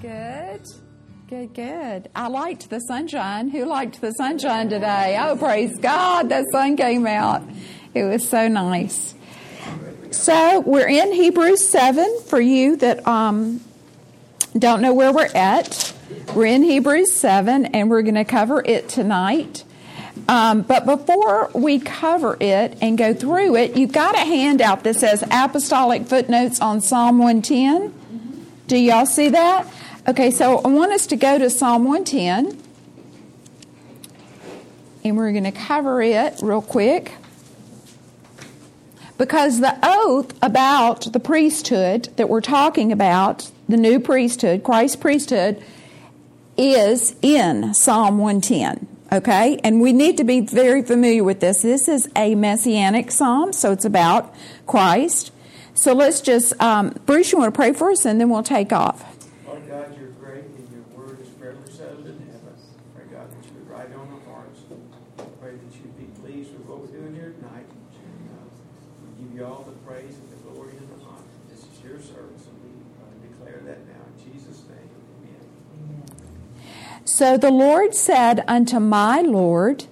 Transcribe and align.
Good. 0.00 0.60
Good, 1.28 1.54
good. 1.54 2.08
I 2.14 2.28
liked 2.28 2.70
the 2.70 2.78
sunshine. 2.78 3.50
Who 3.50 3.64
liked 3.64 4.00
the 4.00 4.12
sunshine 4.12 4.68
today? 4.68 5.18
Oh, 5.20 5.36
praise 5.36 5.76
God, 5.78 6.28
the 6.28 6.46
sun 6.52 6.76
came 6.76 7.04
out. 7.04 7.42
It 7.94 8.04
was 8.04 8.28
so 8.28 8.46
nice. 8.46 9.16
So, 10.12 10.60
we're 10.60 10.86
in 10.86 11.12
Hebrews 11.12 11.66
7 11.66 12.20
for 12.26 12.40
you 12.40 12.76
that 12.76 13.06
um, 13.08 13.60
don't 14.56 14.82
know 14.82 14.94
where 14.94 15.12
we're 15.12 15.30
at. 15.34 15.92
We're 16.32 16.46
in 16.46 16.62
Hebrews 16.62 17.12
7 17.12 17.66
and 17.66 17.90
we're 17.90 18.02
going 18.02 18.14
to 18.14 18.24
cover 18.24 18.62
it 18.64 18.88
tonight. 18.88 19.64
Um, 20.28 20.62
but 20.62 20.86
before 20.86 21.50
we 21.54 21.80
cover 21.80 22.36
it 22.38 22.78
and 22.80 22.96
go 22.96 23.14
through 23.14 23.56
it, 23.56 23.76
you've 23.76 23.92
got 23.92 24.14
a 24.14 24.20
handout 24.20 24.84
that 24.84 24.94
says 24.94 25.24
Apostolic 25.28 26.06
Footnotes 26.06 26.60
on 26.60 26.82
Psalm 26.82 27.18
110. 27.18 27.94
Do 28.68 28.76
y'all 28.76 29.06
see 29.06 29.30
that? 29.30 29.66
Okay, 30.08 30.30
so 30.30 30.56
I 30.60 30.68
want 30.68 30.90
us 30.92 31.06
to 31.08 31.16
go 31.16 31.36
to 31.36 31.50
Psalm 31.50 31.84
110 31.84 32.58
and 35.04 35.16
we're 35.18 35.32
going 35.32 35.44
to 35.44 35.52
cover 35.52 36.00
it 36.00 36.38
real 36.40 36.62
quick. 36.62 37.12
Because 39.18 39.60
the 39.60 39.78
oath 39.82 40.34
about 40.40 41.12
the 41.12 41.20
priesthood 41.20 42.08
that 42.16 42.30
we're 42.30 42.40
talking 42.40 42.90
about, 42.90 43.50
the 43.68 43.76
new 43.76 44.00
priesthood, 44.00 44.64
Christ's 44.64 44.96
priesthood, 44.96 45.62
is 46.56 47.14
in 47.20 47.74
Psalm 47.74 48.16
110. 48.16 48.88
Okay? 49.12 49.60
And 49.62 49.82
we 49.82 49.92
need 49.92 50.16
to 50.16 50.24
be 50.24 50.40
very 50.40 50.82
familiar 50.82 51.22
with 51.22 51.40
this. 51.40 51.60
This 51.60 51.86
is 51.86 52.08
a 52.16 52.34
messianic 52.34 53.10
psalm, 53.10 53.52
so 53.52 53.72
it's 53.72 53.84
about 53.84 54.34
Christ. 54.66 55.32
So 55.74 55.92
let's 55.92 56.22
just, 56.22 56.58
um, 56.62 56.98
Bruce, 57.04 57.30
you 57.30 57.38
want 57.38 57.52
to 57.52 57.58
pray 57.58 57.74
for 57.74 57.90
us 57.90 58.06
and 58.06 58.18
then 58.18 58.30
we'll 58.30 58.42
take 58.42 58.72
off. 58.72 59.04
Lord 59.46 59.66
God, 59.66 59.98
you're 59.98 60.10
great 60.20 60.44
and 60.44 60.68
your 60.70 60.84
word 60.96 61.20
is 61.20 61.28
forever 61.38 61.64
settled 61.70 62.06
in 62.06 62.18
heaven. 62.30 62.52
Pray 62.94 63.04
God 63.10 63.30
that 63.32 63.44
you 63.48 63.52
would 63.58 63.70
write 63.70 63.90
on 63.94 64.06
our 64.06 64.34
hearts. 64.34 64.60
Pray 65.40 65.52
that 65.56 65.72
you'd 65.74 65.96
be 65.96 66.04
pleased 66.20 66.52
with 66.52 66.66
what 66.66 66.78
we're 66.80 66.94
doing 66.94 67.14
here 67.14 67.34
tonight. 67.40 67.64
And, 67.64 68.28
uh, 68.28 68.44
we 69.02 69.24
give 69.24 69.34
you 69.34 69.44
all 69.46 69.64
the 69.64 69.72
praise 69.88 70.14
and 70.14 70.28
the 70.30 70.36
glory 70.46 70.76
and 70.76 70.86
the 70.88 71.00
honor. 71.06 71.24
This 71.48 71.64
is 71.64 71.80
your 71.82 71.96
service 71.98 72.44
and 72.46 72.60
we 72.60 72.70
uh, 73.00 73.08
declare 73.24 73.62
that 73.64 73.82
now 73.88 74.04
in 74.04 74.16
Jesus' 74.30 74.62
name. 74.68 74.90
Amen. 75.24 76.06
So 77.18 77.36
the 77.36 77.50
Lord 77.50 77.96
said 77.96 78.44
unto 78.46 78.78
my 78.78 79.22
Lord, 79.22 79.86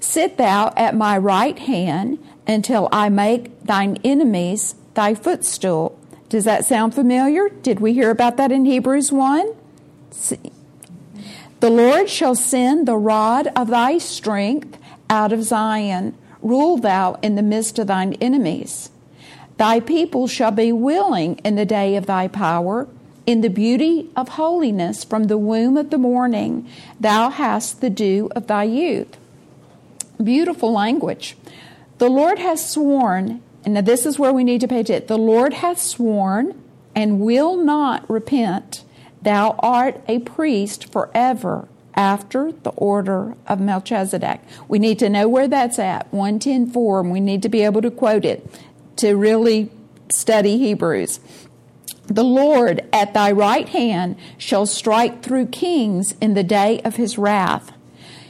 Sit 0.00 0.38
thou 0.38 0.72
at 0.78 0.96
my 0.96 1.18
right 1.18 1.58
hand 1.58 2.18
until 2.46 2.88
I 2.90 3.10
make 3.10 3.62
thine 3.64 3.98
enemies 4.02 4.74
thy 4.94 5.14
footstool. 5.14 5.98
Does 6.30 6.44
that 6.44 6.64
sound 6.64 6.94
familiar? 6.94 7.50
Did 7.50 7.80
we 7.80 7.92
hear 7.92 8.08
about 8.08 8.38
that 8.38 8.50
in 8.50 8.64
Hebrews 8.64 9.12
1? 9.12 9.54
The 11.60 11.68
Lord 11.68 12.08
shall 12.08 12.34
send 12.34 12.88
the 12.88 12.96
rod 12.96 13.48
of 13.48 13.68
thy 13.68 13.98
strength 13.98 14.78
out 15.10 15.34
of 15.34 15.42
Zion. 15.42 16.16
Rule 16.40 16.78
thou 16.78 17.18
in 17.20 17.34
the 17.34 17.42
midst 17.42 17.78
of 17.78 17.88
thine 17.88 18.14
enemies. 18.22 18.88
Thy 19.58 19.80
people 19.80 20.26
shall 20.28 20.50
be 20.50 20.72
willing 20.72 21.36
in 21.44 21.56
the 21.56 21.66
day 21.66 21.96
of 21.96 22.06
thy 22.06 22.26
power. 22.26 22.88
In 23.26 23.40
the 23.40 23.48
beauty 23.48 24.10
of 24.14 24.30
holiness 24.30 25.02
from 25.02 25.24
the 25.24 25.38
womb 25.38 25.76
of 25.76 25.90
the 25.90 25.98
morning, 25.98 26.68
thou 27.00 27.30
hast 27.30 27.80
the 27.80 27.90
dew 27.90 28.30
of 28.36 28.46
thy 28.46 28.64
youth. 28.64 29.16
Beautiful 30.22 30.72
language. 30.72 31.36
The 31.98 32.10
Lord 32.10 32.38
has 32.38 32.68
sworn, 32.68 33.40
and 33.64 33.74
now 33.74 33.80
this 33.80 34.04
is 34.04 34.18
where 34.18 34.32
we 34.32 34.44
need 34.44 34.60
to 34.60 34.68
pay 34.68 34.80
attention. 34.80 35.06
The 35.06 35.16
Lord 35.16 35.54
hath 35.54 35.80
sworn 35.80 36.60
and 36.94 37.20
will 37.20 37.56
not 37.56 38.08
repent. 38.10 38.84
Thou 39.22 39.56
art 39.58 40.02
a 40.06 40.18
priest 40.18 40.92
forever 40.92 41.66
after 41.94 42.52
the 42.52 42.70
order 42.70 43.34
of 43.46 43.60
Melchizedek. 43.60 44.40
We 44.68 44.78
need 44.78 44.98
to 44.98 45.08
know 45.08 45.28
where 45.28 45.48
that's 45.48 45.78
at, 45.78 46.10
110.4, 46.12 47.00
and 47.00 47.10
we 47.10 47.20
need 47.20 47.42
to 47.42 47.48
be 47.48 47.62
able 47.62 47.80
to 47.82 47.90
quote 47.90 48.24
it 48.24 48.46
to 48.96 49.14
really 49.14 49.70
study 50.10 50.58
Hebrews. 50.58 51.20
The 52.06 52.24
Lord 52.24 52.86
at 52.92 53.14
thy 53.14 53.32
right 53.32 53.68
hand 53.68 54.16
shall 54.36 54.66
strike 54.66 55.22
through 55.22 55.46
kings 55.46 56.14
in 56.20 56.34
the 56.34 56.42
day 56.42 56.80
of 56.80 56.96
his 56.96 57.16
wrath. 57.16 57.72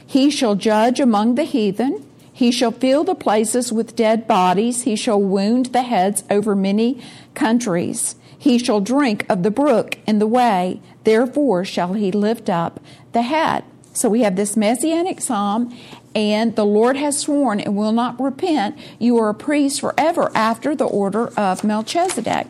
He 0.05 0.29
shall 0.29 0.55
judge 0.55 0.99
among 0.99 1.35
the 1.35 1.43
heathen. 1.43 2.05
He 2.31 2.51
shall 2.51 2.71
fill 2.71 3.03
the 3.03 3.15
places 3.15 3.73
with 3.73 3.95
dead 3.95 4.27
bodies. 4.27 4.83
He 4.83 4.95
shall 4.95 5.21
wound 5.21 5.67
the 5.67 5.83
heads 5.83 6.23
over 6.29 6.55
many 6.55 7.01
countries. 7.33 8.15
He 8.37 8.57
shall 8.57 8.79
drink 8.79 9.25
of 9.29 9.43
the 9.43 9.51
brook 9.51 9.97
in 10.05 10.19
the 10.19 10.27
way. 10.27 10.81
Therefore 11.03 11.65
shall 11.65 11.93
he 11.93 12.11
lift 12.11 12.49
up 12.49 12.79
the 13.11 13.23
head. 13.23 13.63
So 13.93 14.09
we 14.09 14.21
have 14.21 14.35
this 14.35 14.57
messianic 14.57 15.21
psalm, 15.21 15.73
and 16.13 16.55
the 16.55 16.65
Lord 16.65 16.97
has 16.97 17.17
sworn 17.19 17.61
and 17.61 17.77
will 17.77 17.93
not 17.93 18.19
repent. 18.19 18.77
You 18.99 19.17
are 19.17 19.29
a 19.29 19.33
priest 19.33 19.79
forever 19.79 20.31
after 20.35 20.75
the 20.75 20.85
order 20.85 21.27
of 21.37 21.63
Melchizedek. 21.63 22.47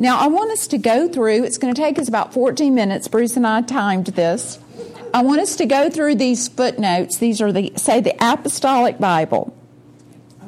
Now, 0.00 0.18
I 0.20 0.28
want 0.28 0.52
us 0.52 0.68
to 0.68 0.78
go 0.78 1.08
through, 1.08 1.42
it's 1.42 1.58
going 1.58 1.74
to 1.74 1.80
take 1.80 1.98
us 1.98 2.06
about 2.06 2.32
14 2.32 2.72
minutes. 2.72 3.08
Bruce 3.08 3.36
and 3.36 3.44
I 3.44 3.62
timed 3.62 4.06
this. 4.06 4.60
I 5.12 5.22
want 5.22 5.40
us 5.40 5.56
to 5.56 5.66
go 5.66 5.90
through 5.90 6.14
these 6.14 6.46
footnotes. 6.46 7.18
These 7.18 7.42
are 7.42 7.50
the, 7.50 7.72
say, 7.74 8.00
the 8.00 8.14
Apostolic 8.20 9.00
Bible. 9.00 9.52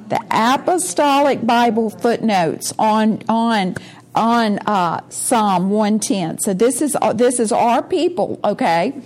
The 0.07 0.21
Apostolic 0.31 1.45
Bible 1.45 1.91
footnotes 1.91 2.73
on, 2.79 3.25
on, 3.29 3.75
on 4.15 4.59
uh, 4.61 5.01
Psalm 5.09 5.71
110. 5.71 6.39
So 6.39 6.55
this 6.55 6.81
is, 6.81 6.97
this 7.15 7.41
is 7.41 7.51
our 7.51 7.83
people, 7.83 8.39
okay? 8.45 9.01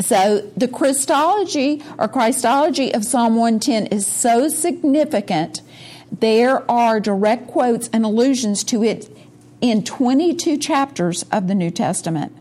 So 0.00 0.50
the 0.56 0.66
Christology 0.66 1.84
or 1.98 2.08
Christology 2.08 2.92
of 2.92 3.04
Psalm 3.04 3.36
110 3.36 3.86
is 3.96 4.08
so 4.08 4.48
significant. 4.48 5.62
There 6.10 6.68
are 6.68 6.98
direct 6.98 7.46
quotes 7.46 7.88
and 7.92 8.04
allusions 8.04 8.64
to 8.64 8.82
it 8.82 9.15
in 9.60 9.82
22 9.82 10.56
chapters 10.58 11.24
of 11.32 11.48
the 11.48 11.54
New 11.54 11.70
Testament. 11.70 12.32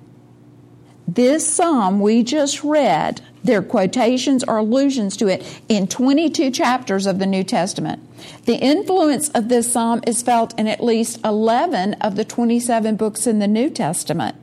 This 1.08 1.48
psalm 1.48 2.00
we 2.00 2.24
just 2.24 2.64
read, 2.64 3.22
there 3.44 3.60
are 3.60 3.64
quotations 3.64 4.44
or 4.44 4.58
allusions 4.58 5.16
to 5.18 5.28
it 5.28 5.62
in 5.70 5.88
22 5.88 6.50
chapters 6.50 7.06
of 7.06 7.20
the 7.20 7.28
New 7.28 7.44
Testament. 7.44 8.02
The 8.46 8.56
influence 8.56 9.30
of 9.30 9.50
this 9.50 9.72
psalm 9.72 10.02
is 10.08 10.24
felt 10.24 10.60
in 10.60 10.68
at 10.68 10.84
least 10.84 11.20
11 11.24 11.94
of 11.96 12.16
the 12.16 12.26
27 12.26 12.96
books 12.96 13.28
in 13.28 13.38
the 13.38 13.48
New 13.48 13.70
Testament. 13.70 14.36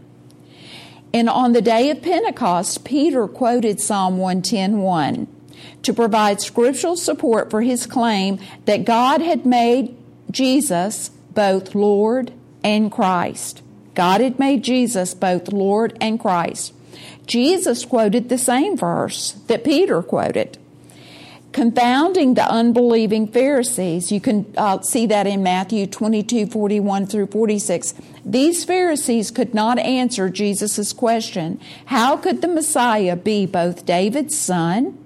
And 1.12 1.28
on 1.28 1.52
the 1.52 1.60
day 1.60 1.90
of 1.90 2.00
Pentecost, 2.00 2.84
Peter 2.84 3.26
quoted 3.26 3.80
Psalm 3.80 4.18
110:1 4.18 5.26
to 5.82 5.92
provide 5.92 6.40
scriptural 6.40 6.96
support 6.96 7.50
for 7.50 7.62
his 7.62 7.86
claim 7.86 8.38
that 8.64 8.84
God 8.84 9.20
had 9.20 9.44
made 9.44 9.94
Jesus 10.30 11.10
both 11.34 11.74
Lord 11.74 12.32
and 12.64 12.90
Christ. 12.90 13.62
God 13.94 14.20
had 14.20 14.38
made 14.38 14.64
Jesus 14.64 15.14
both 15.14 15.52
Lord 15.52 15.96
and 16.00 16.18
Christ. 16.18 16.72
Jesus 17.26 17.84
quoted 17.84 18.28
the 18.28 18.38
same 18.38 18.76
verse 18.76 19.32
that 19.46 19.64
Peter 19.64 20.02
quoted. 20.02 20.58
Confounding 21.52 22.32
the 22.34 22.50
unbelieving 22.50 23.28
Pharisees. 23.28 24.10
You 24.10 24.20
can 24.20 24.52
uh, 24.56 24.80
see 24.80 25.04
that 25.06 25.26
in 25.26 25.42
Matthew 25.42 25.86
22 25.86 26.46
41 26.46 27.06
through 27.06 27.26
46. 27.26 27.92
These 28.24 28.64
Pharisees 28.64 29.30
could 29.30 29.52
not 29.52 29.78
answer 29.78 30.30
Jesus' 30.30 30.94
question 30.94 31.60
How 31.86 32.16
could 32.16 32.40
the 32.40 32.48
Messiah 32.48 33.16
be 33.16 33.44
both 33.44 33.84
David's 33.84 34.38
son 34.38 34.96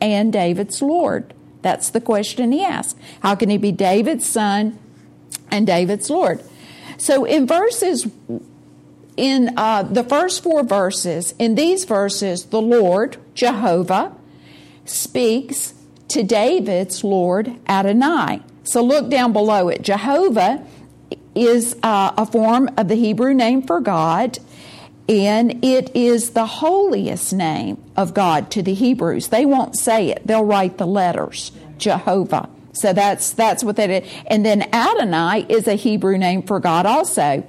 and 0.00 0.32
David's 0.32 0.82
Lord? 0.82 1.34
That's 1.62 1.90
the 1.90 2.00
question 2.00 2.50
he 2.50 2.64
asked. 2.64 2.98
How 3.20 3.36
can 3.36 3.48
he 3.48 3.56
be 3.56 3.70
David's 3.70 4.26
son 4.26 4.78
and 5.52 5.64
David's 5.66 6.10
Lord? 6.10 6.42
So 7.02 7.24
in 7.24 7.48
verses, 7.48 8.06
in 9.16 9.58
uh, 9.58 9.82
the 9.82 10.04
first 10.04 10.40
four 10.40 10.62
verses, 10.62 11.34
in 11.36 11.56
these 11.56 11.84
verses, 11.84 12.44
the 12.44 12.62
Lord, 12.62 13.16
Jehovah, 13.34 14.14
speaks 14.84 15.74
to 16.06 16.22
David's 16.22 17.02
Lord 17.02 17.56
Adonai. 17.68 18.42
So 18.62 18.84
look 18.84 19.10
down 19.10 19.32
below 19.32 19.68
it. 19.68 19.82
Jehovah 19.82 20.64
is 21.34 21.74
uh, 21.82 22.12
a 22.16 22.24
form 22.24 22.70
of 22.76 22.86
the 22.86 22.94
Hebrew 22.94 23.34
name 23.34 23.62
for 23.62 23.80
God, 23.80 24.38
and 25.08 25.64
it 25.64 25.90
is 25.96 26.30
the 26.30 26.46
holiest 26.46 27.32
name 27.32 27.82
of 27.96 28.14
God 28.14 28.48
to 28.52 28.62
the 28.62 28.74
Hebrews. 28.74 29.26
They 29.26 29.44
won't 29.44 29.76
say 29.76 30.10
it, 30.10 30.24
they'll 30.24 30.44
write 30.44 30.78
the 30.78 30.86
letters 30.86 31.50
Jehovah. 31.78 32.48
So 32.72 32.92
that's 32.92 33.32
that's 33.32 33.62
what 33.62 33.76
that 33.76 33.90
is. 33.90 34.10
And 34.26 34.44
then 34.44 34.62
Adonai 34.74 35.46
is 35.48 35.68
a 35.68 35.74
Hebrew 35.74 36.18
name 36.18 36.42
for 36.42 36.58
God 36.60 36.86
also. 36.86 37.44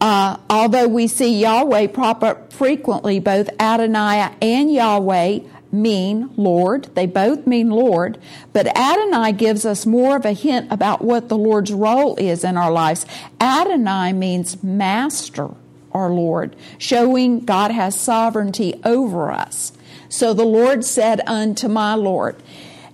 Uh, 0.00 0.36
although 0.50 0.88
we 0.88 1.06
see 1.06 1.40
Yahweh 1.40 1.86
proper 1.88 2.42
frequently, 2.50 3.20
both 3.20 3.48
Adonai 3.60 4.34
and 4.42 4.72
Yahweh 4.72 5.40
mean 5.70 6.30
Lord. 6.36 6.88
They 6.94 7.06
both 7.06 7.46
mean 7.46 7.70
Lord, 7.70 8.18
but 8.52 8.66
Adonai 8.76 9.32
gives 9.32 9.64
us 9.64 9.86
more 9.86 10.16
of 10.16 10.24
a 10.24 10.32
hint 10.32 10.70
about 10.70 11.02
what 11.02 11.28
the 11.28 11.38
Lord's 11.38 11.72
role 11.72 12.16
is 12.16 12.44
in 12.44 12.56
our 12.56 12.70
lives. 12.70 13.06
Adonai 13.40 14.12
means 14.12 14.62
master 14.62 15.50
our 15.92 16.10
Lord, 16.10 16.56
showing 16.78 17.40
God 17.40 17.70
has 17.70 17.98
sovereignty 17.98 18.80
over 18.84 19.30
us. 19.30 19.72
So 20.08 20.34
the 20.34 20.44
Lord 20.44 20.84
said 20.84 21.20
unto 21.26 21.68
my 21.68 21.94
Lord. 21.94 22.36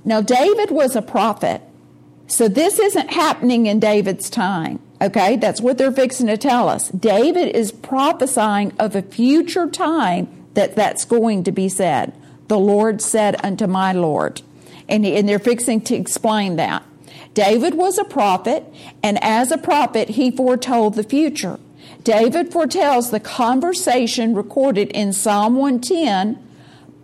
Now, 0.09 0.23
David 0.23 0.71
was 0.71 0.97
a 0.97 1.03
prophet. 1.03 1.61
So 2.29 2.49
this 2.49 2.79
isn't 2.79 3.13
happening 3.13 3.67
in 3.67 3.79
David's 3.79 4.31
time. 4.31 4.81
Okay, 5.03 5.37
that's 5.37 5.61
what 5.61 5.77
they're 5.77 5.93
fixing 5.93 6.29
to 6.29 6.39
tell 6.39 6.67
us. 6.67 6.89
David 6.89 7.55
is 7.55 7.73
prophesying 7.73 8.73
of 8.79 8.97
a 8.97 9.03
future 9.03 9.69
time 9.69 10.27
that 10.55 10.75
that's 10.75 11.05
going 11.05 11.45
to 11.45 11.53
be 11.53 11.69
said. 11.69 12.15
The 12.49 12.59
Lord 12.59 13.03
said 13.03 13.37
unto 13.45 13.67
my 13.67 13.93
Lord. 13.93 14.41
And, 14.89 15.05
and 15.05 15.29
they're 15.29 15.39
fixing 15.39 15.83
to 15.83 15.95
explain 15.95 16.57
that. 16.57 16.83
David 17.35 17.75
was 17.75 17.99
a 17.99 18.05
prophet, 18.05 18.65
and 19.03 19.23
as 19.23 19.53
a 19.53 19.59
prophet, 19.59 20.09
he 20.09 20.31
foretold 20.31 20.95
the 20.95 21.03
future. 21.03 21.61
David 22.03 22.51
foretells 22.51 23.11
the 23.11 23.21
conversation 23.21 24.35
recorded 24.35 24.89
in 24.93 25.13
Psalm 25.13 25.57
110, 25.57 26.43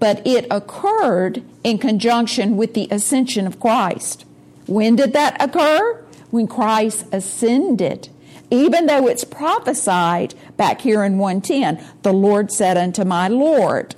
but 0.05 0.21
it 0.27 0.47
occurred 0.51 1.43
in 1.62 1.79
conjunction 1.79 2.59
with 2.59 2.75
the 2.75 2.87
ascension 2.91 3.47
of 3.47 3.59
Christ. 3.59 4.27
When 4.67 4.97
did 4.97 5.15
that 5.15 5.35
occur? 5.41 6.05
When 6.31 6.47
Christ 6.47 7.06
ascended. 7.11 8.11
Even 8.51 8.85
though 8.85 9.09
it's 9.09 9.25
prophesied 9.25 10.35
back 10.59 10.83
here 10.83 11.03
in 11.05 11.17
110, 11.17 11.83
the 12.03 12.12
Lord 12.12 12.53
said 12.53 12.77
unto 12.77 13.03
my 13.03 13.29
Lord, 13.29 13.97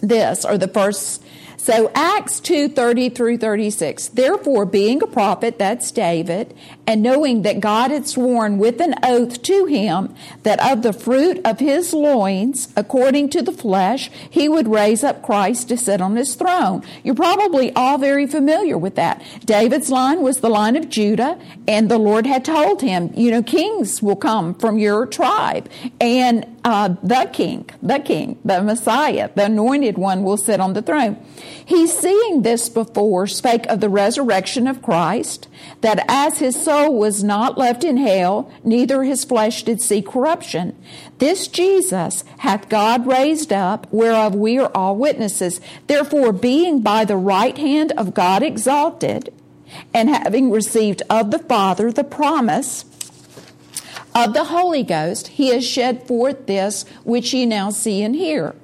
this, 0.00 0.44
or 0.44 0.58
the 0.58 0.66
first 0.66 1.22
so 1.56 1.90
Acts 1.94 2.40
2 2.40 2.68
30 2.70 3.08
through 3.10 3.38
36. 3.38 4.08
Therefore, 4.08 4.66
being 4.66 5.02
a 5.04 5.06
prophet, 5.06 5.56
that's 5.56 5.92
David, 5.92 6.52
and 6.86 7.02
knowing 7.02 7.42
that 7.42 7.60
God 7.60 7.90
had 7.90 8.06
sworn 8.06 8.58
with 8.58 8.80
an 8.80 8.94
oath 9.02 9.42
to 9.42 9.66
him 9.66 10.14
that 10.44 10.64
of 10.64 10.82
the 10.82 10.92
fruit 10.92 11.40
of 11.44 11.58
his 11.58 11.92
loins, 11.92 12.72
according 12.76 13.30
to 13.30 13.42
the 13.42 13.52
flesh, 13.52 14.10
he 14.30 14.48
would 14.48 14.68
raise 14.68 15.02
up 15.02 15.22
Christ 15.22 15.68
to 15.68 15.76
sit 15.76 16.00
on 16.00 16.14
his 16.14 16.34
throne. 16.36 16.84
You're 17.02 17.16
probably 17.16 17.72
all 17.74 17.98
very 17.98 18.26
familiar 18.26 18.78
with 18.78 18.94
that. 18.94 19.22
David's 19.44 19.90
line 19.90 20.22
was 20.22 20.40
the 20.40 20.48
line 20.48 20.76
of 20.76 20.88
Judah, 20.88 21.38
and 21.66 21.90
the 21.90 21.98
Lord 21.98 22.26
had 22.26 22.44
told 22.44 22.82
him, 22.82 23.10
you 23.16 23.30
know, 23.32 23.42
kings 23.42 24.00
will 24.00 24.16
come 24.16 24.54
from 24.54 24.78
your 24.78 25.06
tribe. 25.06 25.68
And 26.00 26.46
uh, 26.64 26.94
the 27.02 27.28
king, 27.32 27.68
the 27.82 27.98
king, 27.98 28.38
the 28.44 28.62
Messiah, 28.62 29.30
the 29.34 29.46
anointed 29.46 29.98
one 29.98 30.22
will 30.22 30.36
sit 30.36 30.60
on 30.60 30.74
the 30.74 30.82
throne. 30.82 31.16
He, 31.64 31.86
seeing 31.86 32.42
this 32.42 32.68
before, 32.68 33.26
spake 33.26 33.66
of 33.66 33.80
the 33.80 33.88
resurrection 33.88 34.68
of 34.68 34.82
Christ, 34.82 35.48
that 35.80 36.04
as 36.08 36.38
his 36.38 36.62
soul 36.62 36.75
was 36.84 37.24
not 37.24 37.58
left 37.58 37.84
in 37.84 37.96
hell, 37.96 38.50
neither 38.62 39.02
his 39.02 39.24
flesh 39.24 39.62
did 39.62 39.80
see 39.80 40.02
corruption. 40.02 40.76
This 41.18 41.48
Jesus 41.48 42.24
hath 42.38 42.68
God 42.68 43.06
raised 43.06 43.52
up, 43.52 43.86
whereof 43.90 44.34
we 44.34 44.58
are 44.58 44.70
all 44.74 44.96
witnesses. 44.96 45.60
Therefore, 45.86 46.32
being 46.32 46.80
by 46.80 47.04
the 47.04 47.16
right 47.16 47.56
hand 47.56 47.92
of 47.92 48.14
God 48.14 48.42
exalted, 48.42 49.32
and 49.92 50.08
having 50.08 50.50
received 50.50 51.02
of 51.10 51.30
the 51.30 51.38
Father 51.38 51.90
the 51.90 52.04
promise, 52.04 52.84
of 54.14 54.32
the 54.32 54.44
Holy 54.44 54.82
Ghost, 54.82 55.28
he 55.28 55.48
has 55.48 55.66
shed 55.66 56.06
forth 56.06 56.46
this 56.46 56.84
which 57.04 57.34
ye 57.34 57.44
now 57.44 57.70
see 57.70 58.02
and 58.02 58.16
hear. 58.16 58.54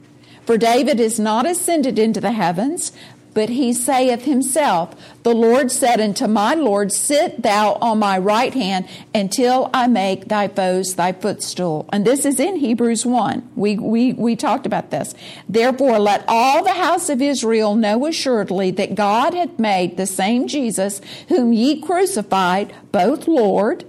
For 0.46 0.58
David 0.58 0.98
is 0.98 1.20
not 1.20 1.46
ascended 1.46 1.98
into 1.98 2.20
the 2.20 2.32
heavens, 2.32 2.90
but 3.34 3.48
he 3.48 3.72
saith 3.72 4.24
himself, 4.24 4.94
The 5.22 5.34
Lord 5.34 5.70
said 5.70 6.00
unto 6.00 6.26
my 6.26 6.54
Lord, 6.54 6.92
Sit 6.92 7.42
thou 7.42 7.74
on 7.74 7.98
my 7.98 8.18
right 8.18 8.52
hand 8.52 8.86
until 9.14 9.70
I 9.72 9.86
make 9.86 10.28
thy 10.28 10.48
foes 10.48 10.94
thy 10.94 11.12
footstool. 11.12 11.88
And 11.92 12.06
this 12.06 12.24
is 12.24 12.38
in 12.38 12.56
Hebrews 12.56 13.06
1. 13.06 13.52
We, 13.56 13.78
we, 13.78 14.12
we 14.12 14.36
talked 14.36 14.66
about 14.66 14.90
this. 14.90 15.14
Therefore, 15.48 15.98
let 15.98 16.24
all 16.28 16.62
the 16.62 16.72
house 16.72 17.08
of 17.08 17.22
Israel 17.22 17.74
know 17.74 18.06
assuredly 18.06 18.70
that 18.72 18.94
God 18.94 19.34
hath 19.34 19.58
made 19.58 19.96
the 19.96 20.06
same 20.06 20.46
Jesus, 20.46 21.00
whom 21.28 21.52
ye 21.52 21.80
crucified, 21.80 22.74
both 22.92 23.26
Lord 23.26 23.84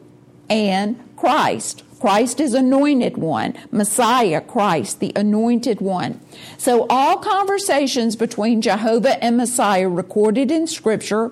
and 0.49 0.99
Christ. 1.17 1.83
Christ 2.03 2.41
is 2.41 2.53
anointed 2.53 3.15
one. 3.15 3.53
Messiah, 3.71 4.41
Christ, 4.41 4.99
the 4.99 5.13
anointed 5.15 5.79
one. 5.79 6.19
So 6.57 6.85
all 6.89 7.15
conversations 7.15 8.17
between 8.17 8.61
Jehovah 8.61 9.23
and 9.23 9.37
Messiah 9.37 9.87
recorded 9.87 10.51
in 10.51 10.67
Scripture 10.67 11.31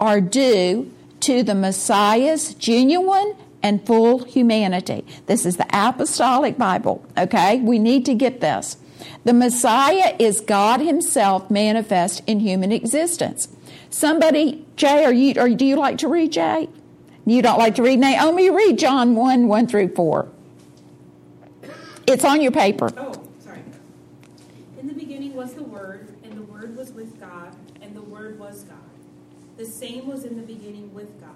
are 0.00 0.20
due 0.20 0.90
to 1.20 1.44
the 1.44 1.54
Messiah's 1.54 2.52
genuine 2.54 3.36
and 3.62 3.86
full 3.86 4.24
humanity. 4.24 5.04
This 5.26 5.46
is 5.46 5.56
the 5.56 5.68
Apostolic 5.72 6.58
Bible, 6.58 7.06
okay? 7.16 7.60
We 7.60 7.78
need 7.78 8.04
to 8.06 8.14
get 8.14 8.40
this. 8.40 8.76
The 9.22 9.32
Messiah 9.32 10.16
is 10.18 10.40
God 10.40 10.80
Himself 10.80 11.48
manifest 11.48 12.24
in 12.26 12.40
human 12.40 12.72
existence. 12.72 13.46
Somebody, 13.88 14.66
Jay, 14.74 15.04
are 15.04 15.12
you, 15.12 15.34
or 15.40 15.48
do 15.48 15.64
you 15.64 15.76
like 15.76 15.98
to 15.98 16.08
read, 16.08 16.32
Jay? 16.32 16.68
You 17.28 17.42
don't 17.42 17.58
like 17.58 17.74
to 17.74 17.82
read 17.82 17.98
Naomi? 17.98 18.48
Read 18.48 18.78
John 18.78 19.14
1 19.14 19.48
1 19.48 19.66
through 19.66 19.88
4. 19.94 20.28
It's 22.06 22.24
on 22.24 22.40
your 22.40 22.52
paper. 22.52 22.90
Oh, 22.96 23.22
sorry. 23.38 23.62
In 24.80 24.88
the 24.88 24.94
beginning 24.94 25.34
was 25.34 25.52
the 25.52 25.62
Word, 25.62 26.16
and 26.24 26.32
the 26.32 26.42
Word 26.42 26.74
was 26.74 26.90
with 26.92 27.20
God, 27.20 27.54
and 27.82 27.94
the 27.94 28.00
Word 28.00 28.38
was 28.38 28.62
God. 28.62 28.78
The 29.58 29.66
same 29.66 30.06
was 30.06 30.24
in 30.24 30.36
the 30.36 30.42
beginning 30.42 30.94
with 30.94 31.20
God. 31.20 31.30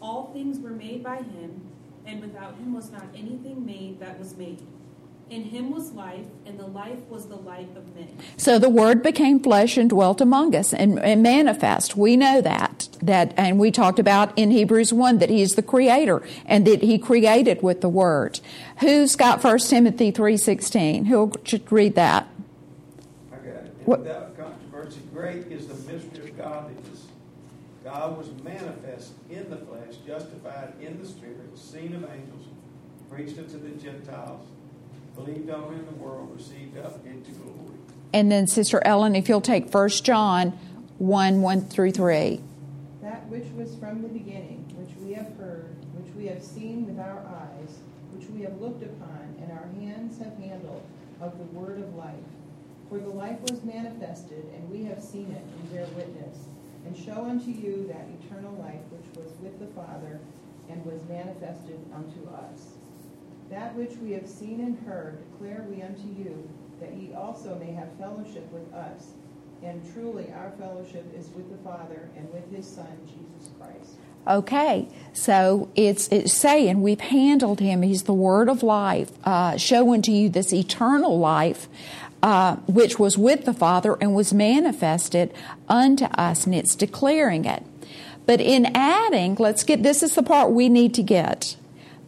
All 0.00 0.32
things 0.32 0.58
were 0.58 0.70
made 0.70 1.04
by 1.04 1.18
him, 1.18 1.60
and 2.04 2.20
without 2.20 2.56
him 2.56 2.74
was 2.74 2.90
not 2.90 3.04
anything 3.14 3.64
made 3.64 4.00
that 4.00 4.18
was 4.18 4.36
made. 4.36 4.60
In 5.32 5.44
him 5.44 5.70
was 5.70 5.92
life, 5.92 6.26
and 6.44 6.58
the 6.60 6.66
life 6.66 6.98
was 7.08 7.24
the 7.26 7.36
light 7.36 7.70
of 7.74 7.96
men. 7.96 8.08
So 8.36 8.58
the 8.58 8.68
Word 8.68 9.02
became 9.02 9.40
flesh 9.40 9.78
and 9.78 9.88
dwelt 9.88 10.20
among 10.20 10.54
us 10.54 10.74
and, 10.74 10.98
and 10.98 11.22
manifest. 11.22 11.96
We 11.96 12.18
know 12.18 12.42
that. 12.42 12.90
That 13.00 13.32
and 13.38 13.58
we 13.58 13.70
talked 13.70 13.98
about 13.98 14.36
in 14.38 14.50
Hebrews 14.50 14.92
1 14.92 15.20
that 15.20 15.30
He 15.30 15.40
is 15.40 15.54
the 15.54 15.62
creator 15.62 16.20
and 16.44 16.66
that 16.66 16.82
He 16.82 16.98
created 16.98 17.62
with 17.62 17.80
the 17.80 17.88
Word. 17.88 18.40
Who's 18.80 19.16
got 19.16 19.42
1 19.42 19.58
Timothy 19.60 20.12
3.16? 20.12 21.06
Who'll 21.06 21.32
read 21.70 21.94
that? 21.94 22.28
I 23.32 23.36
got 23.36 23.46
it. 23.46 23.74
What- 23.86 24.00
Without 24.00 24.36
controversy, 24.36 25.00
great 25.14 25.46
is 25.50 25.66
the 25.66 25.90
mystery 25.90 26.28
of 26.28 26.36
godliness. 26.36 27.06
God 27.82 28.18
was 28.18 28.28
manifest 28.44 29.12
in 29.30 29.48
the 29.48 29.56
flesh, 29.56 29.94
justified 30.06 30.74
in 30.82 31.00
the 31.00 31.08
spirit, 31.08 31.38
seen 31.56 31.94
of 31.94 32.04
angels, 32.04 32.48
preached 33.10 33.38
unto 33.38 33.58
the 33.58 33.70
Gentiles, 33.82 34.46
believed 35.14 35.50
on 35.50 35.74
in 35.74 35.84
the 35.86 35.92
world, 35.92 36.32
received 36.34 36.78
up 36.78 37.04
into 37.06 37.30
glory. 37.32 37.78
And 38.12 38.30
then 38.30 38.46
Sister 38.46 38.82
Ellen, 38.84 39.14
if 39.16 39.28
you'll 39.28 39.40
take 39.40 39.72
1 39.72 39.88
John 39.88 40.58
1 40.98 41.42
1 41.42 41.60
through 41.62 41.92
3. 41.92 42.40
That 43.02 43.26
which 43.28 43.48
was 43.56 43.74
from 43.76 44.02
the 44.02 44.08
beginning, 44.08 44.64
which 44.76 44.94
we 45.04 45.14
have 45.14 45.36
heard, 45.36 45.74
which 45.94 46.14
we 46.14 46.26
have 46.26 46.42
seen 46.42 46.86
with 46.86 46.98
our 46.98 47.18
eyes, 47.26 47.78
which 48.12 48.28
we 48.30 48.42
have 48.42 48.60
looked 48.60 48.82
upon, 48.82 49.34
and 49.42 49.50
our 49.50 49.66
hands 49.80 50.18
have 50.18 50.36
handled 50.38 50.82
of 51.20 51.36
the 51.38 51.44
word 51.58 51.78
of 51.78 51.94
life. 51.94 52.14
For 52.88 52.98
the 52.98 53.08
life 53.08 53.40
was 53.50 53.64
manifested, 53.64 54.44
and 54.54 54.70
we 54.70 54.84
have 54.84 55.02
seen 55.02 55.32
it, 55.32 55.42
and 55.42 55.72
bear 55.72 55.86
witness, 55.96 56.46
and 56.86 56.96
show 56.96 57.24
unto 57.24 57.50
you 57.50 57.86
that 57.88 58.06
eternal 58.22 58.52
life 58.60 58.84
which 58.90 59.16
was 59.16 59.32
with 59.40 59.58
the 59.58 59.72
Father, 59.74 60.20
and 60.68 60.84
was 60.84 61.00
manifested 61.08 61.80
unto 61.94 62.28
us. 62.30 62.76
That 63.52 63.74
which 63.76 63.96
we 64.02 64.12
have 64.12 64.26
seen 64.26 64.60
and 64.60 64.78
heard 64.86 65.18
declare 65.30 65.66
we 65.68 65.82
unto 65.82 66.08
you, 66.18 66.48
that 66.80 66.94
ye 66.94 67.12
also 67.12 67.54
may 67.56 67.72
have 67.72 67.88
fellowship 67.98 68.50
with 68.50 68.72
us. 68.72 69.12
And 69.62 69.82
truly 69.92 70.32
our 70.34 70.52
fellowship 70.58 71.04
is 71.14 71.28
with 71.36 71.50
the 71.50 71.58
Father 71.62 72.08
and 72.16 72.32
with 72.32 72.50
his 72.50 72.66
Son, 72.66 72.88
Jesus 73.04 73.50
Christ. 73.60 73.98
Okay, 74.26 74.88
so 75.12 75.68
it's 75.74 76.08
it's 76.08 76.32
saying 76.32 76.80
we've 76.80 77.00
handled 77.00 77.60
him. 77.60 77.82
He's 77.82 78.04
the 78.04 78.14
word 78.14 78.48
of 78.48 78.62
life, 78.62 79.10
uh, 79.24 79.58
showing 79.58 80.00
to 80.02 80.12
you 80.12 80.30
this 80.30 80.52
eternal 80.54 81.18
life, 81.18 81.68
uh, 82.22 82.56
which 82.66 82.98
was 82.98 83.18
with 83.18 83.44
the 83.44 83.52
Father 83.52 83.98
and 84.00 84.14
was 84.14 84.32
manifested 84.32 85.32
unto 85.68 86.06
us, 86.06 86.46
and 86.46 86.54
it's 86.54 86.74
declaring 86.74 87.44
it. 87.44 87.62
But 88.24 88.40
in 88.40 88.74
adding, 88.74 89.34
let's 89.38 89.62
get 89.62 89.82
this 89.82 90.02
is 90.02 90.14
the 90.14 90.22
part 90.22 90.52
we 90.52 90.70
need 90.70 90.94
to 90.94 91.02
get. 91.02 91.56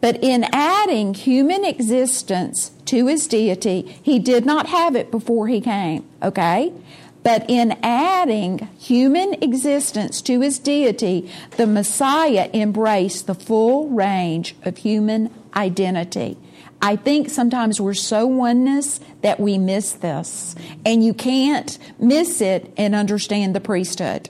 But 0.04 0.22
in 0.22 0.44
adding 0.52 1.14
human 1.14 1.64
existence 1.64 2.72
to 2.84 3.06
his 3.06 3.26
deity, 3.26 3.98
he 4.02 4.18
did 4.18 4.44
not 4.44 4.66
have 4.66 4.94
it 4.96 5.10
before 5.10 5.48
he 5.48 5.62
came. 5.62 6.04
Okay? 6.22 6.74
But 7.22 7.48
in 7.48 7.78
adding 7.82 8.68
human 8.78 9.32
existence 9.42 10.20
to 10.20 10.42
his 10.42 10.58
deity, 10.58 11.32
the 11.56 11.66
Messiah 11.66 12.50
embraced 12.52 13.26
the 13.26 13.34
full 13.34 13.88
range 13.88 14.54
of 14.62 14.76
human 14.76 15.32
identity. 15.56 16.36
I 16.82 16.96
think 16.96 17.30
sometimes 17.30 17.80
we're 17.80 17.94
so 17.94 18.26
oneness 18.26 19.00
that 19.22 19.40
we 19.40 19.56
miss 19.56 19.92
this. 19.92 20.54
And 20.84 21.02
you 21.02 21.14
can't 21.14 21.78
miss 21.98 22.42
it 22.42 22.70
and 22.76 22.94
understand 22.94 23.54
the 23.54 23.60
priesthood. 23.60 24.28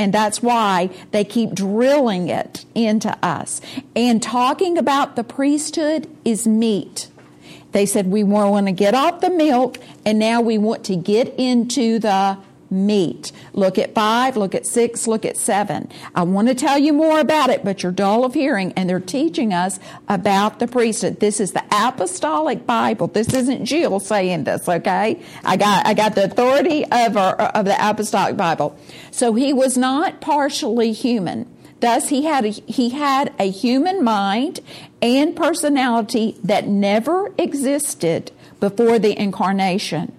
And 0.00 0.14
that's 0.14 0.42
why 0.42 0.88
they 1.10 1.24
keep 1.24 1.52
drilling 1.52 2.30
it 2.30 2.64
into 2.74 3.14
us. 3.22 3.60
And 3.94 4.22
talking 4.22 4.78
about 4.78 5.14
the 5.14 5.22
priesthood 5.22 6.08
is 6.24 6.46
meat. 6.46 7.08
They 7.72 7.84
said, 7.84 8.06
We 8.06 8.24
want 8.24 8.64
to 8.64 8.72
get 8.72 8.94
off 8.94 9.20
the 9.20 9.28
milk 9.28 9.76
and 10.06 10.18
now 10.18 10.40
we 10.40 10.56
want 10.56 10.84
to 10.84 10.96
get 10.96 11.34
into 11.36 11.98
the 11.98 12.38
meat. 12.70 13.32
Look 13.52 13.78
at 13.78 13.94
five, 13.94 14.36
look 14.36 14.54
at 14.54 14.66
six, 14.66 15.06
look 15.06 15.24
at 15.24 15.36
seven. 15.36 15.90
I 16.14 16.22
want 16.22 16.48
to 16.48 16.54
tell 16.54 16.78
you 16.78 16.92
more 16.92 17.18
about 17.18 17.50
it, 17.50 17.64
but 17.64 17.82
you're 17.82 17.92
dull 17.92 18.24
of 18.24 18.34
hearing, 18.34 18.72
and 18.76 18.88
they're 18.88 19.00
teaching 19.00 19.52
us 19.52 19.78
about 20.08 20.58
the 20.58 20.68
priesthood. 20.68 21.20
This 21.20 21.40
is 21.40 21.52
the 21.52 21.64
apostolic 21.72 22.66
Bible. 22.66 23.08
This 23.08 23.32
isn't 23.34 23.64
Jill 23.64 24.00
saying 24.00 24.44
this, 24.44 24.68
okay? 24.68 25.20
I 25.44 25.56
got 25.56 25.86
I 25.86 25.94
got 25.94 26.14
the 26.14 26.24
authority 26.24 26.84
of 26.84 27.16
our, 27.16 27.34
of 27.34 27.64
the 27.64 27.76
apostolic 27.78 28.36
Bible. 28.36 28.78
So 29.10 29.34
he 29.34 29.52
was 29.52 29.76
not 29.76 30.20
partially 30.20 30.92
human. 30.92 31.48
Thus, 31.80 32.10
he 32.10 32.24
had 32.24 32.44
a, 32.44 32.50
he 32.50 32.90
had 32.90 33.32
a 33.38 33.50
human 33.50 34.04
mind 34.04 34.60
and 35.00 35.34
personality 35.34 36.36
that 36.44 36.68
never 36.68 37.32
existed 37.38 38.32
before 38.60 38.98
the 38.98 39.18
incarnation. 39.18 40.12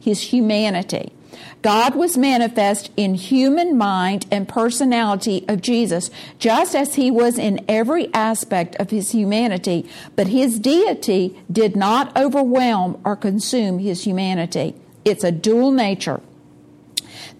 His 0.00 0.20
humanity. 0.32 1.12
God 1.66 1.96
was 1.96 2.16
manifest 2.16 2.92
in 2.96 3.14
human 3.14 3.76
mind 3.76 4.24
and 4.30 4.48
personality 4.48 5.44
of 5.48 5.60
Jesus, 5.60 6.12
just 6.38 6.76
as 6.76 6.94
he 6.94 7.10
was 7.10 7.38
in 7.38 7.64
every 7.68 8.08
aspect 8.14 8.76
of 8.76 8.90
his 8.90 9.10
humanity, 9.10 9.84
but 10.14 10.28
his 10.28 10.60
deity 10.60 11.36
did 11.50 11.74
not 11.74 12.16
overwhelm 12.16 13.00
or 13.04 13.16
consume 13.16 13.80
his 13.80 14.04
humanity. 14.04 14.76
It's 15.04 15.24
a 15.24 15.32
dual 15.32 15.72
nature. 15.72 16.20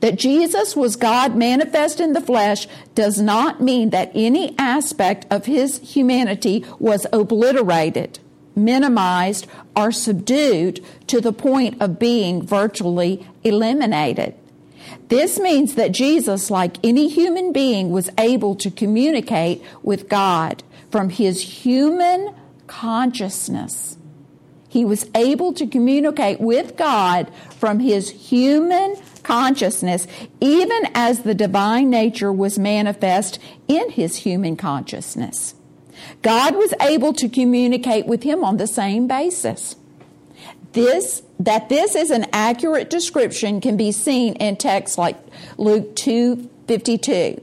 That 0.00 0.18
Jesus 0.18 0.74
was 0.74 0.96
God 0.96 1.36
manifest 1.36 2.00
in 2.00 2.12
the 2.12 2.20
flesh 2.20 2.66
does 2.96 3.20
not 3.20 3.60
mean 3.60 3.90
that 3.90 4.10
any 4.12 4.58
aspect 4.58 5.24
of 5.30 5.46
his 5.46 5.78
humanity 5.78 6.64
was 6.80 7.06
obliterated, 7.12 8.18
minimized, 8.56 9.46
or 9.76 9.92
subdued 9.92 10.84
to 11.06 11.20
the 11.20 11.32
point 11.32 11.80
of 11.80 11.98
being 11.98 12.42
virtually 12.42 13.26
eliminated. 13.44 14.34
This 15.08 15.38
means 15.38 15.74
that 15.74 15.92
Jesus, 15.92 16.50
like 16.50 16.84
any 16.84 17.08
human 17.08 17.52
being, 17.52 17.90
was 17.90 18.10
able 18.18 18.54
to 18.56 18.70
communicate 18.70 19.62
with 19.82 20.08
God 20.08 20.62
from 20.90 21.10
his 21.10 21.64
human 21.64 22.34
consciousness. 22.66 23.96
He 24.68 24.84
was 24.84 25.08
able 25.14 25.52
to 25.54 25.66
communicate 25.66 26.40
with 26.40 26.76
God 26.76 27.30
from 27.58 27.80
his 27.80 28.10
human 28.10 28.96
consciousness, 29.22 30.06
even 30.40 30.82
as 30.94 31.22
the 31.22 31.34
divine 31.34 31.88
nature 31.88 32.32
was 32.32 32.58
manifest 32.58 33.38
in 33.68 33.90
his 33.90 34.16
human 34.16 34.56
consciousness. 34.56 35.54
God 36.22 36.56
was 36.56 36.72
able 36.80 37.12
to 37.14 37.28
communicate 37.28 38.06
with 38.06 38.22
him 38.22 38.44
on 38.44 38.56
the 38.56 38.66
same 38.66 39.06
basis. 39.06 39.76
This 40.72 41.22
that 41.40 41.68
this 41.68 41.94
is 41.94 42.10
an 42.10 42.26
accurate 42.32 42.90
description 42.90 43.60
can 43.60 43.76
be 43.76 43.92
seen 43.92 44.34
in 44.34 44.56
texts 44.56 44.98
like 44.98 45.16
Luke 45.56 45.96
2:52. 45.96 47.40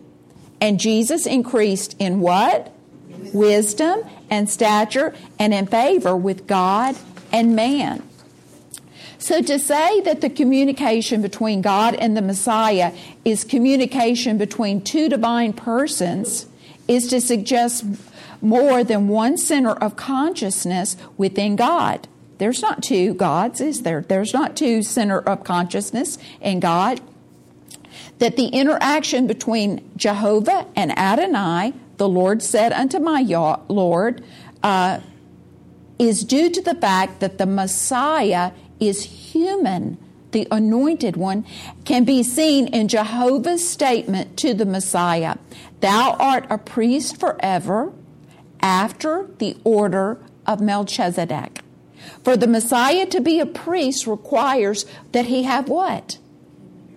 And 0.61 0.79
Jesus 0.79 1.25
increased 1.25 1.95
in 1.99 2.21
what? 2.21 2.71
Wisdom 3.33 4.01
and 4.29 4.49
stature 4.49 5.13
and 5.39 5.53
in 5.53 5.67
favor 5.67 6.15
with 6.15 6.47
God 6.47 6.95
and 7.31 7.55
man. 7.55 8.03
So 9.17 9.41
to 9.41 9.57
say 9.57 10.01
that 10.01 10.21
the 10.21 10.29
communication 10.29 11.21
between 11.21 11.61
God 11.61 11.95
and 11.95 12.15
the 12.15 12.21
Messiah 12.21 12.91
is 13.23 13.45
communication 13.45 14.37
between 14.37 14.81
two 14.81 15.07
divine 15.07 15.53
persons 15.53 16.45
is 16.87 17.07
to 17.07 17.21
suggest 17.21 17.85
more 18.43 18.83
than 18.83 19.07
one 19.07 19.37
center 19.37 19.71
of 19.71 19.95
consciousness 19.95 20.97
within 21.17 21.55
God. 21.55 22.07
There's 22.37 22.61
not 22.61 22.83
two 22.83 23.13
gods, 23.13 23.61
is 23.61 23.83
there? 23.83 24.01
There's 24.01 24.33
not 24.33 24.57
two 24.57 24.83
center 24.83 25.19
of 25.19 25.43
consciousness 25.43 26.17
in 26.41 26.59
God. 26.59 26.99
That 28.19 28.35
the 28.35 28.47
interaction 28.47 29.27
between 29.27 29.89
Jehovah 29.95 30.67
and 30.75 30.97
Adonai, 30.97 31.73
the 31.97 32.09
Lord 32.09 32.43
said 32.43 32.73
unto 32.73 32.99
my 32.99 33.21
Lord, 33.69 34.23
uh, 34.61 34.99
is 35.97 36.25
due 36.25 36.49
to 36.49 36.61
the 36.61 36.75
fact 36.75 37.21
that 37.21 37.37
the 37.37 37.45
Messiah 37.45 38.51
is 38.79 39.03
human, 39.03 39.97
the 40.31 40.47
anointed 40.51 41.15
one, 41.15 41.45
can 41.85 42.03
be 42.03 42.23
seen 42.23 42.67
in 42.67 42.89
Jehovah's 42.89 43.67
statement 43.67 44.35
to 44.37 44.53
the 44.53 44.65
Messiah 44.65 45.37
Thou 45.79 46.15
art 46.19 46.45
a 46.49 46.57
priest 46.57 47.19
forever 47.19 47.93
after 48.63 49.29
the 49.37 49.57
order 49.65 50.17
of 50.47 50.61
Melchizedek. 50.61 51.59
For 52.23 52.37
the 52.37 52.47
Messiah 52.47 53.05
to 53.07 53.21
be 53.21 53.39
a 53.39 53.45
priest 53.45 54.07
requires 54.07 54.85
that 55.11 55.25
he 55.25 55.43
have 55.43 55.69
what? 55.69 56.17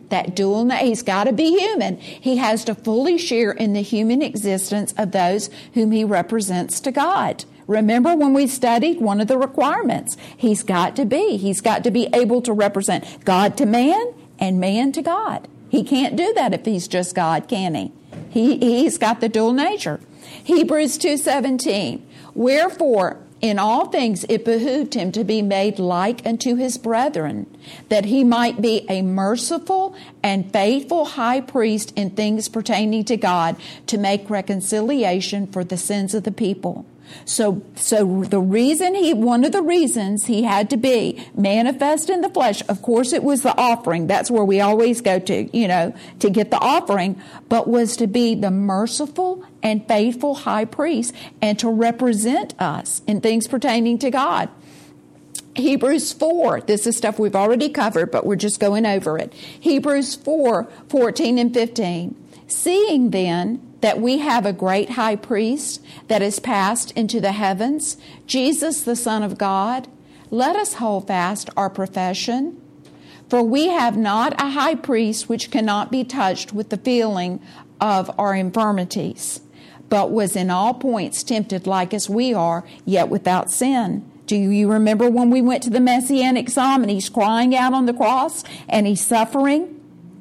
That 0.08 0.36
dual, 0.36 0.64
nature. 0.64 0.86
he's 0.86 1.02
got 1.02 1.24
to 1.24 1.32
be 1.32 1.58
human. 1.58 1.98
He 1.98 2.36
has 2.36 2.64
to 2.64 2.74
fully 2.76 3.18
share 3.18 3.50
in 3.50 3.72
the 3.72 3.82
human 3.82 4.22
existence 4.22 4.94
of 4.96 5.10
those 5.10 5.50
whom 5.74 5.90
he 5.90 6.04
represents 6.04 6.78
to 6.80 6.92
God. 6.92 7.44
Remember 7.66 8.14
when 8.14 8.32
we 8.32 8.46
studied 8.46 9.00
one 9.00 9.20
of 9.20 9.26
the 9.26 9.36
requirements? 9.36 10.16
He's 10.36 10.62
got 10.62 10.94
to 10.96 11.04
be. 11.04 11.36
He's 11.36 11.60
got 11.60 11.82
to 11.82 11.90
be 11.90 12.08
able 12.12 12.40
to 12.42 12.52
represent 12.52 13.24
God 13.24 13.56
to 13.56 13.66
man 13.66 14.14
and 14.38 14.60
man 14.60 14.92
to 14.92 15.02
God. 15.02 15.48
He 15.68 15.82
can't 15.82 16.14
do 16.14 16.32
that 16.34 16.54
if 16.54 16.64
he's 16.64 16.86
just 16.86 17.16
God, 17.16 17.48
can 17.48 17.74
he? 17.74 17.92
he 18.30 18.58
he's 18.58 18.98
got 18.98 19.20
the 19.20 19.28
dual 19.28 19.52
nature. 19.52 19.98
Hebrews 20.46 20.96
2:17. 20.98 22.02
Wherefore 22.36 23.16
in 23.40 23.58
all 23.58 23.86
things 23.86 24.24
it 24.28 24.44
behooved 24.44 24.94
him 24.94 25.10
to 25.10 25.24
be 25.24 25.42
made 25.42 25.80
like 25.80 26.24
unto 26.24 26.54
his 26.54 26.78
brethren, 26.78 27.46
that 27.88 28.04
he 28.04 28.22
might 28.22 28.62
be 28.62 28.86
a 28.88 29.02
merciful 29.02 29.92
and 30.22 30.52
faithful 30.52 31.04
high 31.04 31.40
priest 31.40 31.92
in 31.96 32.10
things 32.10 32.48
pertaining 32.48 33.04
to 33.06 33.16
God, 33.16 33.56
to 33.88 33.98
make 33.98 34.30
reconciliation 34.30 35.48
for 35.48 35.64
the 35.64 35.76
sins 35.76 36.14
of 36.14 36.22
the 36.22 36.30
people. 36.30 36.86
So, 37.24 37.62
so 37.76 38.24
the 38.24 38.40
reason 38.40 38.94
he, 38.94 39.14
one 39.14 39.44
of 39.44 39.52
the 39.52 39.62
reasons 39.62 40.26
he 40.26 40.42
had 40.42 40.70
to 40.70 40.76
be 40.76 41.26
manifest 41.34 42.10
in 42.10 42.20
the 42.20 42.28
flesh, 42.28 42.62
of 42.68 42.82
course 42.82 43.12
it 43.12 43.22
was 43.22 43.42
the 43.42 43.56
offering. 43.56 44.06
That's 44.06 44.30
where 44.30 44.44
we 44.44 44.60
always 44.60 45.00
go 45.00 45.18
to, 45.18 45.56
you 45.56 45.68
know, 45.68 45.94
to 46.20 46.30
get 46.30 46.50
the 46.50 46.58
offering, 46.58 47.20
but 47.48 47.68
was 47.68 47.96
to 47.98 48.06
be 48.06 48.34
the 48.34 48.50
merciful 48.50 49.44
and 49.62 49.86
faithful 49.88 50.34
high 50.34 50.64
priest 50.64 51.14
and 51.42 51.58
to 51.58 51.68
represent 51.68 52.60
us 52.60 53.02
in 53.06 53.20
things 53.20 53.48
pertaining 53.48 53.98
to 53.98 54.10
God. 54.10 54.48
Hebrews 55.56 56.12
4, 56.12 56.60
this 56.62 56.86
is 56.86 56.96
stuff 56.98 57.18
we've 57.18 57.34
already 57.34 57.70
covered, 57.70 58.10
but 58.10 58.26
we're 58.26 58.36
just 58.36 58.60
going 58.60 58.84
over 58.84 59.18
it. 59.18 59.32
Hebrews 59.32 60.14
4, 60.14 60.68
14 60.88 61.38
and 61.38 61.54
15. 61.54 62.14
Seeing 62.46 63.10
then 63.10 63.65
that 63.80 64.00
we 64.00 64.18
have 64.18 64.46
a 64.46 64.52
great 64.52 64.90
high 64.90 65.16
priest 65.16 65.84
that 66.08 66.22
is 66.22 66.38
passed 66.38 66.90
into 66.92 67.20
the 67.20 67.32
heavens, 67.32 67.96
Jesus, 68.26 68.82
the 68.82 68.96
Son 68.96 69.22
of 69.22 69.38
God, 69.38 69.88
let 70.30 70.56
us 70.56 70.74
hold 70.74 71.06
fast 71.06 71.50
our 71.56 71.70
profession. 71.70 72.60
For 73.28 73.42
we 73.42 73.68
have 73.68 73.96
not 73.96 74.40
a 74.40 74.50
high 74.50 74.76
priest 74.76 75.28
which 75.28 75.50
cannot 75.50 75.90
be 75.90 76.04
touched 76.04 76.52
with 76.52 76.70
the 76.70 76.76
feeling 76.76 77.40
of 77.80 78.10
our 78.18 78.34
infirmities, 78.34 79.40
but 79.88 80.10
was 80.10 80.36
in 80.36 80.50
all 80.50 80.74
points 80.74 81.22
tempted 81.22 81.66
like 81.66 81.92
as 81.92 82.08
we 82.08 82.32
are, 82.32 82.64
yet 82.84 83.08
without 83.08 83.50
sin. 83.50 84.08
Do 84.26 84.36
you 84.36 84.70
remember 84.70 85.08
when 85.08 85.30
we 85.30 85.40
went 85.40 85.62
to 85.64 85.70
the 85.70 85.80
Messianic 85.80 86.50
Psalm 86.50 86.82
and 86.82 86.90
he's 86.90 87.08
crying 87.08 87.54
out 87.54 87.72
on 87.72 87.86
the 87.86 87.94
cross 87.94 88.42
and 88.68 88.86
he's 88.86 89.00
suffering? 89.00 89.75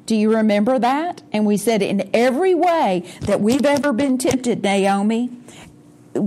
Do 0.06 0.14
you 0.14 0.34
remember 0.34 0.78
that? 0.78 1.22
And 1.32 1.44
we 1.44 1.56
said, 1.56 1.82
in 1.82 2.08
every 2.14 2.54
way 2.54 3.04
that 3.22 3.40
we've 3.40 3.66
ever 3.66 3.92
been 3.92 4.18
tempted, 4.18 4.62
Naomi, 4.62 5.30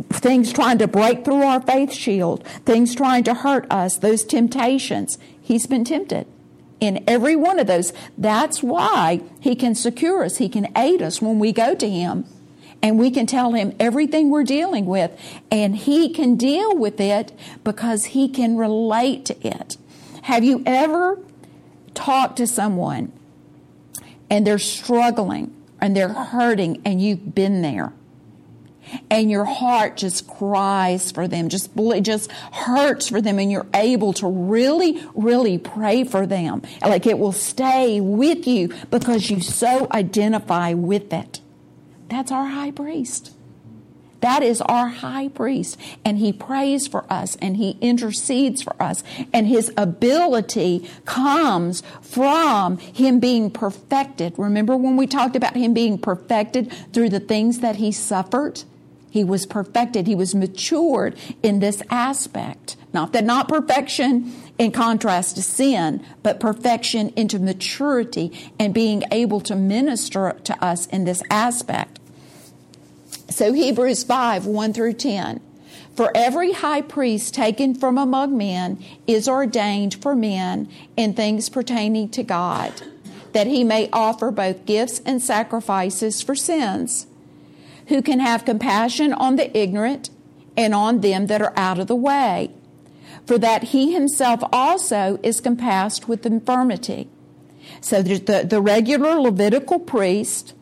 things 0.10 0.52
trying 0.54 0.78
to 0.80 0.88
break 0.88 1.26
through 1.26 1.44
our 1.44 1.62
faith 1.62 1.94
shield, 1.94 2.46
things 2.66 2.94
trying 2.94 3.24
to 3.24 3.34
hurt 3.34 3.66
us, 3.72 3.98
those 3.98 4.26
temptations, 4.26 5.18
he's 5.42 5.66
been 5.66 5.86
tempted. 5.86 6.28
In 6.80 7.04
every 7.08 7.36
one 7.36 7.60
of 7.60 7.68
those. 7.68 7.92
That's 8.18 8.64
why 8.64 9.22
he 9.42 9.56
can 9.56 9.76
secure 9.76 10.24
us, 10.24 10.38
he 10.38 10.48
can 10.48 10.68
aid 10.78 11.02
us 11.02 11.22
when 11.22 11.40
we 11.40 11.52
go 11.52 11.76
to 11.76 11.90
him. 11.90 12.26
And 12.82 12.98
we 12.98 13.12
can 13.12 13.26
tell 13.26 13.52
him 13.52 13.76
everything 13.78 14.30
we're 14.30 14.46
dealing 14.46 14.86
with, 14.86 15.12
and 15.52 15.76
he 15.76 16.14
can 16.14 16.38
deal 16.38 16.78
with 16.78 17.02
it 17.02 17.34
because 17.66 18.06
he 18.06 18.30
can 18.30 18.56
relate 18.56 19.26
to 19.26 19.48
it. 19.48 19.76
Have 20.24 20.46
you 20.46 20.64
ever 20.66 21.20
talked 21.94 22.38
to 22.38 22.48
someone 22.48 23.12
and 24.30 24.46
they're 24.46 24.60
struggling 24.60 25.56
and 25.82 25.96
they're 25.96 26.10
hurting 26.10 26.82
and 26.86 27.02
you've 27.02 27.34
been 27.34 27.62
there. 27.62 27.94
And 29.12 29.30
your 29.30 29.46
heart 29.46 29.98
just 29.98 30.28
cries 30.28 31.12
for 31.12 31.28
them 31.28 31.50
just 31.50 31.70
just 32.02 32.32
hurts 32.32 33.08
for 33.08 33.22
them 33.22 33.38
and 33.38 33.52
you're 33.52 33.68
able 33.76 34.14
to 34.14 34.28
really 34.28 35.00
really 35.14 35.60
pray 35.60 36.04
for 36.04 36.26
them. 36.26 36.64
Like 36.82 37.06
it 37.06 37.20
will 37.20 37.32
stay 37.32 38.02
with 38.02 38.48
you 38.48 38.74
because 38.90 39.30
you 39.30 39.42
so 39.42 39.88
identify 39.92 40.74
with 40.74 41.14
it. 41.14 41.40
That's 42.08 42.32
our 42.32 42.48
high 42.48 42.72
priest 42.72 43.36
That 44.22 44.44
is 44.44 44.62
our 44.62 44.88
high 44.88 45.30
priest. 45.30 45.78
And 46.04 46.18
he 46.18 46.34
prays 46.34 46.88
for 46.88 47.06
us 47.10 47.36
and 47.42 47.58
he 47.58 47.78
intercedes 47.82 48.62
for 48.62 48.76
us. 48.82 49.04
And 49.34 49.48
his 49.48 49.72
ability 49.78 50.90
comes 51.06 51.84
from 52.02 52.78
him 52.78 53.20
being 53.20 53.50
perfected. 53.52 54.34
Remember 54.38 54.76
when 54.76 54.98
we 54.98 55.08
talked 55.08 55.36
about 55.36 55.56
him 55.56 55.74
being 55.74 55.98
perfected 55.98 56.72
through 56.94 57.10
the 57.10 57.20
things 57.20 57.60
that 57.60 57.78
he 57.78 57.92
suffered? 57.92 58.64
He 59.12 59.24
was 59.24 59.46
perfected. 59.46 60.06
He 60.06 60.16
was 60.16 60.36
matured 60.36 61.18
in 61.42 61.60
this 61.60 61.82
aspect. 61.90 62.76
Not 62.94 63.14
that 63.14 63.24
not 63.24 63.48
perfection 63.48 64.34
in 64.58 64.72
contrast 64.72 65.36
to 65.36 65.42
sin, 65.42 66.06
but 66.22 66.40
perfection 66.40 67.10
into 67.16 67.40
maturity 67.40 68.32
and 68.60 68.74
being 68.74 69.04
able 69.12 69.42
to 69.42 69.56
minister 69.56 70.38
to 70.44 70.64
us 70.64 70.86
in 70.88 71.06
this 71.06 71.24
aspect. 71.30 71.99
So 73.30 73.54
Hebrews 73.54 74.04
5, 74.04 74.46
1 74.46 74.74
through 74.74 74.94
10. 74.94 75.42
For 75.96 76.12
every 76.16 76.54
high 76.54 76.82
priest 76.82 77.34
taken 77.34 77.76
from 77.76 77.98
among 77.98 78.38
men 78.38 78.84
is 79.06 79.28
ordained 79.28 80.02
for 80.02 80.16
men 80.16 80.70
in 80.96 81.14
things 81.14 81.50
pertaining 81.50 82.10
to 82.10 82.24
God, 82.24 82.74
that 83.34 83.48
he 83.48 83.64
may 83.64 83.90
offer 83.92 84.32
both 84.32 84.66
gifts 84.66 85.02
and 85.06 85.22
sacrifices 85.22 86.22
for 86.22 86.36
sins, 86.36 87.06
who 87.88 88.02
can 88.02 88.20
have 88.20 88.46
compassion 88.46 89.14
on 89.14 89.36
the 89.36 89.56
ignorant 89.58 90.10
and 90.56 90.74
on 90.74 91.02
them 91.02 91.28
that 91.28 91.42
are 91.42 91.54
out 91.56 91.80
of 91.80 91.88
the 91.88 91.96
way, 91.96 92.52
for 93.28 93.38
that 93.38 93.66
he 93.66 93.94
himself 93.94 94.42
also 94.52 95.20
is 95.22 95.42
compassed 95.42 96.08
with 96.08 96.26
infirmity. 96.26 97.10
So 97.82 98.02
the, 98.02 98.46
the 98.48 98.62
regular 98.62 99.20
Levitical 99.20 99.80
priest 99.80 100.54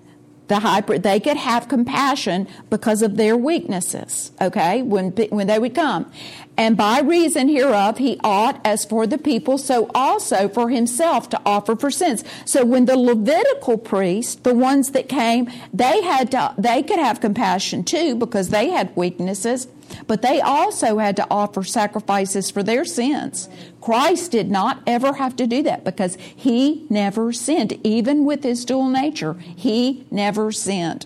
the 0.47 0.59
high 0.59 0.81
they 0.81 1.19
could 1.19 1.37
have 1.37 1.67
compassion 1.67 2.47
because 2.69 3.01
of 3.01 3.17
their 3.17 3.35
weaknesses 3.37 4.31
okay? 4.41 4.81
When 4.81 5.11
when 5.11 5.47
they 5.47 5.59
would 5.59 5.75
come 5.75 6.11
and 6.57 6.75
by 6.75 6.99
reason 6.99 7.47
hereof 7.47 7.97
he 7.97 8.19
ought 8.23 8.59
as 8.65 8.83
for 8.85 9.05
the 9.07 9.17
people 9.17 9.57
so 9.57 9.89
also 9.93 10.49
for 10.49 10.69
himself 10.69 11.29
to 11.29 11.39
offer 11.45 11.75
for 11.75 11.91
sins 11.91 12.23
so 12.45 12.65
when 12.65 12.85
the 12.85 12.97
levitical 12.97 13.77
priests 13.77 14.35
the 14.35 14.53
ones 14.53 14.91
that 14.91 15.07
came 15.07 15.49
they 15.73 16.01
had 16.01 16.31
to 16.31 16.53
they 16.57 16.81
could 16.83 16.99
have 16.99 17.21
compassion 17.21 17.83
too 17.83 18.15
because 18.15 18.49
they 18.49 18.69
had 18.69 18.95
weaknesses 18.95 19.67
but 20.05 20.21
they 20.21 20.41
also 20.41 20.97
had 20.97 21.15
to 21.17 21.27
offer 21.29 21.63
sacrifices 21.63 22.51
for 22.51 22.63
their 22.63 22.85
sins. 22.85 23.49
Christ 23.81 24.31
did 24.31 24.49
not 24.49 24.81
ever 24.85 25.13
have 25.13 25.35
to 25.37 25.47
do 25.47 25.63
that 25.63 25.83
because 25.83 26.15
he 26.15 26.85
never 26.89 27.31
sinned. 27.31 27.79
Even 27.85 28.25
with 28.25 28.43
his 28.43 28.65
dual 28.65 28.89
nature, 28.89 29.33
he 29.33 30.05
never 30.11 30.51
sinned. 30.51 31.05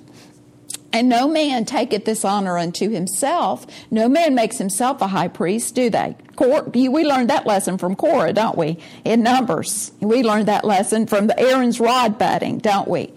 And 0.93 1.07
no 1.07 1.27
man 1.27 1.65
taketh 1.65 2.05
this 2.05 2.25
honor 2.25 2.57
unto 2.57 2.89
himself. 2.89 3.65
No 3.89 4.09
man 4.09 4.35
makes 4.35 4.57
himself 4.57 5.01
a 5.01 5.07
high 5.07 5.29
priest, 5.29 5.75
do 5.75 5.89
they? 5.89 6.15
We 6.37 7.05
learned 7.05 7.29
that 7.29 7.45
lesson 7.45 7.77
from 7.77 7.95
Korah, 7.95 8.33
don't 8.33 8.57
we? 8.57 8.77
In 9.05 9.23
Numbers. 9.23 9.91
We 9.99 10.23
learned 10.23 10.47
that 10.47 10.65
lesson 10.65 11.07
from 11.07 11.27
the 11.27 11.39
Aaron's 11.39 11.79
rod 11.79 12.17
budding, 12.17 12.57
don't 12.57 12.87
we? 12.87 13.13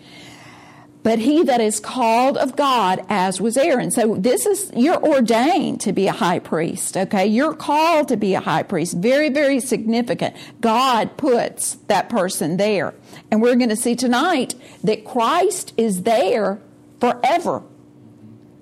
but 1.04 1.18
he 1.18 1.44
that 1.44 1.60
is 1.60 1.78
called 1.80 2.38
of 2.38 2.56
God, 2.56 3.04
as 3.10 3.38
was 3.38 3.58
Aaron. 3.58 3.90
So 3.90 4.16
this 4.16 4.46
is, 4.46 4.72
you're 4.74 5.00
ordained 5.00 5.82
to 5.82 5.92
be 5.92 6.08
a 6.08 6.12
high 6.12 6.38
priest, 6.38 6.96
okay? 6.96 7.26
You're 7.26 7.54
called 7.54 8.08
to 8.08 8.16
be 8.16 8.34
a 8.34 8.40
high 8.40 8.62
priest. 8.62 8.96
Very, 8.96 9.28
very 9.28 9.60
significant. 9.60 10.34
God 10.62 11.16
puts 11.18 11.74
that 11.88 12.08
person 12.08 12.56
there. 12.56 12.94
And 13.30 13.42
we're 13.42 13.54
going 13.56 13.68
to 13.68 13.76
see 13.76 13.94
tonight 13.94 14.54
that 14.82 15.04
Christ 15.04 15.74
is 15.76 16.04
there 16.04 16.58
forever. 17.04 17.62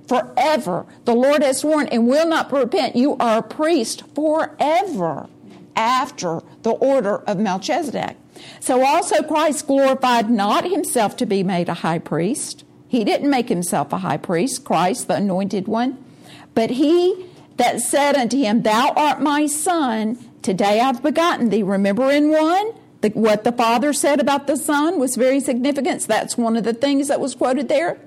Forever. 0.09 0.87
The 1.05 1.15
Lord 1.15 1.43
has 1.43 1.61
sworn 1.61 1.87
and 1.89 2.09
will 2.09 2.27
not 2.27 2.53
repent. 2.53 2.97
You 2.97 3.17
are 3.19 3.39
a 3.39 3.43
priest 3.43 4.03
forever 4.15 5.29
after 5.77 6.41
the 6.63 6.71
order 6.71 7.19
of 7.19 7.39
Melchizedek. 7.39 8.17
So 8.59 8.85
also 8.85 9.23
Christ 9.23 9.67
glorified 9.69 10.29
not 10.29 10.69
himself 10.69 11.17
to 11.19 11.27
be 11.27 11.45
made 11.45 11.69
a 11.69 11.75
high 11.75 12.01
priest. 12.01 12.65
He 12.89 13.05
didn't 13.05 13.31
make 13.31 13.49
himself 13.49 13.93
a 13.93 13.99
high 13.99 14.17
priest, 14.17 14.65
Christ, 14.65 15.07
the 15.07 15.15
anointed 15.15 15.69
one. 15.69 16.05
But 16.55 16.71
he 16.71 17.27
that 17.57 17.81
said 17.81 18.17
unto 18.17 18.37
him, 18.37 18.63
Thou 18.63 18.93
art 18.97 19.21
my 19.21 19.47
son, 19.47 20.19
today 20.43 20.81
I've 20.81 21.03
begotten 21.03 21.51
thee. 21.51 21.63
Remember 21.63 22.11
in 22.11 22.31
one? 22.31 22.73
The, 23.03 23.11
what 23.11 23.45
the 23.45 23.53
Father 23.53 23.93
said 23.93 24.21
about 24.21 24.47
the 24.47 24.57
Son 24.57 24.99
was 24.99 25.17
very 25.17 25.41
significant. 25.41 26.03
So 26.03 26.09
That's 26.09 26.37
one 26.37 26.57
of 26.57 26.65
the 26.65 26.75
things 26.75 27.09
that 27.09 27.21
was 27.21 27.35
quoted 27.35 27.69
there. 27.69 27.99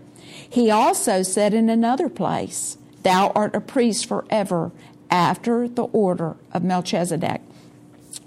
He 0.49 0.69
also 0.71 1.23
said 1.23 1.53
in 1.53 1.69
another 1.69 2.10
place, 2.10 2.77
Thou 3.03 3.31
art 3.36 3.55
a 3.55 3.62
priest 3.62 4.08
forever 4.08 4.71
after 5.10 5.67
the 5.67 5.84
order 5.84 6.36
of 6.51 6.63
Melchizedek 6.63 7.41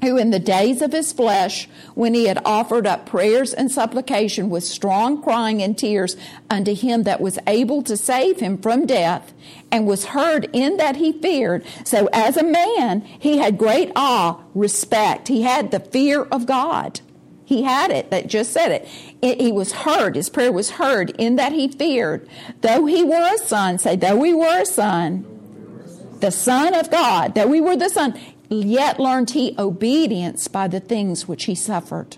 who 0.02 0.16
in 0.16 0.30
the 0.30 0.38
days 0.38 0.80
of 0.80 0.92
his 0.92 1.12
flesh, 1.12 1.68
when 1.94 2.14
he 2.14 2.26
had 2.26 2.40
offered 2.44 2.86
up 2.86 3.06
prayers 3.06 3.52
and 3.52 3.70
supplication 3.70 4.48
with 4.48 4.62
strong 4.62 5.20
crying 5.20 5.62
and 5.62 5.76
tears 5.76 6.16
unto 6.48 6.74
him 6.74 7.02
that 7.02 7.20
was 7.20 7.38
able 7.46 7.82
to 7.82 7.96
save 7.96 8.38
him 8.38 8.58
from 8.58 8.86
death, 8.86 9.32
and 9.70 9.86
was 9.86 10.06
heard 10.06 10.48
in 10.52 10.76
that 10.76 10.96
he 10.96 11.12
feared. 11.12 11.64
So 11.84 12.08
as 12.12 12.36
a 12.36 12.44
man, 12.44 13.00
he 13.00 13.38
had 13.38 13.58
great 13.58 13.90
awe, 13.96 14.40
respect. 14.54 15.28
He 15.28 15.42
had 15.42 15.70
the 15.70 15.80
fear 15.80 16.22
of 16.22 16.46
God. 16.46 17.00
He 17.48 17.62
had 17.62 17.90
it, 17.90 18.10
that 18.10 18.26
just 18.26 18.52
said 18.52 18.70
it. 18.72 18.88
it. 19.22 19.40
He 19.40 19.52
was 19.52 19.72
heard, 19.72 20.16
his 20.16 20.28
prayer 20.28 20.52
was 20.52 20.72
heard 20.72 21.10
in 21.18 21.36
that 21.36 21.52
he 21.52 21.68
feared. 21.68 22.28
Though 22.60 22.84
he 22.84 23.02
were 23.02 23.34
a 23.34 23.38
son, 23.38 23.78
say, 23.78 23.96
though 23.96 24.16
we 24.16 24.34
were 24.34 24.60
a 24.60 24.66
son, 24.66 25.24
the 26.20 26.30
Son 26.30 26.74
of 26.74 26.90
God, 26.90 27.34
that 27.36 27.48
we 27.48 27.60
were 27.60 27.76
the 27.76 27.88
Son, 27.88 28.18
Yet 28.48 28.98
learned 28.98 29.30
he 29.30 29.54
obedience 29.58 30.48
by 30.48 30.68
the 30.68 30.80
things 30.80 31.28
which 31.28 31.44
he 31.44 31.54
suffered. 31.54 32.16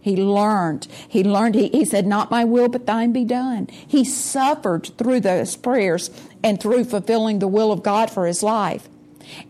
He 0.00 0.16
learned. 0.16 0.88
He 1.08 1.22
learned. 1.22 1.54
He, 1.54 1.68
he 1.68 1.84
said, 1.84 2.06
Not 2.06 2.30
my 2.30 2.44
will, 2.44 2.68
but 2.68 2.86
thine 2.86 3.12
be 3.12 3.24
done. 3.24 3.68
He 3.70 4.04
suffered 4.04 4.90
through 4.98 5.20
those 5.20 5.56
prayers 5.56 6.10
and 6.42 6.60
through 6.60 6.84
fulfilling 6.84 7.38
the 7.38 7.48
will 7.48 7.70
of 7.70 7.82
God 7.82 8.10
for 8.10 8.26
his 8.26 8.42
life. 8.42 8.88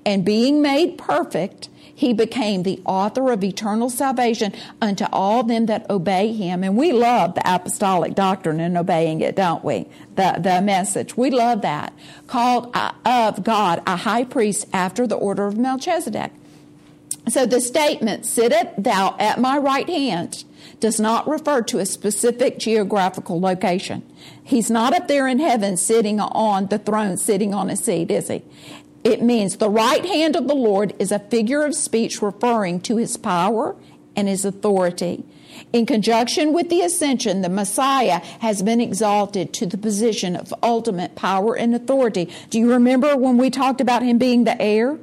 And 0.04 0.24
being 0.24 0.60
made 0.60 0.98
perfect, 0.98 1.68
he 1.98 2.12
became 2.12 2.62
the 2.62 2.80
author 2.84 3.32
of 3.32 3.42
eternal 3.42 3.90
salvation 3.90 4.54
unto 4.80 5.04
all 5.12 5.42
them 5.42 5.66
that 5.66 5.90
obey 5.90 6.32
him. 6.32 6.62
And 6.62 6.76
we 6.76 6.92
love 6.92 7.34
the 7.34 7.42
apostolic 7.44 8.14
doctrine 8.14 8.60
and 8.60 8.78
obeying 8.78 9.20
it, 9.20 9.34
don't 9.34 9.64
we? 9.64 9.88
The, 10.14 10.38
the 10.38 10.62
message. 10.62 11.16
We 11.16 11.32
love 11.32 11.62
that. 11.62 11.92
Called 12.28 12.70
uh, 12.72 12.92
of 13.04 13.42
God 13.42 13.82
a 13.84 13.96
high 13.96 14.22
priest 14.22 14.68
after 14.72 15.08
the 15.08 15.16
order 15.16 15.48
of 15.48 15.58
Melchizedek. 15.58 16.30
So 17.30 17.46
the 17.46 17.60
statement, 17.60 18.26
sitteth 18.26 18.68
thou 18.78 19.16
at 19.18 19.40
my 19.40 19.58
right 19.58 19.88
hand, 19.88 20.44
does 20.78 21.00
not 21.00 21.26
refer 21.26 21.62
to 21.62 21.80
a 21.80 21.86
specific 21.86 22.60
geographical 22.60 23.40
location. 23.40 24.08
He's 24.44 24.70
not 24.70 24.94
up 24.94 25.08
there 25.08 25.26
in 25.26 25.40
heaven 25.40 25.76
sitting 25.76 26.20
on 26.20 26.68
the 26.68 26.78
throne, 26.78 27.16
sitting 27.16 27.54
on 27.54 27.68
a 27.68 27.76
seat, 27.76 28.12
is 28.12 28.28
he? 28.28 28.44
It 29.04 29.22
means 29.22 29.56
the 29.56 29.70
right 29.70 30.04
hand 30.04 30.36
of 30.36 30.48
the 30.48 30.54
Lord 30.54 30.94
is 30.98 31.12
a 31.12 31.18
figure 31.18 31.64
of 31.64 31.74
speech 31.74 32.20
referring 32.20 32.80
to 32.82 32.96
his 32.96 33.16
power 33.16 33.76
and 34.16 34.28
his 34.28 34.44
authority. 34.44 35.24
In 35.72 35.86
conjunction 35.86 36.52
with 36.52 36.68
the 36.68 36.82
ascension, 36.82 37.42
the 37.42 37.48
Messiah 37.48 38.20
has 38.40 38.62
been 38.62 38.80
exalted 38.80 39.52
to 39.54 39.66
the 39.66 39.78
position 39.78 40.36
of 40.36 40.54
ultimate 40.62 41.14
power 41.14 41.56
and 41.56 41.74
authority. 41.74 42.28
Do 42.50 42.58
you 42.58 42.70
remember 42.70 43.16
when 43.16 43.38
we 43.38 43.50
talked 43.50 43.80
about 43.80 44.02
him 44.02 44.18
being 44.18 44.44
the 44.44 44.60
heir? 44.60 44.98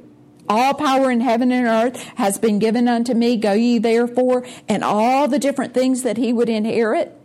All 0.48 0.74
power 0.74 1.10
in 1.10 1.20
heaven 1.20 1.50
and 1.50 1.66
earth 1.66 2.02
has 2.16 2.38
been 2.38 2.58
given 2.58 2.88
unto 2.88 3.14
me. 3.14 3.36
Go 3.36 3.52
ye 3.52 3.78
therefore, 3.78 4.46
and 4.68 4.84
all 4.84 5.26
the 5.26 5.38
different 5.38 5.74
things 5.74 6.02
that 6.02 6.16
he 6.16 6.32
would 6.32 6.48
inherit. 6.48 7.15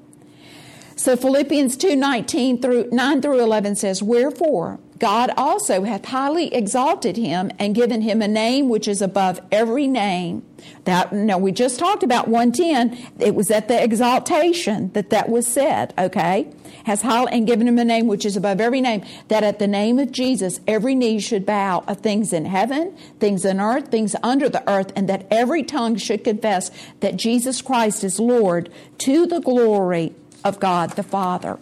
So 1.01 1.17
Philippians 1.17 1.77
2 1.77 1.95
19 1.95 2.61
through 2.61 2.89
9 2.91 3.21
through 3.23 3.39
11 3.39 3.75
says, 3.75 4.03
Wherefore 4.03 4.79
God 4.99 5.31
also 5.35 5.81
hath 5.81 6.05
highly 6.05 6.53
exalted 6.53 7.17
him 7.17 7.49
and 7.57 7.73
given 7.73 8.01
him 8.01 8.21
a 8.21 8.27
name 8.27 8.69
which 8.69 8.87
is 8.87 9.01
above 9.01 9.41
every 9.51 9.87
name. 9.87 10.43
That, 10.83 11.11
no, 11.11 11.39
we 11.39 11.53
just 11.53 11.79
talked 11.79 12.03
about 12.03 12.27
110. 12.27 13.13
It 13.17 13.33
was 13.33 13.49
at 13.49 13.67
the 13.67 13.83
exaltation 13.83 14.91
that 14.91 15.09
that 15.09 15.27
was 15.27 15.47
said, 15.47 15.91
okay? 15.97 16.53
Has 16.83 17.01
highly, 17.01 17.31
and 17.31 17.47
given 17.47 17.67
him 17.67 17.79
a 17.79 17.83
name 17.83 18.05
which 18.05 18.23
is 18.23 18.37
above 18.37 18.61
every 18.61 18.79
name, 18.79 19.03
that 19.27 19.43
at 19.43 19.57
the 19.57 19.65
name 19.65 19.97
of 19.97 20.11
Jesus 20.11 20.59
every 20.67 20.93
knee 20.93 21.19
should 21.19 21.47
bow 21.47 21.83
of 21.87 22.01
things 22.01 22.31
in 22.31 22.45
heaven, 22.45 22.95
things 23.19 23.43
in 23.43 23.59
earth, 23.59 23.87
things 23.87 24.15
under 24.21 24.49
the 24.49 24.69
earth, 24.69 24.93
and 24.95 25.09
that 25.09 25.25
every 25.31 25.63
tongue 25.63 25.95
should 25.95 26.23
confess 26.23 26.69
that 26.99 27.17
Jesus 27.17 27.59
Christ 27.59 28.03
is 28.03 28.19
Lord 28.19 28.71
to 28.99 29.25
the 29.25 29.39
glory 29.39 30.13
of 30.43 30.59
God 30.59 30.91
the 30.91 31.03
Father. 31.03 31.57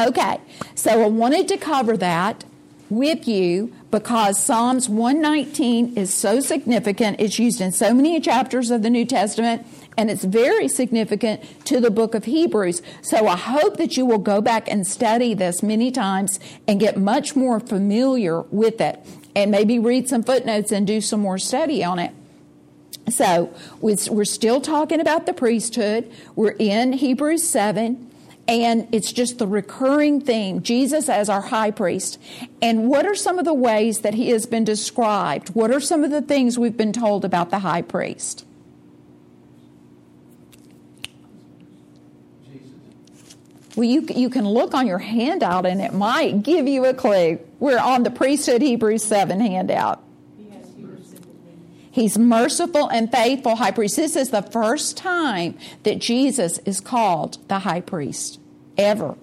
Okay, 0.00 0.40
so 0.74 1.02
I 1.02 1.06
wanted 1.08 1.48
to 1.48 1.56
cover 1.56 1.96
that 1.98 2.44
with 2.88 3.26
you 3.26 3.72
because 3.90 4.38
Psalms 4.38 4.88
119 4.88 5.96
is 5.96 6.12
so 6.12 6.40
significant. 6.40 7.20
It's 7.20 7.38
used 7.38 7.60
in 7.60 7.72
so 7.72 7.92
many 7.94 8.20
chapters 8.20 8.70
of 8.70 8.82
the 8.82 8.90
New 8.90 9.04
Testament 9.04 9.66
and 9.96 10.10
it's 10.10 10.24
very 10.24 10.68
significant 10.68 11.42
to 11.66 11.80
the 11.80 11.90
book 11.90 12.14
of 12.14 12.24
Hebrews. 12.24 12.80
So 13.02 13.26
I 13.26 13.36
hope 13.36 13.76
that 13.76 13.96
you 13.96 14.06
will 14.06 14.18
go 14.18 14.40
back 14.40 14.70
and 14.70 14.86
study 14.86 15.34
this 15.34 15.62
many 15.62 15.90
times 15.90 16.40
and 16.66 16.80
get 16.80 16.96
much 16.96 17.36
more 17.36 17.60
familiar 17.60 18.42
with 18.42 18.80
it 18.80 19.04
and 19.34 19.50
maybe 19.50 19.78
read 19.78 20.08
some 20.08 20.22
footnotes 20.22 20.72
and 20.72 20.86
do 20.86 21.00
some 21.00 21.20
more 21.20 21.38
study 21.38 21.84
on 21.84 21.98
it. 21.98 22.14
So 23.08 23.52
we're 23.80 24.24
still 24.24 24.60
talking 24.60 25.00
about 25.00 25.26
the 25.26 25.32
priesthood. 25.32 26.10
We're 26.36 26.56
in 26.58 26.92
Hebrews 26.92 27.42
7. 27.42 28.10
And 28.48 28.88
it's 28.90 29.12
just 29.12 29.38
the 29.38 29.46
recurring 29.46 30.20
theme 30.20 30.62
Jesus 30.62 31.08
as 31.08 31.28
our 31.28 31.40
high 31.40 31.70
priest. 31.70 32.18
And 32.60 32.88
what 32.88 33.06
are 33.06 33.14
some 33.14 33.38
of 33.38 33.44
the 33.44 33.54
ways 33.54 34.00
that 34.00 34.14
he 34.14 34.30
has 34.30 34.46
been 34.46 34.64
described? 34.64 35.50
What 35.50 35.70
are 35.70 35.80
some 35.80 36.02
of 36.02 36.10
the 36.10 36.22
things 36.22 36.58
we've 36.58 36.76
been 36.76 36.92
told 36.92 37.24
about 37.24 37.50
the 37.50 37.60
high 37.60 37.82
priest? 37.82 38.44
Well, 43.76 43.84
you, 43.84 44.06
you 44.14 44.28
can 44.28 44.46
look 44.46 44.74
on 44.74 44.86
your 44.86 44.98
handout 44.98 45.64
and 45.64 45.80
it 45.80 45.94
might 45.94 46.42
give 46.42 46.66
you 46.66 46.84
a 46.84 46.92
clue. 46.92 47.38
We're 47.58 47.78
on 47.78 48.02
the 48.02 48.10
Priesthood 48.10 48.60
Hebrews 48.60 49.02
7 49.02 49.40
handout. 49.40 50.02
He's 51.92 52.18
merciful 52.18 52.88
and 52.88 53.12
faithful 53.12 53.56
high 53.56 53.70
priest. 53.70 53.96
This 53.96 54.16
is 54.16 54.30
the 54.30 54.40
first 54.40 54.96
time 54.96 55.58
that 55.82 55.98
Jesus 55.98 56.58
is 56.64 56.80
called 56.80 57.36
the 57.48 57.60
high 57.60 57.82
priest 57.82 58.40
ever 58.78 59.14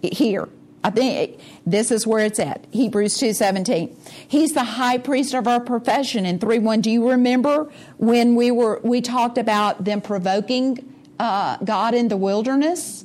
here. 0.00 0.48
I 0.84 0.90
think 0.90 1.40
this 1.66 1.90
is 1.90 2.06
where 2.06 2.24
it's 2.24 2.38
at. 2.38 2.64
Hebrews 2.70 3.18
2:17. 3.18 3.90
He's 4.28 4.52
the 4.52 4.62
high 4.62 4.98
priest 4.98 5.34
of 5.34 5.48
our 5.48 5.58
profession 5.58 6.24
in 6.24 6.38
3:1. 6.38 6.80
Do 6.80 6.92
you 6.92 7.10
remember 7.10 7.68
when 7.98 8.36
we 8.36 8.52
were 8.52 8.80
we 8.84 9.00
talked 9.00 9.36
about 9.36 9.84
them 9.84 10.00
provoking 10.00 10.78
uh, 11.18 11.56
God 11.64 11.92
in 11.92 12.06
the 12.06 12.16
wilderness? 12.16 13.04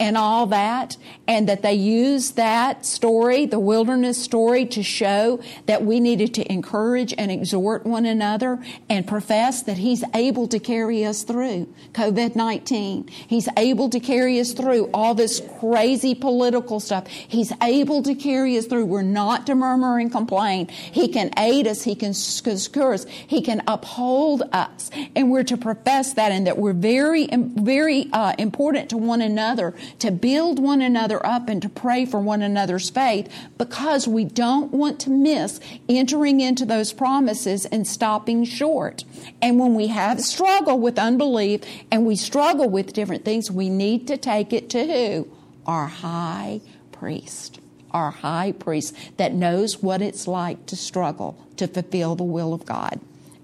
And 0.00 0.16
all 0.16 0.46
that, 0.46 0.96
and 1.28 1.46
that 1.48 1.60
they 1.60 1.74
used 1.74 2.36
that 2.36 2.86
story, 2.86 3.44
the 3.44 3.60
wilderness 3.60 4.16
story, 4.16 4.64
to 4.64 4.82
show 4.82 5.40
that 5.66 5.84
we 5.84 6.00
needed 6.00 6.32
to 6.34 6.52
encourage 6.52 7.14
and 7.18 7.30
exhort 7.30 7.84
one 7.84 8.06
another 8.06 8.58
and 8.88 9.06
profess 9.06 9.62
that 9.64 9.76
He's 9.76 10.02
able 10.14 10.48
to 10.48 10.58
carry 10.58 11.04
us 11.04 11.22
through 11.22 11.72
COVID 11.92 12.34
19. 12.34 13.08
He's 13.08 13.48
able 13.58 13.90
to 13.90 14.00
carry 14.00 14.40
us 14.40 14.54
through 14.54 14.88
all 14.94 15.14
this 15.14 15.42
crazy 15.60 16.14
political 16.14 16.80
stuff. 16.80 17.06
He's 17.06 17.52
able 17.62 18.02
to 18.04 18.14
carry 18.14 18.56
us 18.56 18.66
through. 18.66 18.86
We're 18.86 19.02
not 19.02 19.46
to 19.48 19.54
murmur 19.54 19.98
and 19.98 20.10
complain. 20.10 20.68
He 20.68 21.08
can 21.08 21.30
aid 21.38 21.66
us, 21.66 21.82
He 21.82 21.94
can 21.94 22.14
secure 22.14 22.94
us, 22.94 23.04
He 23.04 23.42
can 23.42 23.62
uphold 23.66 24.44
us. 24.54 24.90
And 25.14 25.30
we're 25.30 25.44
to 25.44 25.58
profess 25.58 26.14
that 26.14 26.32
and 26.32 26.46
that 26.46 26.56
we're 26.56 26.72
very, 26.72 27.28
very 27.30 28.08
uh, 28.14 28.34
important 28.38 28.88
to 28.90 28.96
one 28.96 29.20
another 29.20 29.74
to 29.98 30.10
build 30.10 30.58
one 30.58 30.80
another 30.80 31.24
up 31.24 31.48
and 31.48 31.60
to 31.62 31.68
pray 31.68 32.04
for 32.04 32.20
one 32.20 32.42
another's 32.42 32.90
faith 32.90 33.30
because 33.58 34.06
we 34.06 34.24
don't 34.24 34.72
want 34.72 35.00
to 35.00 35.10
miss 35.10 35.60
entering 35.88 36.40
into 36.40 36.64
those 36.64 36.92
promises 36.92 37.66
and 37.66 37.86
stopping 37.86 38.44
short. 38.44 39.04
And 39.42 39.58
when 39.58 39.74
we 39.74 39.88
have 39.88 40.20
struggle 40.20 40.78
with 40.78 40.98
unbelief 40.98 41.62
and 41.90 42.06
we 42.06 42.16
struggle 42.16 42.68
with 42.68 42.92
different 42.92 43.24
things, 43.24 43.50
we 43.50 43.68
need 43.68 44.06
to 44.08 44.16
take 44.16 44.52
it 44.52 44.70
to 44.70 44.86
who? 44.86 45.28
Our 45.66 45.86
high 45.86 46.60
priest. 46.92 47.60
Our 47.90 48.10
high 48.10 48.52
priest 48.52 48.94
that 49.16 49.32
knows 49.32 49.82
what 49.82 50.00
it's 50.00 50.28
like 50.28 50.66
to 50.66 50.76
struggle 50.76 51.36
to 51.56 51.66
fulfill 51.66 52.16
the 52.16 52.24
will 52.24 52.54
of 52.54 52.64
God. 52.64 53.00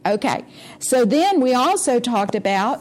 Okay, 0.07 0.45
so 0.79 1.05
then 1.05 1.41
we 1.41 1.53
also 1.53 1.99
talked 1.99 2.37
about 2.37 2.81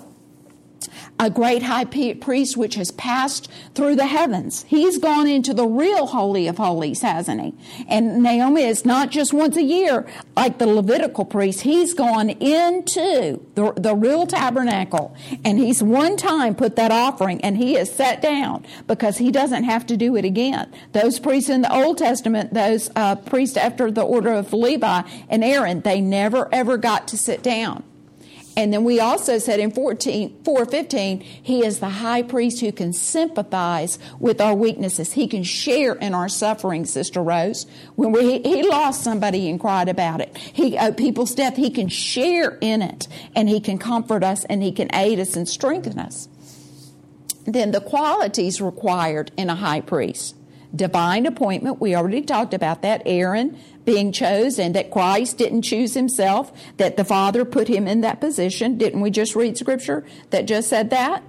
a 1.19 1.30
great 1.30 1.63
high 1.63 1.86
priest 1.86 2.58
which 2.58 2.76
has 2.76 2.91
passed 2.91 3.50
through 3.74 3.95
the 3.95 4.08
heavens. 4.08 4.63
He's 4.67 4.98
gone 4.98 5.28
into 5.28 5.54
the 5.54 5.67
real 5.67 6.08
Holy 6.08 6.48
of 6.48 6.58
Holies, 6.58 7.02
hasn't 7.02 7.41
he? 7.41 7.54
And 7.88 8.21
Naomi 8.24 8.63
is 8.63 8.86
not 8.86 9.12
just 9.12 9.34
once 9.34 9.58
a 9.58 9.63
year 9.63 10.06
like 10.36 10.58
the 10.58 10.67
Levitical 10.67 11.26
priest. 11.26 11.62
He's 11.62 11.93
gone 11.93 12.30
into 12.30 13.45
the, 13.56 13.74
the 13.76 13.95
real 13.95 14.28
tabernacle 14.28 15.15
and 15.43 15.58
he's 15.58 15.82
one 15.82 16.17
time 16.17 16.56
put 16.56 16.76
that 16.76 16.91
offering 16.91 17.41
and 17.41 17.58
he 17.58 17.78
is 17.78 17.91
sat 17.91 18.21
down 18.21 18.65
because 18.88 19.17
he 19.17 19.32
doesn't 19.32 19.63
have 19.63 19.86
to 19.88 19.98
do 19.98 20.15
it 20.15 20.26
again. 20.26 20.71
Those 20.91 21.19
priests 21.19 21.50
in 21.50 21.62
the 21.62 21.74
Old 21.74 21.98
Testament, 21.98 22.54
those 22.54 22.89
uh, 22.95 23.15
priests 23.15 23.58
after 23.58 23.91
the 23.91 24.04
order 24.04 24.34
of 24.34 24.54
Levi 24.54 25.02
and 25.30 25.43
Aaron, 25.43 25.82
they 25.82 26.02
never 26.02 26.48
ever 26.54 26.78
got 26.78 27.08
to 27.10 27.17
sit 27.17 27.43
down. 27.43 27.84
And 28.58 28.72
then 28.72 28.86
we 28.86 29.00
also 29.00 29.38
said 29.38 29.60
in 29.60 29.72
14, 29.72 30.44
415, 30.46 31.20
he 31.20 31.65
is 31.65 31.80
the 31.80 31.89
high 31.89 32.22
priest 32.22 32.62
who 32.62 32.72
can 32.72 32.94
sympathize 32.94 34.00
with 34.20 34.39
our 34.39 34.56
weaknesses. 34.56 35.12
He 35.12 35.28
can 35.28 35.44
share 35.44 35.94
in 35.94 36.13
our 36.13 36.30
suffering, 36.30 36.86
Sister 36.86 37.22
Rose. 37.22 37.65
When 37.96 38.13
we, 38.13 38.39
he 38.39 38.63
lost 38.63 39.04
somebody 39.04 39.50
and 39.50 39.60
cried 39.60 39.89
about 39.89 40.22
it, 40.22 40.38
he, 40.38 40.78
uh, 40.78 40.94
people's 40.94 41.36
death, 41.36 41.58
he 41.58 41.70
can 41.70 41.89
share 41.89 42.58
in 42.62 42.82
it 42.82 43.08
and 43.36 43.50
he 43.50 43.60
can 43.60 43.78
comfort 43.78 44.24
us 44.24 44.46
and 44.46 44.63
he 44.63 44.72
can 44.72 44.94
aid 44.96 45.20
us 45.20 45.36
and 45.36 45.48
strengthen 45.50 46.00
us. 46.00 46.30
Then 47.46 47.72
the 47.72 47.82
qualities 47.82 48.62
required 48.62 49.32
in 49.38 49.50
a 49.50 49.56
high 49.56 49.82
priest. 49.82 50.36
Divine 50.75 51.25
appointment, 51.25 51.79
we 51.79 51.95
already 51.95 52.21
talked 52.21 52.53
about 52.53 52.81
that. 52.81 53.01
Aaron, 53.05 53.57
being 53.85 54.11
chosen, 54.11 54.73
that 54.73 54.91
Christ 54.91 55.38
didn't 55.38 55.61
choose 55.61 55.93
himself, 55.93 56.51
that 56.77 56.97
the 56.97 57.05
Father 57.05 57.45
put 57.45 57.67
him 57.67 57.88
in 57.88 58.01
that 58.01 58.19
position. 58.19 58.77
Didn't 58.77 59.01
we 59.01 59.11
just 59.11 59.35
read 59.35 59.57
scripture 59.57 60.03
that 60.31 60.47
just 60.47 60.69
said 60.69 60.89
that? 60.89 61.23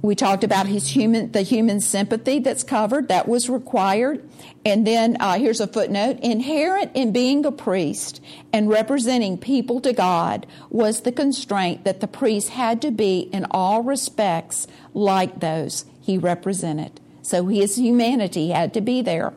We 0.00 0.16
talked 0.16 0.42
about 0.42 0.66
his 0.66 0.88
human, 0.88 1.30
the 1.30 1.42
human 1.42 1.80
sympathy 1.80 2.40
that's 2.40 2.64
covered, 2.64 3.06
that 3.06 3.28
was 3.28 3.48
required. 3.48 4.28
And 4.64 4.84
then 4.84 5.16
uh, 5.20 5.38
here's 5.38 5.60
a 5.60 5.68
footnote. 5.68 6.18
Inherent 6.20 6.90
in 6.94 7.12
being 7.12 7.46
a 7.46 7.52
priest 7.52 8.20
and 8.52 8.68
representing 8.68 9.38
people 9.38 9.80
to 9.82 9.92
God 9.92 10.44
was 10.70 11.02
the 11.02 11.12
constraint 11.12 11.84
that 11.84 12.00
the 12.00 12.08
priest 12.08 12.48
had 12.48 12.82
to 12.82 12.90
be 12.90 13.20
in 13.32 13.46
all 13.52 13.84
respects 13.84 14.66
like 14.92 15.38
those 15.38 15.84
he 16.00 16.18
represented. 16.18 17.00
So 17.22 17.46
his 17.46 17.76
humanity 17.76 18.50
had 18.50 18.74
to 18.74 18.80
be 18.80 19.00
there. 19.00 19.32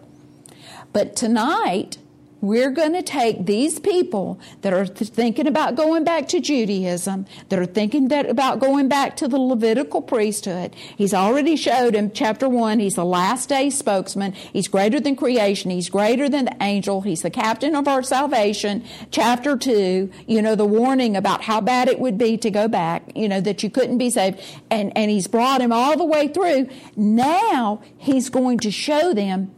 But 0.91 1.15
tonight, 1.15 1.97
we're 2.45 2.71
going 2.71 2.93
to 2.93 3.01
take 3.01 3.45
these 3.45 3.79
people 3.79 4.39
that 4.61 4.71
are 4.71 4.85
thinking 4.85 5.47
about 5.47 5.75
going 5.75 6.03
back 6.03 6.27
to 6.29 6.39
Judaism, 6.39 7.25
that 7.49 7.57
are 7.57 7.65
thinking 7.65 8.09
that 8.09 8.29
about 8.29 8.59
going 8.59 8.87
back 8.87 9.17
to 9.17 9.27
the 9.27 9.39
Levitical 9.39 10.01
priesthood. 10.01 10.75
He's 10.95 11.13
already 11.13 11.55
showed 11.55 11.95
in 11.95 12.11
chapter 12.13 12.47
one, 12.47 12.79
he's 12.79 12.95
the 12.95 13.05
last 13.05 13.49
day 13.49 13.69
spokesman. 13.69 14.33
He's 14.33 14.67
greater 14.67 14.99
than 14.99 15.15
creation. 15.15 15.71
He's 15.71 15.89
greater 15.89 16.29
than 16.29 16.45
the 16.45 16.57
angel. 16.61 17.01
He's 17.01 17.23
the 17.23 17.29
captain 17.29 17.75
of 17.75 17.87
our 17.87 18.03
salvation. 18.03 18.83
Chapter 19.11 19.57
two, 19.57 20.11
you 20.27 20.41
know, 20.41 20.55
the 20.55 20.65
warning 20.65 21.15
about 21.15 21.41
how 21.41 21.61
bad 21.61 21.87
it 21.87 21.99
would 21.99 22.17
be 22.17 22.37
to 22.37 22.51
go 22.51 22.67
back, 22.67 23.11
you 23.15 23.27
know, 23.27 23.41
that 23.41 23.63
you 23.63 23.69
couldn't 23.69 23.97
be 23.97 24.09
saved. 24.09 24.39
And, 24.69 24.95
and 24.95 25.09
he's 25.09 25.27
brought 25.27 25.61
him 25.61 25.71
all 25.71 25.97
the 25.97 26.05
way 26.05 26.27
through. 26.27 26.69
Now 26.95 27.81
he's 27.97 28.29
going 28.29 28.59
to 28.59 28.71
show 28.71 29.13
them 29.13 29.51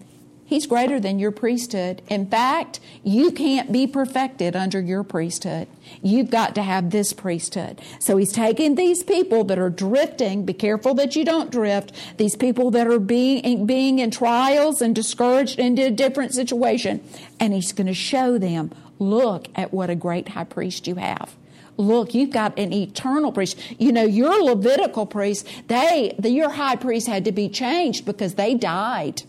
He's 0.47 0.65
greater 0.65 0.97
than 0.97 1.19
your 1.19 1.31
priesthood. 1.31 2.01
In 2.07 2.25
fact, 2.25 2.79
you 3.03 3.31
can't 3.31 3.69
be 3.69 3.85
perfected 3.85 4.55
under 4.55 4.79
your 4.79 5.03
priesthood. 5.03 5.67
You've 6.01 6.29
got 6.29 6.55
to 6.55 6.63
have 6.63 6.89
this 6.89 7.11
priesthood. 7.11 7.81
So 7.99 8.15
he's 8.15 8.31
taking 8.31 8.75
these 8.75 9.03
people 9.03 9.43
that 9.43 9.59
are 9.59 9.69
drifting, 9.69 10.45
be 10.45 10.53
careful 10.53 10.93
that 10.93 11.17
you 11.17 11.25
don't 11.25 11.51
drift, 11.51 11.91
these 12.15 12.37
people 12.37 12.71
that 12.71 12.87
are 12.87 12.97
being, 12.97 13.65
being 13.65 13.99
in 13.99 14.09
trials 14.09 14.81
and 14.81 14.95
discouraged 14.95 15.59
into 15.59 15.87
a 15.87 15.91
different 15.91 16.33
situation, 16.33 17.03
and 17.41 17.53
he's 17.53 17.73
going 17.73 17.87
to 17.87 17.93
show 17.93 18.37
them, 18.37 18.71
look 18.99 19.49
at 19.53 19.73
what 19.73 19.89
a 19.89 19.95
great 19.95 20.29
high 20.29 20.45
priest 20.45 20.87
you 20.87 20.95
have 20.95 21.35
look, 21.79 22.15
you've 22.15 22.31
got 22.31 22.57
an 22.57 22.73
eternal 22.73 23.31
priest. 23.31 23.55
You 23.77 23.91
know, 23.91 24.03
your 24.03 24.43
Levitical 24.43 25.05
priest, 25.05 25.47
they, 25.67 26.15
the, 26.17 26.31
your 26.31 26.49
high 26.49 26.75
priest 26.75 27.05
had 27.05 27.23
to 27.25 27.31
be 27.31 27.49
changed 27.49 28.03
because 28.03 28.33
they 28.33 28.55
died 28.55 29.21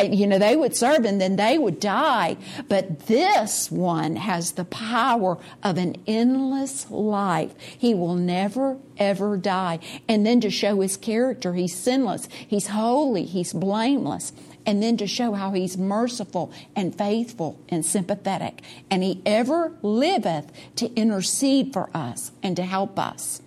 you 0.00 0.26
know, 0.26 0.38
they 0.38 0.56
would 0.56 0.76
serve 0.76 1.04
and 1.04 1.20
then 1.20 1.36
they 1.36 1.58
would 1.58 1.80
die. 1.80 2.36
But 2.68 3.06
this 3.06 3.70
one 3.70 4.16
has 4.16 4.52
the 4.52 4.64
power 4.64 5.38
of 5.62 5.78
an 5.78 5.96
endless 6.06 6.90
life. 6.90 7.54
He 7.58 7.94
will 7.94 8.14
never, 8.14 8.78
ever 8.98 9.36
die. 9.36 9.78
And 10.08 10.26
then 10.26 10.40
to 10.40 10.50
show 10.50 10.80
his 10.80 10.96
character, 10.96 11.54
he's 11.54 11.76
sinless, 11.76 12.28
he's 12.32 12.68
holy, 12.68 13.24
he's 13.24 13.52
blameless. 13.52 14.32
And 14.64 14.80
then 14.82 14.96
to 14.98 15.08
show 15.08 15.32
how 15.32 15.50
he's 15.52 15.76
merciful 15.76 16.52
and 16.76 16.96
faithful 16.96 17.58
and 17.68 17.84
sympathetic. 17.84 18.62
And 18.90 19.02
he 19.02 19.20
ever 19.26 19.72
liveth 19.82 20.52
to 20.76 20.94
intercede 20.94 21.72
for 21.72 21.90
us 21.92 22.30
and 22.42 22.54
to 22.56 22.62
help 22.62 22.96
us. 22.98 23.42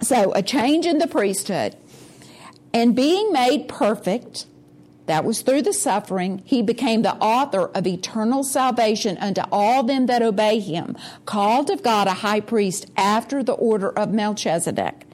So, 0.00 0.32
a 0.32 0.42
change 0.42 0.86
in 0.86 0.98
the 0.98 1.06
priesthood 1.06 1.76
and 2.72 2.94
being 2.94 3.32
made 3.32 3.68
perfect 3.68 4.46
that 5.06 5.24
was 5.24 5.42
through 5.42 5.62
the 5.62 5.72
suffering, 5.72 6.42
he 6.44 6.62
became 6.62 7.02
the 7.02 7.14
author 7.16 7.66
of 7.68 7.86
eternal 7.86 8.44
salvation 8.44 9.16
unto 9.18 9.42
all 9.50 9.82
them 9.82 10.06
that 10.06 10.22
obey 10.22 10.60
him, 10.60 10.96
called 11.24 11.70
of 11.70 11.82
God 11.82 12.06
a 12.06 12.14
high 12.14 12.40
priest 12.40 12.86
after 12.96 13.42
the 13.42 13.54
order 13.54 13.90
of 13.90 14.12
Melchizedek. 14.12 15.06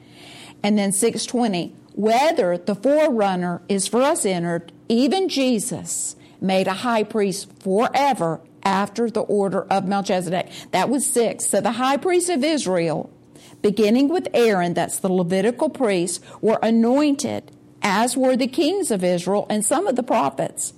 And 0.61 0.77
then 0.77 0.91
620, 0.91 1.75
whether 1.93 2.57
the 2.57 2.75
forerunner 2.75 3.61
is 3.69 3.87
for 3.87 4.01
us 4.01 4.25
entered, 4.25 4.71
even 4.89 5.29
Jesus 5.29 6.15
made 6.41 6.67
a 6.67 6.73
high 6.73 7.03
priest 7.03 7.49
forever 7.61 8.41
after 8.63 9.09
the 9.09 9.21
order 9.21 9.63
of 9.65 9.85
Melchizedek. 9.85 10.49
That 10.71 10.89
was 10.89 11.05
six. 11.05 11.47
So 11.47 11.61
the 11.61 11.73
high 11.73 11.97
priest 11.97 12.29
of 12.29 12.43
Israel, 12.43 13.11
beginning 13.61 14.09
with 14.09 14.27
Aaron, 14.33 14.73
that's 14.73 14.99
the 14.99 15.11
Levitical 15.11 15.69
priest, 15.69 16.23
were 16.41 16.59
anointed 16.61 17.51
as 17.83 18.17
were 18.17 18.35
the 18.35 18.47
kings 18.47 18.89
of 18.89 19.03
Israel 19.03 19.45
and 19.49 19.63
some 19.63 19.85
of 19.85 19.95
the 19.95 20.03
prophets. 20.03 20.73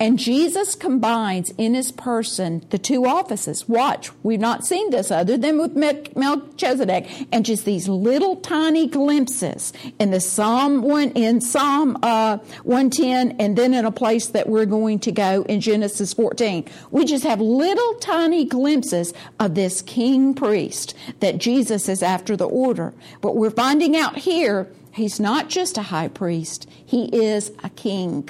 And 0.00 0.18
Jesus 0.18 0.74
combines 0.74 1.50
in 1.58 1.74
his 1.74 1.92
person 1.92 2.64
the 2.70 2.78
two 2.78 3.04
offices. 3.04 3.68
Watch, 3.68 4.10
we've 4.22 4.40
not 4.40 4.64
seen 4.64 4.88
this 4.88 5.10
other 5.10 5.36
than 5.36 5.58
with 5.58 5.76
Melchizedek, 6.16 7.06
and 7.30 7.44
just 7.44 7.66
these 7.66 7.86
little 7.86 8.36
tiny 8.36 8.86
glimpses 8.86 9.74
in 9.98 10.10
the 10.10 10.20
Psalm 10.20 10.80
one 10.80 11.10
in 11.10 11.42
Psalm 11.42 11.98
uh, 12.02 12.38
110, 12.62 13.36
and 13.38 13.58
then 13.58 13.74
in 13.74 13.84
a 13.84 13.92
place 13.92 14.28
that 14.28 14.48
we're 14.48 14.64
going 14.64 15.00
to 15.00 15.12
go 15.12 15.42
in 15.42 15.60
Genesis 15.60 16.14
14. 16.14 16.64
We 16.90 17.04
just 17.04 17.24
have 17.24 17.40
little 17.42 17.94
tiny 17.96 18.46
glimpses 18.46 19.12
of 19.38 19.54
this 19.54 19.82
king 19.82 20.32
priest 20.32 20.96
that 21.20 21.36
Jesus 21.36 21.90
is 21.90 22.02
after 22.02 22.38
the 22.38 22.48
order. 22.48 22.94
But 23.20 23.36
we're 23.36 23.50
finding 23.50 23.98
out 23.98 24.16
here 24.16 24.66
He's 24.92 25.20
not 25.20 25.48
just 25.48 25.78
a 25.78 25.82
high 25.82 26.08
priest, 26.08 26.68
he 26.84 27.04
is 27.06 27.52
a 27.62 27.70
king. 27.70 28.28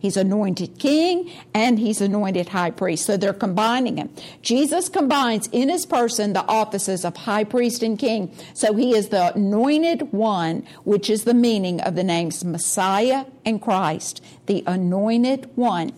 He's 0.00 0.16
anointed 0.16 0.78
king 0.78 1.30
and 1.52 1.78
he's 1.78 2.00
anointed 2.00 2.48
high 2.48 2.70
priest. 2.70 3.04
So 3.04 3.18
they're 3.18 3.34
combining 3.34 3.98
him. 3.98 4.08
Jesus 4.40 4.88
combines 4.88 5.46
in 5.48 5.68
his 5.68 5.84
person 5.84 6.32
the 6.32 6.44
offices 6.46 7.04
of 7.04 7.18
high 7.18 7.44
priest 7.44 7.82
and 7.82 7.98
king. 7.98 8.34
So 8.54 8.72
he 8.72 8.96
is 8.96 9.10
the 9.10 9.34
anointed 9.34 10.10
one, 10.10 10.66
which 10.84 11.10
is 11.10 11.24
the 11.24 11.34
meaning 11.34 11.82
of 11.82 11.96
the 11.96 12.02
names 12.02 12.42
Messiah 12.42 13.26
and 13.44 13.60
Christ, 13.60 14.24
the 14.46 14.64
anointed 14.66 15.50
one. 15.54 15.92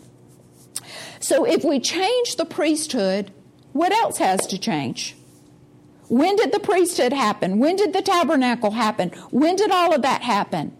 So 1.20 1.44
if 1.44 1.62
we 1.62 1.79
change 1.79 2.35
the 2.35 2.44
priesthood, 2.44 3.31
what 3.72 3.92
else 3.92 4.18
has 4.18 4.48
to 4.48 4.59
change? 4.59 5.14
When 6.12 6.37
did 6.37 6.53
the 6.53 6.61
priesthood 6.61 7.14
happen? 7.14 7.59
When 7.59 7.77
did 7.77 7.94
the 7.94 8.03
tabernacle 8.03 8.72
happen? 8.72 9.12
When 9.31 9.57
did 9.57 9.70
all 9.70 9.94
of 9.94 10.03
that 10.03 10.20
happen? 10.20 10.77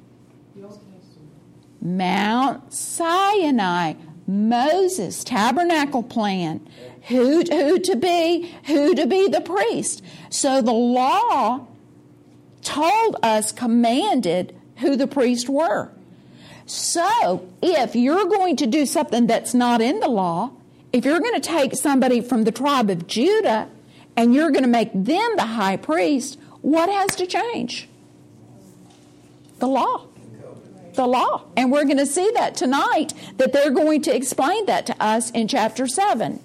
Mount 1.81 2.71
Sinai, 2.75 3.95
Moses, 4.27 5.25
tabernacle 5.25 6.03
plan. 6.03 6.61
Who, 7.09 7.45
who 7.51 7.79
to 7.79 7.97
be, 7.97 8.55
who 8.67 8.95
to 8.95 9.07
be 9.07 9.29
the 9.29 9.41
priest. 9.41 10.05
So 10.29 10.61
the 10.61 10.71
law 10.71 11.67
told 12.61 13.17
us, 13.23 13.53
commanded 13.53 14.55
who 14.77 14.97
the 14.97 15.07
priests 15.07 15.49
were. 15.49 15.91
So 16.67 17.49
if 17.63 17.97
you're 17.97 18.27
going 18.27 18.57
to 18.57 18.67
do 18.67 18.85
something 18.85 19.29
that's 19.29 19.55
not 19.55 19.81
in 19.81 20.01
the 20.01 20.09
law, 20.09 20.51
if 20.93 21.07
you're 21.07 21.21
going 21.21 21.41
to 21.41 21.49
take 21.49 21.75
somebody 21.75 22.21
from 22.21 22.45
the 22.45 22.53
tribe 22.53 22.91
of 22.91 23.07
Judah 23.07 23.71
and 24.17 24.35
you're 24.35 24.51
going 24.51 24.65
to 24.65 24.69
make 24.69 24.93
them 24.93 25.37
the 25.37 25.47
high 25.47 25.77
priest, 25.77 26.39
what 26.61 26.89
has 26.89 27.17
to 27.17 27.27
change? 27.27 27.89
The 29.59 29.67
law. 29.67 30.07
The 30.95 31.07
law. 31.07 31.45
And 31.57 31.73
we're 31.73 31.85
going 31.85 31.99
to 31.99 32.07
see 32.07 32.31
that 32.35 32.55
tonight, 32.55 33.15
that 33.39 33.53
they're 33.53 33.71
going 33.71 34.03
to 34.03 34.15
explain 34.15 34.67
that 34.67 34.87
to 34.87 35.03
us 35.03 35.31
in 35.31 35.49
chapter 35.49 35.87
7. 35.87 36.41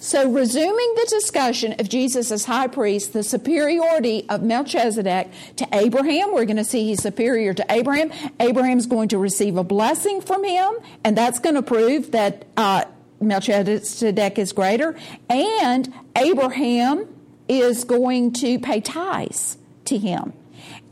So, 0.00 0.30
resuming 0.30 0.94
the 0.96 1.06
discussion 1.08 1.74
of 1.78 1.88
Jesus 1.88 2.30
as 2.30 2.44
high 2.44 2.66
priest, 2.66 3.12
the 3.12 3.22
superiority 3.22 4.26
of 4.28 4.42
Melchizedek 4.42 5.28
to 5.56 5.68
Abraham, 5.72 6.32
we're 6.32 6.44
going 6.44 6.56
to 6.56 6.64
see 6.64 6.84
he's 6.84 7.02
superior 7.02 7.54
to 7.54 7.64
Abraham. 7.70 8.12
Abraham's 8.40 8.86
going 8.86 9.08
to 9.08 9.18
receive 9.18 9.56
a 9.56 9.64
blessing 9.64 10.20
from 10.20 10.44
him, 10.44 10.74
and 11.04 11.16
that's 11.16 11.38
going 11.38 11.54
to 11.54 11.62
prove 11.62 12.12
that 12.12 12.46
uh, 12.56 12.84
Melchizedek 13.20 14.38
is 14.38 14.52
greater, 14.52 14.96
and 15.28 15.92
Abraham 16.16 17.08
is 17.48 17.84
going 17.84 18.32
to 18.34 18.58
pay 18.58 18.80
tithes 18.80 19.58
to 19.86 19.98
him. 19.98 20.32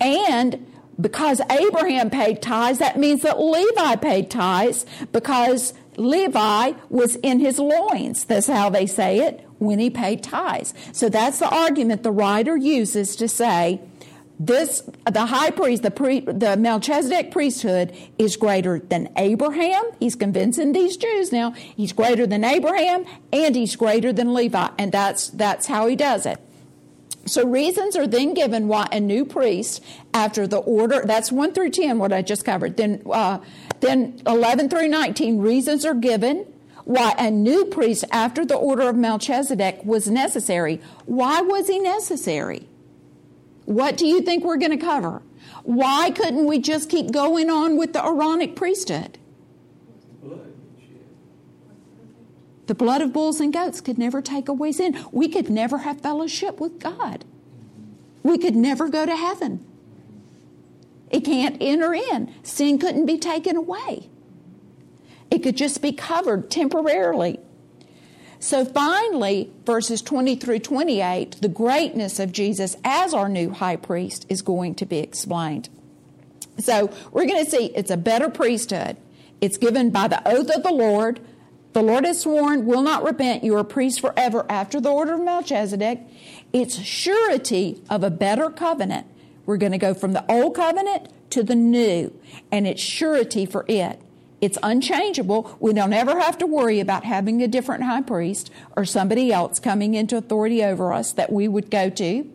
And 0.00 0.66
because 1.00 1.40
Abraham 1.50 2.10
paid 2.10 2.40
tithes, 2.40 2.78
that 2.78 2.98
means 2.98 3.22
that 3.22 3.40
Levi 3.40 3.96
paid 3.96 4.30
tithes 4.30 4.86
because 5.12 5.74
Levi 5.96 6.72
was 6.88 7.16
in 7.16 7.40
his 7.40 7.58
loins. 7.58 8.24
That's 8.24 8.46
how 8.46 8.70
they 8.70 8.86
say 8.86 9.20
it 9.20 9.46
when 9.58 9.78
he 9.78 9.90
paid 9.90 10.22
tithes. 10.22 10.74
So 10.92 11.08
that's 11.08 11.38
the 11.38 11.48
argument 11.48 12.02
the 12.02 12.12
writer 12.12 12.56
uses 12.56 13.16
to 13.16 13.28
say 13.28 13.80
this 14.38 14.82
the 15.10 15.26
high 15.26 15.50
priest 15.50 15.82
the 15.82 15.90
pre, 15.90 16.20
the 16.20 16.56
melchizedek 16.56 17.30
priesthood 17.30 17.96
is 18.18 18.36
greater 18.36 18.80
than 18.80 19.08
abraham. 19.16 19.84
He's 20.00 20.16
convincing 20.16 20.72
these 20.72 20.96
jews 20.96 21.30
now. 21.30 21.52
He's 21.52 21.92
greater 21.92 22.26
than 22.26 22.42
abraham 22.42 23.04
and 23.32 23.54
he's 23.54 23.76
greater 23.76 24.12
than 24.12 24.34
levi 24.34 24.68
and 24.78 24.90
that's 24.90 25.28
that's 25.28 25.66
how 25.66 25.86
he 25.86 25.94
does 25.94 26.26
it. 26.26 26.40
So 27.26 27.46
reasons 27.46 27.96
are 27.96 28.06
then 28.06 28.34
given 28.34 28.68
why 28.68 28.88
a 28.90 29.00
new 29.00 29.24
priest 29.24 29.82
after 30.12 30.46
the 30.46 30.58
order 30.58 31.02
that's 31.04 31.30
1 31.30 31.54
through 31.54 31.70
10 31.70 31.98
what 31.98 32.12
i 32.12 32.20
just 32.20 32.44
covered. 32.44 32.76
Then 32.76 33.02
uh, 33.10 33.38
then 33.80 34.20
11 34.26 34.68
through 34.68 34.88
19 34.88 35.38
reasons 35.38 35.84
are 35.84 35.94
given 35.94 36.46
why 36.84 37.14
a 37.18 37.30
new 37.30 37.64
priest 37.66 38.04
after 38.10 38.44
the 38.44 38.56
order 38.56 38.88
of 38.88 38.96
melchizedek 38.96 39.84
was 39.84 40.10
necessary. 40.10 40.80
Why 41.06 41.40
was 41.40 41.68
he 41.68 41.78
necessary 41.78 42.68
what 43.64 43.96
do 43.96 44.06
you 44.06 44.20
think 44.20 44.44
we're 44.44 44.56
going 44.56 44.78
to 44.78 44.84
cover? 44.84 45.22
Why 45.62 46.10
couldn't 46.10 46.46
we 46.46 46.58
just 46.58 46.90
keep 46.90 47.10
going 47.10 47.48
on 47.48 47.76
with 47.76 47.92
the 47.92 48.04
Aaronic 48.04 48.56
priesthood? 48.56 49.18
The 52.66 52.74
blood 52.74 53.02
of 53.02 53.12
bulls 53.12 53.40
and 53.40 53.52
goats 53.52 53.80
could 53.80 53.98
never 53.98 54.22
take 54.22 54.48
away 54.48 54.72
sin. 54.72 54.98
We 55.12 55.28
could 55.28 55.50
never 55.50 55.78
have 55.78 56.00
fellowship 56.00 56.60
with 56.60 56.78
God. 56.80 57.24
We 58.22 58.38
could 58.38 58.56
never 58.56 58.88
go 58.88 59.04
to 59.04 59.14
heaven. 59.14 59.64
It 61.10 61.20
can't 61.20 61.58
enter 61.60 61.94
in. 61.94 62.34
Sin 62.42 62.78
couldn't 62.78 63.06
be 63.06 63.18
taken 63.18 63.56
away. 63.56 64.08
It 65.30 65.42
could 65.42 65.56
just 65.56 65.82
be 65.82 65.92
covered 65.92 66.50
temporarily. 66.50 67.38
So 68.44 68.66
finally, 68.66 69.50
verses 69.64 70.02
20 70.02 70.36
through 70.36 70.58
28, 70.58 71.40
the 71.40 71.48
greatness 71.48 72.18
of 72.18 72.30
Jesus 72.30 72.76
as 72.84 73.14
our 73.14 73.26
new 73.26 73.48
high 73.48 73.76
priest 73.76 74.26
is 74.28 74.42
going 74.42 74.74
to 74.74 74.84
be 74.84 74.98
explained. 74.98 75.70
So 76.58 76.92
we're 77.10 77.24
going 77.24 77.42
to 77.42 77.50
see 77.50 77.72
it's 77.74 77.90
a 77.90 77.96
better 77.96 78.28
priesthood. 78.28 78.98
It's 79.40 79.56
given 79.56 79.88
by 79.88 80.08
the 80.08 80.20
oath 80.28 80.50
of 80.50 80.62
the 80.62 80.74
Lord. 80.74 81.20
The 81.72 81.80
Lord 81.80 82.04
has 82.04 82.20
sworn, 82.20 82.66
will 82.66 82.82
not 82.82 83.02
repent. 83.02 83.44
You 83.44 83.56
are 83.56 83.64
priests 83.64 83.98
forever 83.98 84.44
after 84.50 84.78
the 84.78 84.92
order 84.92 85.14
of 85.14 85.22
Melchizedek. 85.22 86.00
It's 86.52 86.78
surety 86.78 87.82
of 87.88 88.04
a 88.04 88.10
better 88.10 88.50
covenant. 88.50 89.06
We're 89.46 89.56
going 89.56 89.72
to 89.72 89.78
go 89.78 89.94
from 89.94 90.12
the 90.12 90.30
old 90.30 90.54
covenant 90.54 91.08
to 91.30 91.42
the 91.42 91.54
new, 91.54 92.12
and 92.52 92.66
it's 92.66 92.82
surety 92.82 93.46
for 93.46 93.64
it. 93.68 94.02
It's 94.44 94.58
unchangeable. 94.62 95.56
We 95.58 95.72
don't 95.72 95.94
ever 95.94 96.20
have 96.20 96.36
to 96.36 96.46
worry 96.46 96.78
about 96.78 97.04
having 97.04 97.42
a 97.42 97.48
different 97.48 97.82
high 97.82 98.02
priest 98.02 98.50
or 98.76 98.84
somebody 98.84 99.32
else 99.32 99.58
coming 99.58 99.94
into 99.94 100.18
authority 100.18 100.62
over 100.62 100.92
us 100.92 101.12
that 101.12 101.32
we 101.32 101.48
would 101.48 101.70
go 101.70 101.88
to. 101.88 102.30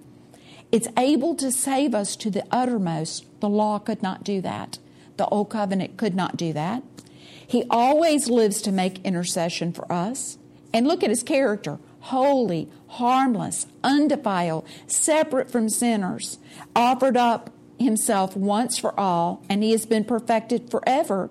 It's 0.72 0.88
able 0.98 1.36
to 1.36 1.52
save 1.52 1.93
us 1.93 2.15
to 2.15 2.32
the 2.32 2.43
uttermost. 2.50 3.26
The 3.41 3.48
law 3.48 3.78
could 3.78 4.02
not 4.02 4.24
do 4.24 4.41
that. 4.41 4.80
The 5.17 5.28
old 5.28 5.52
covenant 5.52 5.98
could 5.98 6.15
not 6.15 6.36
do 6.36 6.52
that. 6.52 6.82
He 7.45 7.63
always 7.69 8.28
lives 8.28 8.63
to 8.63 8.72
make 8.72 9.06
intercession 9.06 9.72
for 9.72 9.91
us. 9.91 10.39
And 10.74 10.88
look 10.88 11.04
at 11.04 11.12
his 11.12 11.22
character 11.22 11.78
holy, 12.00 12.69
harmless, 12.88 13.67
undefiled, 13.84 14.65
separate 14.88 15.52
from 15.52 15.69
sinners, 15.69 16.39
offered 16.76 17.17
up 17.17 17.52
himself 17.78 18.36
once 18.36 18.80
for 18.80 19.00
all, 19.00 19.43
and 19.48 19.63
he 19.63 19.72
has 19.72 19.86
been 19.86 20.04
perfected 20.04 20.72
forever 20.72 21.30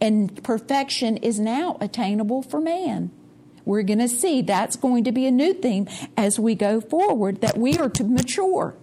and 0.00 0.42
perfection 0.42 1.16
is 1.18 1.38
now 1.38 1.76
attainable 1.80 2.42
for 2.42 2.60
man. 2.60 3.10
We're 3.64 3.82
going 3.82 3.98
to 3.98 4.08
see 4.08 4.40
that's 4.40 4.76
going 4.76 5.04
to 5.04 5.12
be 5.12 5.26
a 5.26 5.30
new 5.30 5.52
theme 5.52 5.88
as 6.16 6.38
we 6.38 6.54
go 6.54 6.80
forward 6.80 7.42
that 7.42 7.58
we 7.58 7.76
are 7.76 7.90
to 7.90 8.04
mature. 8.04 8.74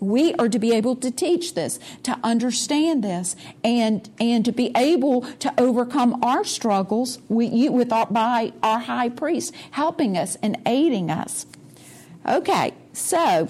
We 0.00 0.34
are 0.34 0.48
to 0.48 0.58
be 0.58 0.72
able 0.72 0.96
to 0.96 1.10
teach 1.10 1.54
this, 1.54 1.78
to 2.02 2.18
understand 2.22 3.02
this, 3.02 3.34
and 3.64 4.08
and 4.20 4.44
to 4.44 4.52
be 4.52 4.72
able 4.76 5.22
to 5.22 5.54
overcome 5.58 6.22
our 6.22 6.44
struggles 6.44 7.18
with, 7.28 7.52
you, 7.52 7.72
with 7.72 7.92
our, 7.92 8.06
by 8.06 8.52
our 8.62 8.80
high 8.80 9.08
priest 9.08 9.54
helping 9.70 10.18
us 10.18 10.36
and 10.42 10.58
aiding 10.66 11.10
us. 11.10 11.46
Okay, 12.28 12.74
so 12.92 13.48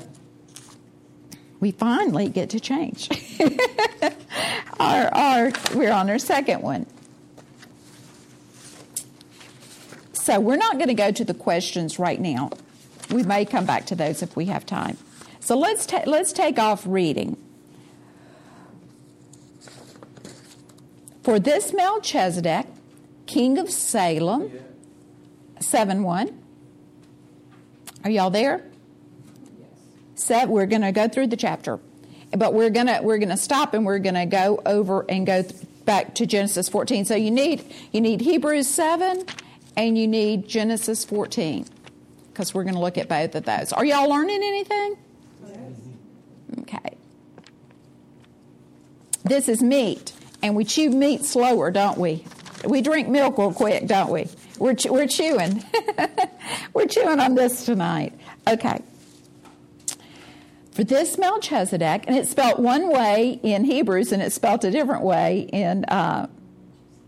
we 1.58 1.72
finally 1.72 2.28
get 2.28 2.50
to 2.50 2.60
change. 2.60 3.08
our, 4.78 5.06
our, 5.14 5.52
we're 5.74 5.92
on 5.92 6.10
our 6.10 6.18
second 6.18 6.62
one. 6.62 6.86
So 10.26 10.40
we're 10.40 10.56
not 10.56 10.72
going 10.72 10.88
to 10.88 10.94
go 10.94 11.12
to 11.12 11.24
the 11.24 11.34
questions 11.34 12.00
right 12.00 12.20
now. 12.20 12.50
We 13.12 13.22
may 13.22 13.44
come 13.44 13.64
back 13.64 13.86
to 13.86 13.94
those 13.94 14.22
if 14.22 14.34
we 14.34 14.46
have 14.46 14.66
time. 14.66 14.96
So 15.38 15.56
let's 15.56 15.86
ta- 15.86 16.02
let's 16.04 16.32
take 16.32 16.58
off 16.58 16.82
reading. 16.84 17.36
For 21.22 21.38
this 21.38 21.72
Melchizedek, 21.72 22.66
king 23.26 23.56
of 23.56 23.70
Salem, 23.70 24.50
seven 25.60 26.02
one. 26.02 26.42
Are 28.02 28.10
y'all 28.10 28.30
there? 28.30 28.64
Set. 30.16 30.48
We're 30.48 30.66
going 30.66 30.82
to 30.82 30.90
go 30.90 31.06
through 31.06 31.28
the 31.28 31.36
chapter, 31.36 31.78
but 32.36 32.52
we're 32.52 32.70
gonna 32.70 32.98
we're 33.00 33.18
gonna 33.18 33.36
stop 33.36 33.74
and 33.74 33.86
we're 33.86 34.00
gonna 34.00 34.26
go 34.26 34.60
over 34.66 35.08
and 35.08 35.24
go 35.24 35.42
th- 35.42 35.54
back 35.84 36.16
to 36.16 36.26
Genesis 36.26 36.68
14. 36.68 37.04
So 37.04 37.14
you 37.14 37.30
need 37.30 37.64
you 37.92 38.00
need 38.00 38.20
Hebrews 38.20 38.66
seven, 38.66 39.24
and 39.76 39.98
you 39.98 40.08
need 40.08 40.48
Genesis 40.48 41.04
14, 41.04 41.66
because 42.32 42.54
we're 42.54 42.64
going 42.64 42.74
to 42.74 42.80
look 42.80 42.98
at 42.98 43.08
both 43.08 43.34
of 43.34 43.44
those. 43.44 43.72
Are 43.72 43.84
y'all 43.84 44.08
learning 44.08 44.42
anything? 44.42 44.96
Okay. 46.60 46.96
This 49.24 49.48
is 49.48 49.62
meat, 49.62 50.12
and 50.42 50.54
we 50.54 50.64
chew 50.64 50.90
meat 50.90 51.24
slower, 51.24 51.70
don't 51.70 51.98
we? 51.98 52.24
We 52.64 52.80
drink 52.80 53.08
milk 53.08 53.38
real 53.38 53.52
quick, 53.52 53.86
don't 53.86 54.10
we? 54.10 54.28
We're, 54.58 54.74
che- 54.74 54.90
we're 54.90 55.06
chewing. 55.06 55.64
we're 56.74 56.86
chewing 56.86 57.20
on 57.20 57.34
this 57.34 57.64
tonight. 57.66 58.14
Okay. 58.48 58.80
For 60.72 60.84
this 60.84 61.18
Melchizedek, 61.18 62.04
and 62.06 62.16
it's 62.16 62.30
spelled 62.30 62.62
one 62.62 62.90
way 62.90 63.40
in 63.42 63.64
Hebrews 63.64 64.12
and 64.12 64.22
it's 64.22 64.34
spelled 64.34 64.64
a 64.64 64.70
different 64.70 65.02
way 65.02 65.48
in, 65.52 65.84
uh, 65.86 66.28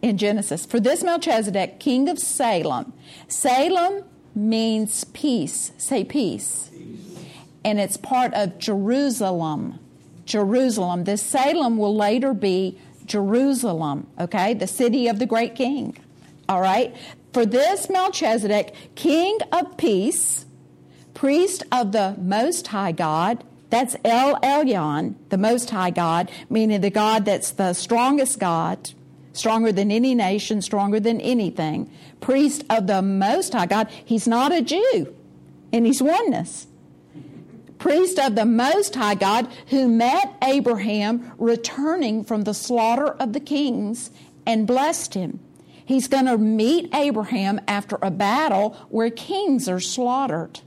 in 0.03 0.19
Genesis. 0.19 0.65
For 0.67 0.81
this 0.81 1.03
Melchizedek, 1.03 1.81
king 1.81 2.09
of 2.09 2.19
Salem. 2.19 2.93
Salem 3.27 4.05
means 4.35 5.05
peace. 5.05 5.73
Say 5.79 6.05
peace. 6.05 6.71
And 7.65 7.81
it's 7.81 7.97
part 7.97 8.33
of 8.35 8.59
Jerusalem. 8.59 9.79
Jerusalem. 10.25 11.05
This 11.05 11.23
Salem 11.23 11.79
will 11.79 11.97
later 11.97 12.35
be 12.35 12.79
Jerusalem, 13.07 14.07
okay? 14.19 14.55
The 14.55 14.67
city 14.67 15.09
of 15.09 15.19
the 15.19 15.27
great 15.27 15.55
king. 15.55 15.97
All 16.49 16.61
right? 16.61 16.95
For 17.33 17.45
this 17.45 17.91
Melchizedek, 17.91 18.75
king 18.95 19.39
of 19.53 19.77
peace, 19.77 20.47
priest 21.15 21.65
of 21.73 21.93
the 21.93 22.15
Most 22.19 22.69
High 22.69 22.93
God, 22.93 23.43
that's 23.71 23.97
El 24.05 24.37
Elyon, 24.41 25.15
the 25.29 25.39
Most 25.39 25.71
High 25.71 25.91
God, 25.91 26.31
meaning 26.49 26.81
the 26.81 26.91
God 26.91 27.25
that's 27.25 27.51
the 27.51 27.73
strongest 27.73 28.39
God, 28.39 28.91
stronger 29.33 29.73
than 29.73 29.91
any 29.91 30.15
nation, 30.15 30.63
stronger 30.63 31.01
than 31.01 31.21
anything. 31.21 31.91
Priest 32.21 32.65
of 32.71 32.87
the 32.87 33.03
Most 33.03 33.53
High 33.53 33.67
God. 33.67 33.89
He's 34.05 34.27
not 34.27 34.53
a 34.53 34.63
Jew, 34.63 35.15
and 35.73 35.87
he's 35.87 36.03
oneness. 36.03 36.67
Priest 37.79 38.19
of 38.19 38.35
the 38.35 38.45
Most 38.45 38.95
High 38.95 39.15
God, 39.15 39.49
who 39.69 39.89
met 39.89 40.37
Abraham 40.43 41.33
returning 41.39 42.25
from 42.25 42.43
the 42.43 42.55
slaughter 42.55 43.07
of 43.07 43.33
the 43.33 43.41
kings 43.41 44.11
and 44.45 44.67
blessed 44.67 45.15
him. 45.15 45.39
He's 45.85 46.09
going 46.09 46.27
to 46.27 46.37
meet 46.37 46.95
Abraham 46.95 47.61
after 47.67 47.99
a 48.03 48.11
battle 48.11 48.77
where 48.91 49.11
kings 49.11 49.69
are 49.69 49.81
slaughtered. 49.81 50.61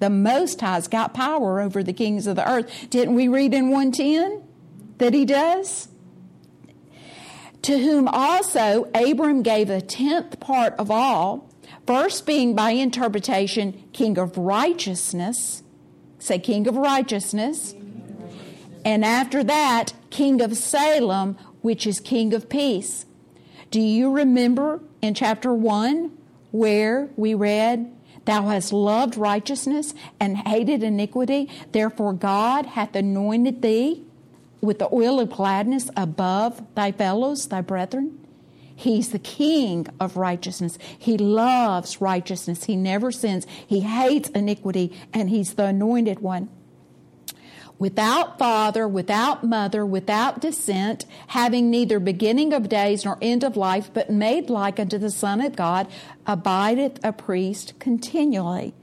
The 0.00 0.10
Most 0.10 0.60
High's 0.60 0.88
got 0.88 1.14
power 1.14 1.60
over 1.60 1.82
the 1.82 1.92
kings 1.92 2.26
of 2.26 2.36
the 2.36 2.48
earth. 2.48 2.88
Didn't 2.90 3.14
we 3.14 3.28
read 3.28 3.52
in 3.52 3.70
110 3.70 4.42
that 4.98 5.12
he 5.12 5.24
does? 5.24 5.87
To 7.62 7.78
whom 7.78 8.08
also 8.08 8.88
Abram 8.94 9.42
gave 9.42 9.68
a 9.68 9.80
tenth 9.80 10.40
part 10.40 10.74
of 10.74 10.90
all, 10.90 11.50
first 11.86 12.26
being 12.26 12.54
by 12.54 12.70
interpretation 12.70 13.84
king 13.92 14.18
of 14.18 14.38
righteousness. 14.38 15.62
Say, 16.18 16.38
king 16.38 16.66
of 16.66 16.76
righteousness. 16.76 17.74
And 18.84 19.04
after 19.04 19.44
that, 19.44 19.92
king 20.10 20.40
of 20.40 20.56
Salem, 20.56 21.36
which 21.60 21.86
is 21.86 22.00
king 22.00 22.32
of 22.32 22.48
peace. 22.48 23.06
Do 23.70 23.80
you 23.80 24.10
remember 24.10 24.80
in 25.02 25.14
chapter 25.14 25.52
1 25.52 26.10
where 26.52 27.10
we 27.16 27.34
read, 27.34 27.92
Thou 28.24 28.48
hast 28.48 28.72
loved 28.72 29.16
righteousness 29.16 29.94
and 30.20 30.36
hated 30.36 30.82
iniquity, 30.82 31.50
therefore 31.72 32.12
God 32.12 32.66
hath 32.66 32.94
anointed 32.94 33.62
thee 33.62 34.04
with 34.60 34.78
the 34.78 34.88
oil 34.92 35.20
of 35.20 35.30
gladness 35.30 35.90
above 35.96 36.62
thy 36.74 36.92
fellows, 36.92 37.48
thy 37.48 37.60
brethren? 37.60 38.18
He's 38.74 39.10
the 39.10 39.18
king 39.18 39.86
of 39.98 40.16
righteousness. 40.16 40.78
He 40.98 41.18
loves 41.18 42.00
righteousness. 42.00 42.64
He 42.64 42.76
never 42.76 43.10
sins. 43.10 43.46
He 43.66 43.80
hates 43.80 44.28
iniquity, 44.30 44.96
and 45.12 45.28
he's 45.28 45.54
the 45.54 45.64
anointed 45.64 46.20
one 46.20 46.48
without 47.78 48.38
father, 48.38 48.88
without 48.88 49.44
mother, 49.44 49.86
without 49.86 50.40
descent, 50.40 51.04
having 51.28 51.70
neither 51.70 52.00
beginning 52.00 52.52
of 52.52 52.68
days 52.68 53.04
nor 53.04 53.18
end 53.22 53.44
of 53.44 53.56
life, 53.56 53.90
but 53.94 54.10
made 54.10 54.50
like 54.50 54.80
unto 54.80 54.98
the 54.98 55.10
Son 55.10 55.40
of 55.40 55.56
God, 55.56 55.86
abideth 56.26 56.98
a 57.04 57.12
priest 57.12 57.78
continually. 57.78 58.74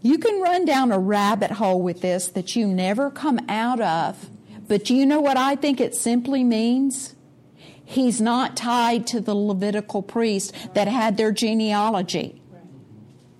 You 0.00 0.18
can 0.18 0.40
run 0.40 0.64
down 0.64 0.90
a 0.90 0.98
rabbit 0.98 1.52
hole 1.52 1.80
with 1.80 2.00
this 2.00 2.28
that 2.28 2.56
you 2.56 2.66
never 2.66 3.10
come 3.10 3.38
out 3.48 3.80
of, 3.80 4.28
but 4.72 4.86
do 4.86 4.94
you 4.94 5.04
know 5.04 5.20
what 5.20 5.36
I 5.36 5.54
think 5.54 5.82
it 5.82 5.94
simply 5.94 6.42
means? 6.42 7.14
He's 7.84 8.22
not 8.22 8.56
tied 8.56 9.06
to 9.08 9.20
the 9.20 9.34
Levitical 9.34 10.00
priest 10.00 10.54
that 10.72 10.88
had 10.88 11.18
their 11.18 11.30
genealogy. 11.30 12.40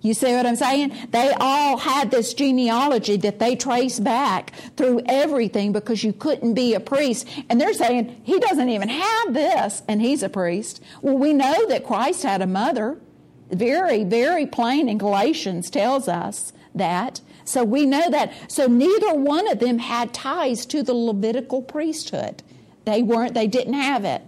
You 0.01 0.13
see 0.13 0.31
what 0.35 0.45
I'm 0.45 0.55
saying? 0.55 0.95
They 1.09 1.33
all 1.39 1.77
had 1.77 2.11
this 2.11 2.35
genealogy 2.35 3.17
that 3.17 3.39
they 3.39 3.55
trace 3.55 3.99
back 3.99 4.53
through 4.77 5.01
everything 5.07 5.71
because 5.71 6.03
you 6.03 6.13
couldn't 6.13 6.53
be 6.53 6.75
a 6.75 6.79
priest. 6.79 7.27
And 7.49 7.59
they're 7.59 7.73
saying, 7.73 8.21
he 8.23 8.37
doesn't 8.37 8.69
even 8.69 8.89
have 8.89 9.33
this, 9.33 9.81
and 9.87 10.03
he's 10.03 10.21
a 10.21 10.29
priest. 10.29 10.83
Well, 11.01 11.17
we 11.17 11.33
know 11.33 11.65
that 11.65 11.83
Christ 11.83 12.21
had 12.21 12.43
a 12.43 12.45
mother. 12.45 12.99
Very, 13.49 14.03
very 14.03 14.45
plain 14.45 14.87
in 14.87 14.99
Galatians 14.99 15.71
tells 15.71 16.07
us 16.07 16.53
that. 16.75 17.21
So 17.45 17.63
we 17.63 17.85
know 17.85 18.09
that. 18.09 18.33
So 18.51 18.67
neither 18.67 19.13
one 19.13 19.49
of 19.51 19.59
them 19.59 19.79
had 19.79 20.13
ties 20.13 20.65
to 20.67 20.83
the 20.83 20.93
Levitical 20.93 21.61
priesthood. 21.61 22.43
They 22.85 23.01
weren't, 23.01 23.33
they 23.33 23.47
didn't 23.47 23.73
have 23.73 24.05
it. 24.05 24.21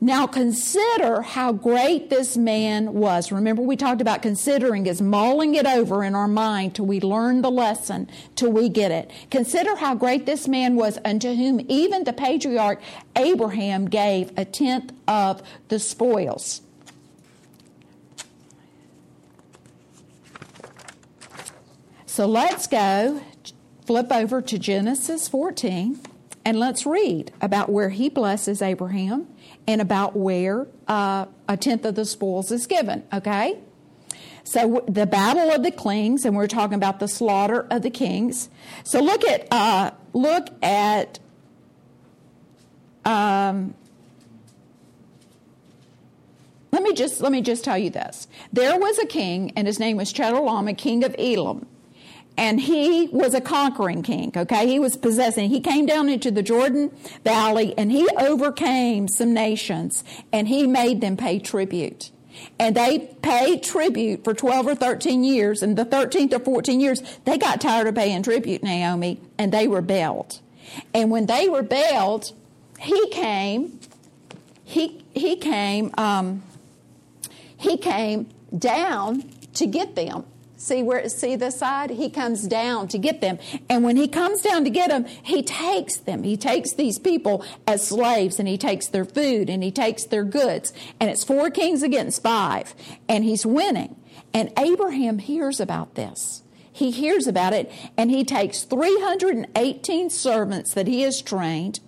Now 0.00 0.26
consider 0.26 1.22
how 1.22 1.52
great 1.52 2.10
this 2.10 2.36
man 2.36 2.92
was. 2.92 3.32
Remember, 3.32 3.62
we 3.62 3.76
talked 3.76 4.02
about 4.02 4.20
considering 4.20 4.86
is 4.86 5.00
mulling 5.00 5.54
it 5.54 5.66
over 5.66 6.04
in 6.04 6.14
our 6.14 6.28
mind 6.28 6.74
till 6.74 6.84
we 6.84 7.00
learn 7.00 7.40
the 7.40 7.50
lesson, 7.50 8.10
till 8.34 8.52
we 8.52 8.68
get 8.68 8.90
it. 8.90 9.10
Consider 9.30 9.76
how 9.76 9.94
great 9.94 10.26
this 10.26 10.46
man 10.46 10.76
was, 10.76 10.98
unto 11.02 11.34
whom 11.34 11.64
even 11.68 12.04
the 12.04 12.12
patriarch 12.12 12.80
Abraham 13.16 13.86
gave 13.88 14.32
a 14.36 14.44
tenth 14.44 14.92
of 15.08 15.42
the 15.68 15.78
spoils. 15.78 16.60
So 22.16 22.24
let's 22.24 22.66
go, 22.66 23.20
flip 23.84 24.10
over 24.10 24.40
to 24.40 24.58
Genesis 24.58 25.28
14, 25.28 26.00
and 26.46 26.58
let's 26.58 26.86
read 26.86 27.30
about 27.42 27.68
where 27.68 27.90
he 27.90 28.08
blesses 28.08 28.62
Abraham 28.62 29.28
and 29.68 29.82
about 29.82 30.16
where 30.16 30.66
uh, 30.88 31.26
a 31.46 31.58
tenth 31.58 31.84
of 31.84 31.94
the 31.94 32.06
spoils 32.06 32.50
is 32.50 32.66
given, 32.66 33.04
okay? 33.12 33.58
So 34.44 34.82
the 34.88 35.04
battle 35.04 35.50
of 35.50 35.62
the 35.62 35.70
kings, 35.70 36.24
and 36.24 36.34
we're 36.34 36.46
talking 36.46 36.76
about 36.76 37.00
the 37.00 37.06
slaughter 37.06 37.66
of 37.70 37.82
the 37.82 37.90
kings. 37.90 38.48
So 38.82 39.00
look 39.00 39.22
at 39.22 39.46
uh, 39.50 39.90
look 40.14 40.48
at 40.62 41.18
um, 43.04 43.74
let 46.72 46.82
me 46.82 46.94
just 46.94 47.20
let 47.20 47.30
me 47.30 47.42
just 47.42 47.62
tell 47.62 47.76
you 47.76 47.90
this. 47.90 48.26
There 48.54 48.78
was 48.78 48.98
a 49.00 49.06
king, 49.06 49.52
and 49.54 49.66
his 49.66 49.78
name 49.78 49.98
was 49.98 50.14
Chedorlaomer, 50.14 50.78
king 50.78 51.04
of 51.04 51.14
Elam 51.18 51.66
and 52.36 52.60
he 52.60 53.08
was 53.08 53.34
a 53.34 53.40
conquering 53.40 54.02
king 54.02 54.32
okay? 54.36 54.66
He 54.66 54.78
was 54.78 54.96
possessing 54.96 55.50
he 55.50 55.60
came 55.60 55.86
down 55.86 56.08
into 56.08 56.30
the 56.30 56.42
jordan 56.42 56.90
valley 57.24 57.74
and 57.76 57.90
he 57.90 58.08
overcame 58.18 59.08
some 59.08 59.32
nations 59.32 60.04
and 60.32 60.48
he 60.48 60.66
made 60.66 61.00
them 61.00 61.16
pay 61.16 61.38
tribute. 61.38 62.10
And 62.58 62.76
they 62.76 62.98
paid 63.22 63.62
tribute 63.62 64.24
for 64.24 64.34
12 64.34 64.66
or 64.66 64.74
13 64.74 65.24
years 65.24 65.62
and 65.62 65.76
the 65.76 65.86
13th 65.86 66.34
or 66.34 66.40
14 66.40 66.80
years 66.80 67.02
they 67.24 67.38
got 67.38 67.60
tired 67.60 67.86
of 67.86 67.94
paying 67.94 68.22
tribute 68.22 68.62
naomi 68.62 69.20
and 69.38 69.52
they 69.52 69.68
rebelled. 69.68 70.40
And 70.92 71.10
when 71.10 71.26
they 71.26 71.48
rebelled 71.48 72.32
he 72.78 73.08
came 73.10 73.80
he 74.64 75.02
he 75.14 75.36
came 75.36 75.92
um, 75.96 76.42
he 77.56 77.78
came 77.78 78.28
down 78.56 79.24
to 79.54 79.66
get 79.66 79.94
them 79.96 80.24
See 80.58 80.82
where 80.82 81.06
see 81.08 81.36
this 81.36 81.58
side? 81.58 81.90
He 81.90 82.08
comes 82.08 82.46
down 82.46 82.88
to 82.88 82.98
get 82.98 83.20
them. 83.20 83.38
And 83.68 83.84
when 83.84 83.96
he 83.96 84.08
comes 84.08 84.40
down 84.40 84.64
to 84.64 84.70
get 84.70 84.88
them, 84.88 85.04
he 85.04 85.42
takes 85.42 85.96
them. 85.98 86.22
He 86.22 86.36
takes 86.36 86.72
these 86.72 86.98
people 86.98 87.44
as 87.66 87.86
slaves 87.86 88.38
and 88.38 88.48
he 88.48 88.56
takes 88.56 88.88
their 88.88 89.04
food 89.04 89.50
and 89.50 89.62
he 89.62 89.70
takes 89.70 90.04
their 90.04 90.24
goods. 90.24 90.72
And 90.98 91.10
it's 91.10 91.24
four 91.24 91.50
kings 91.50 91.82
against 91.82 92.22
five. 92.22 92.74
And 93.06 93.22
he's 93.22 93.44
winning. 93.44 93.96
And 94.32 94.50
Abraham 94.58 95.18
hears 95.18 95.60
about 95.60 95.94
this. 95.94 96.42
He 96.72 96.90
hears 96.90 97.26
about 97.26 97.52
it 97.52 97.70
and 97.96 98.10
he 98.10 98.24
takes 98.24 98.62
318 98.62 100.10
servants 100.10 100.74
that 100.74 100.86
he 100.86 101.02
has 101.02 101.20
trained 101.22 101.80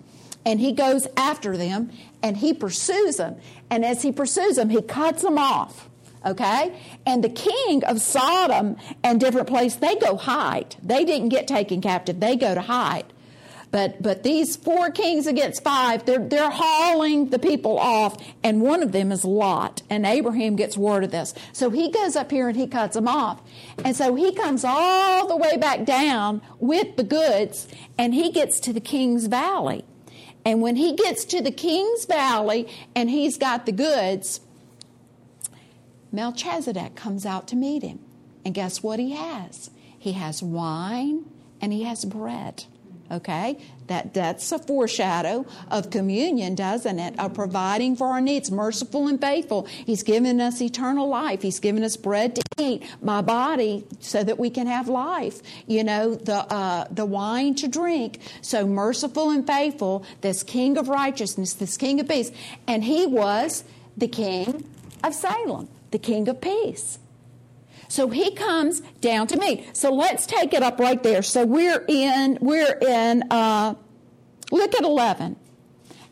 and 0.44 0.60
he 0.60 0.72
goes 0.72 1.06
after 1.16 1.56
them 1.56 1.90
and 2.22 2.38
he 2.38 2.52
pursues 2.54 3.16
them. 3.16 3.36
And 3.70 3.84
as 3.84 4.02
he 4.02 4.12
pursues 4.12 4.56
them, 4.56 4.70
he 4.70 4.80
cuts 4.82 5.22
them 5.22 5.38
off 5.38 5.88
okay? 6.24 6.78
And 7.06 7.22
the 7.22 7.28
king 7.28 7.84
of 7.84 8.00
Sodom 8.00 8.76
and 9.02 9.20
different 9.20 9.48
places, 9.48 9.78
they 9.78 9.96
go 9.96 10.16
hide. 10.16 10.76
They 10.82 11.04
didn't 11.04 11.30
get 11.30 11.48
taken 11.48 11.80
captive, 11.80 12.20
they 12.20 12.36
go 12.36 12.54
to 12.54 12.62
hide. 12.62 13.12
But 13.70 14.02
but 14.02 14.22
these 14.22 14.56
four 14.56 14.90
kings 14.90 15.26
against 15.26 15.62
five, 15.62 16.06
they're 16.06 16.26
they're 16.26 16.50
hauling 16.50 17.28
the 17.28 17.38
people 17.38 17.78
off, 17.78 18.16
and 18.42 18.62
one 18.62 18.82
of 18.82 18.92
them 18.92 19.12
is 19.12 19.24
Lot. 19.24 19.82
And 19.90 20.06
Abraham 20.06 20.56
gets 20.56 20.76
word 20.76 21.04
of 21.04 21.10
this. 21.10 21.34
So 21.52 21.68
he 21.68 21.90
goes 21.90 22.16
up 22.16 22.30
here 22.30 22.48
and 22.48 22.56
he 22.56 22.66
cuts 22.66 22.94
them 22.94 23.08
off. 23.08 23.42
And 23.84 23.94
so 23.94 24.14
he 24.14 24.32
comes 24.32 24.64
all 24.64 25.28
the 25.28 25.36
way 25.36 25.58
back 25.58 25.84
down 25.84 26.40
with 26.58 26.96
the 26.96 27.04
goods, 27.04 27.68
and 27.98 28.14
he 28.14 28.32
gets 28.32 28.58
to 28.60 28.72
the 28.72 28.80
king's 28.80 29.26
valley. 29.26 29.84
And 30.44 30.62
when 30.62 30.76
he 30.76 30.94
gets 30.94 31.26
to 31.26 31.42
the 31.42 31.50
king's 31.50 32.06
valley 32.06 32.68
and 32.94 33.10
he's 33.10 33.36
got 33.36 33.66
the 33.66 33.72
goods, 33.72 34.40
Melchizedek 36.12 36.94
comes 36.94 37.26
out 37.26 37.48
to 37.48 37.56
meet 37.56 37.82
him. 37.82 38.00
And 38.44 38.54
guess 38.54 38.82
what 38.82 38.98
he 38.98 39.12
has? 39.12 39.70
He 39.98 40.12
has 40.12 40.42
wine 40.42 41.26
and 41.61 41.72
he 41.72 41.82
has 41.82 42.04
bread. 42.04 42.64
Okay? 43.11 43.59
That, 43.86 44.12
that's 44.12 44.52
a 44.52 44.59
foreshadow 44.59 45.46
of 45.70 45.90
communion, 45.90 46.54
doesn't 46.54 46.98
it? 46.98 47.18
Of 47.18 47.32
providing 47.32 47.96
for 47.96 48.09
our 48.09 48.20
needs, 48.20 48.50
merciful 48.50 49.09
and 49.09 49.18
faithful. 49.18 49.66
He's 49.66 50.02
given 50.02 50.40
us 50.40 50.61
eternal 50.61 51.09
life. 51.09 51.40
He's 51.40 51.59
given 51.59 51.82
us 51.82 51.96
bread 51.96 52.36
to 52.36 52.42
eat, 52.59 52.82
my 53.00 53.22
body, 53.22 53.86
so 54.00 54.22
that 54.22 54.38
we 54.38 54.50
can 54.50 54.66
have 54.66 54.88
life. 54.88 55.40
You 55.66 55.84
know, 55.84 56.14
the, 56.16 56.36
uh, 56.52 56.86
the 56.90 57.06
wine 57.06 57.54
to 57.56 57.68
drink. 57.68 58.20
So 58.42 58.66
merciful 58.66 59.30
and 59.30 59.46
faithful, 59.46 60.04
this 60.20 60.42
King 60.42 60.76
of 60.76 60.88
righteousness, 60.88 61.54
this 61.54 61.78
King 61.78 62.00
of 62.00 62.09
peace. 62.09 62.30
And 62.66 62.84
he 62.84 63.06
was 63.06 63.64
the 63.96 64.09
King 64.09 64.68
of 65.02 65.14
Salem 65.14 65.68
the 65.91 65.99
King 65.99 66.28
of 66.28 66.41
Peace. 66.41 66.99
So 67.89 68.11
he 68.11 68.32
comes 68.32 68.80
down 69.01 69.26
to 69.28 69.39
me. 69.39 69.66
So 69.72 69.93
let's 69.93 70.26
take 70.26 70.53
it 70.53 70.62
up 70.62 70.78
right 70.78 71.03
there. 71.03 71.22
So 71.22 71.47
we're 71.47 71.84
in, 71.89 72.39
we're 72.41 72.78
in, 72.80 73.24
uh, 73.30 73.74
look 74.51 74.74
at 74.74 74.82
11. 74.82 75.36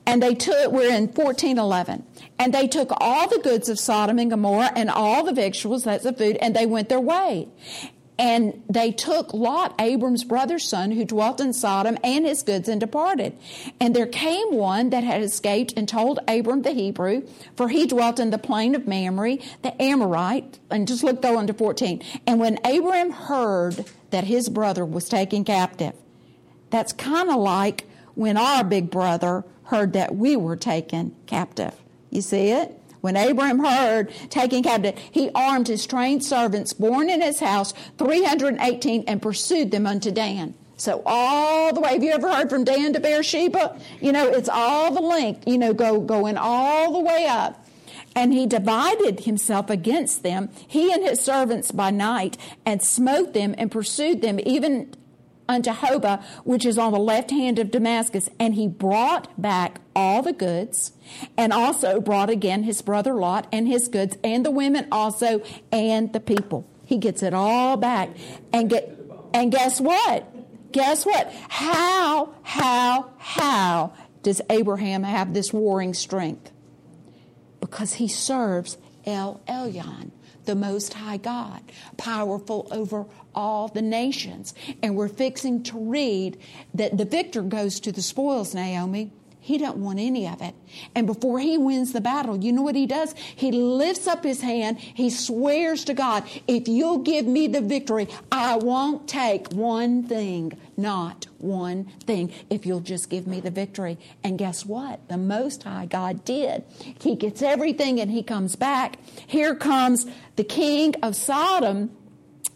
And 0.06 0.22
they 0.22 0.34
took, 0.34 0.72
we're 0.72 0.94
in 0.94 1.08
1411. 1.08 2.04
And 2.38 2.54
they 2.54 2.68
took 2.68 2.90
all 2.98 3.28
the 3.28 3.38
goods 3.38 3.68
of 3.68 3.78
Sodom 3.78 4.18
and 4.18 4.30
Gomorrah 4.30 4.72
and 4.74 4.88
all 4.88 5.24
the 5.24 5.32
victuals, 5.32 5.84
that's 5.84 6.04
the 6.04 6.12
food, 6.12 6.36
and 6.40 6.54
they 6.54 6.64
went 6.64 6.88
their 6.88 7.00
way. 7.00 7.48
And 8.18 8.62
they 8.68 8.92
took 8.92 9.34
Lot, 9.34 9.74
Abram's 9.78 10.24
brother's 10.24 10.66
son, 10.66 10.90
who 10.92 11.04
dwelt 11.04 11.40
in 11.40 11.52
Sodom, 11.52 11.98
and 12.02 12.24
his 12.24 12.42
goods 12.42 12.68
and 12.68 12.80
departed. 12.80 13.36
And 13.78 13.94
there 13.94 14.06
came 14.06 14.54
one 14.54 14.90
that 14.90 15.04
had 15.04 15.22
escaped 15.22 15.74
and 15.76 15.86
told 15.86 16.20
Abram 16.26 16.62
the 16.62 16.72
Hebrew, 16.72 17.26
for 17.56 17.68
he 17.68 17.86
dwelt 17.86 18.18
in 18.18 18.30
the 18.30 18.38
plain 18.38 18.74
of 18.74 18.86
Mamre, 18.86 19.36
the 19.62 19.80
Amorite. 19.80 20.58
And 20.70 20.88
just 20.88 21.04
look 21.04 21.20
go 21.20 21.38
into 21.38 21.52
14. 21.52 22.02
And 22.26 22.40
when 22.40 22.58
Abram 22.64 23.10
heard 23.10 23.84
that 24.10 24.24
his 24.24 24.48
brother 24.48 24.84
was 24.84 25.08
taken 25.08 25.44
captive, 25.44 25.94
that's 26.70 26.92
kind 26.92 27.28
of 27.28 27.36
like 27.36 27.86
when 28.14 28.36
our 28.38 28.64
big 28.64 28.90
brother 28.90 29.44
heard 29.64 29.92
that 29.92 30.14
we 30.14 30.36
were 30.36 30.56
taken 30.56 31.14
captive. 31.26 31.74
You 32.10 32.22
see 32.22 32.48
it? 32.48 32.75
When 33.00 33.16
Abram 33.16 33.64
heard 33.64 34.12
taking 34.30 34.62
captive, 34.62 34.98
he 35.10 35.30
armed 35.34 35.68
his 35.68 35.86
trained 35.86 36.24
servants 36.24 36.72
born 36.72 37.10
in 37.10 37.20
his 37.20 37.40
house, 37.40 37.72
318, 37.98 39.04
and 39.06 39.22
pursued 39.22 39.70
them 39.70 39.86
unto 39.86 40.10
Dan. 40.10 40.54
So 40.76 41.02
all 41.06 41.72
the 41.72 41.80
way, 41.80 41.92
have 41.92 42.02
you 42.02 42.12
ever 42.12 42.30
heard 42.30 42.50
from 42.50 42.64
Dan 42.64 42.92
to 42.92 43.00
Beersheba? 43.00 43.78
You 44.00 44.12
know, 44.12 44.28
it's 44.28 44.48
all 44.48 44.92
the 44.92 45.00
length, 45.00 45.48
you 45.48 45.56
know, 45.56 45.72
go 45.72 46.00
going 46.00 46.36
all 46.36 46.92
the 46.92 47.00
way 47.00 47.26
up. 47.26 47.64
And 48.14 48.32
he 48.32 48.46
divided 48.46 49.20
himself 49.20 49.68
against 49.68 50.22
them, 50.22 50.50
he 50.66 50.92
and 50.92 51.02
his 51.02 51.20
servants 51.20 51.70
by 51.70 51.90
night, 51.90 52.38
and 52.64 52.82
smote 52.82 53.34
them 53.34 53.54
and 53.58 53.70
pursued 53.70 54.22
them, 54.22 54.40
even 54.44 54.94
unto 55.48 55.70
Hobah, 55.70 56.22
which 56.44 56.64
is 56.64 56.78
on 56.78 56.92
the 56.92 56.98
left 56.98 57.30
hand 57.30 57.58
of 57.58 57.70
Damascus. 57.70 58.28
And 58.38 58.54
he 58.54 58.68
brought 58.68 59.40
back 59.40 59.80
all 59.96 60.22
the 60.22 60.32
goods, 60.32 60.92
and 61.36 61.52
also 61.52 62.00
brought 62.00 62.30
again 62.30 62.62
his 62.62 62.82
brother 62.82 63.14
Lot 63.14 63.48
and 63.50 63.66
his 63.66 63.88
goods, 63.88 64.16
and 64.22 64.44
the 64.44 64.50
women 64.50 64.86
also, 64.92 65.42
and 65.72 66.12
the 66.12 66.20
people. 66.20 66.68
He 66.84 66.98
gets 66.98 67.22
it 67.22 67.34
all 67.34 67.76
back. 67.76 68.10
And 68.52 68.70
get 68.70 68.96
and 69.34 69.50
guess 69.50 69.80
what? 69.80 70.32
Guess 70.72 71.06
what? 71.06 71.32
How, 71.48 72.34
how, 72.42 73.10
how 73.18 73.92
does 74.22 74.40
Abraham 74.50 75.02
have 75.02 75.34
this 75.34 75.52
warring 75.52 75.94
strength? 75.94 76.50
Because 77.60 77.94
he 77.94 78.08
serves 78.08 78.76
El 79.04 79.40
Elyon, 79.48 80.10
the 80.44 80.54
Most 80.54 80.94
High 80.94 81.16
God, 81.16 81.60
powerful 81.96 82.68
over 82.70 83.06
all 83.34 83.68
the 83.68 83.82
nations. 83.82 84.54
And 84.82 84.96
we're 84.96 85.08
fixing 85.08 85.62
to 85.64 85.78
read 85.78 86.38
that 86.74 86.96
the 86.98 87.04
victor 87.04 87.42
goes 87.42 87.80
to 87.80 87.92
the 87.92 88.02
spoils, 88.02 88.54
Naomi. 88.54 89.12
He 89.46 89.58
don't 89.58 89.76
want 89.76 90.00
any 90.00 90.26
of 90.26 90.42
it. 90.42 90.56
And 90.96 91.06
before 91.06 91.38
he 91.38 91.56
wins 91.56 91.92
the 91.92 92.00
battle, 92.00 92.36
you 92.36 92.52
know 92.52 92.62
what 92.62 92.74
he 92.74 92.84
does? 92.84 93.14
He 93.16 93.52
lifts 93.52 94.08
up 94.08 94.24
his 94.24 94.40
hand. 94.40 94.76
He 94.80 95.08
swears 95.08 95.84
to 95.84 95.94
God, 95.94 96.24
if 96.48 96.66
you'll 96.66 96.98
give 96.98 97.26
me 97.26 97.46
the 97.46 97.60
victory, 97.60 98.08
I 98.32 98.56
won't 98.56 99.06
take 99.06 99.52
one 99.52 100.02
thing, 100.02 100.58
not 100.76 101.28
one 101.38 101.84
thing, 102.06 102.32
if 102.50 102.66
you'll 102.66 102.80
just 102.80 103.08
give 103.08 103.28
me 103.28 103.38
the 103.38 103.52
victory. 103.52 103.98
And 104.24 104.36
guess 104.36 104.66
what? 104.66 105.06
The 105.06 105.16
Most 105.16 105.62
High 105.62 105.86
God 105.86 106.24
did. 106.24 106.64
He 107.00 107.14
gets 107.14 107.40
everything 107.40 108.00
and 108.00 108.10
he 108.10 108.24
comes 108.24 108.56
back. 108.56 108.98
Here 109.28 109.54
comes 109.54 110.06
the 110.34 110.42
king 110.42 110.96
of 111.04 111.14
Sodom 111.14 111.96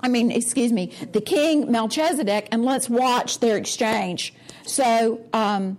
I 0.02 0.08
mean, 0.08 0.30
excuse 0.30 0.72
me, 0.72 0.92
the 1.12 1.20
king 1.20 1.70
Melchizedek, 1.70 2.48
and 2.50 2.64
let's 2.64 2.88
watch 2.88 3.40
their 3.40 3.58
exchange. 3.58 4.32
So, 4.64 5.20
um, 5.34 5.76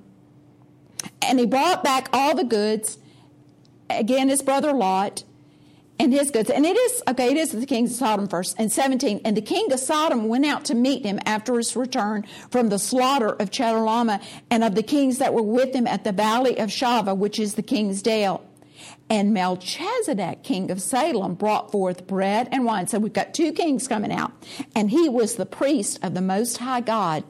and 1.21 1.39
he 1.39 1.45
brought 1.45 1.83
back 1.83 2.09
all 2.13 2.35
the 2.35 2.43
goods, 2.43 2.97
again, 3.89 4.29
his 4.29 4.41
brother 4.41 4.73
Lot, 4.73 5.23
and 6.01 6.11
his 6.11 6.31
goods. 6.31 6.49
And 6.49 6.65
it 6.65 6.75
is, 6.75 7.03
okay, 7.07 7.29
it 7.29 7.37
is 7.37 7.51
the 7.51 7.65
king 7.65 7.85
of 7.85 7.91
Sodom 7.91 8.27
first, 8.27 8.55
and 8.57 8.71
17. 8.71 9.21
And 9.23 9.37
the 9.37 9.41
king 9.41 9.71
of 9.71 9.79
Sodom 9.79 10.27
went 10.27 10.45
out 10.45 10.65
to 10.65 10.75
meet 10.75 11.05
him 11.05 11.19
after 11.25 11.55
his 11.57 11.75
return 11.75 12.25
from 12.49 12.69
the 12.69 12.79
slaughter 12.79 13.29
of 13.29 13.51
Chedorlaomer 13.51 14.21
and 14.49 14.63
of 14.63 14.73
the 14.73 14.83
kings 14.83 15.19
that 15.19 15.33
were 15.33 15.43
with 15.43 15.75
him 15.75 15.85
at 15.85 16.03
the 16.03 16.11
valley 16.11 16.57
of 16.57 16.69
Shaveh, 16.69 17.15
which 17.15 17.39
is 17.39 17.53
the 17.53 17.61
king's 17.61 18.01
dale. 18.01 18.43
And 19.11 19.33
Melchizedek, 19.33 20.41
king 20.41 20.71
of 20.71 20.81
Salem, 20.81 21.35
brought 21.35 21.71
forth 21.71 22.07
bread 22.07 22.49
and 22.51 22.65
wine. 22.65 22.87
So 22.87 22.97
we've 22.97 23.13
got 23.13 23.33
two 23.33 23.51
kings 23.51 23.87
coming 23.87 24.11
out. 24.11 24.31
And 24.75 24.89
he 24.89 25.07
was 25.07 25.35
the 25.35 25.45
priest 25.45 25.99
of 26.01 26.15
the 26.15 26.21
Most 26.21 26.57
High 26.57 26.81
God. 26.81 27.23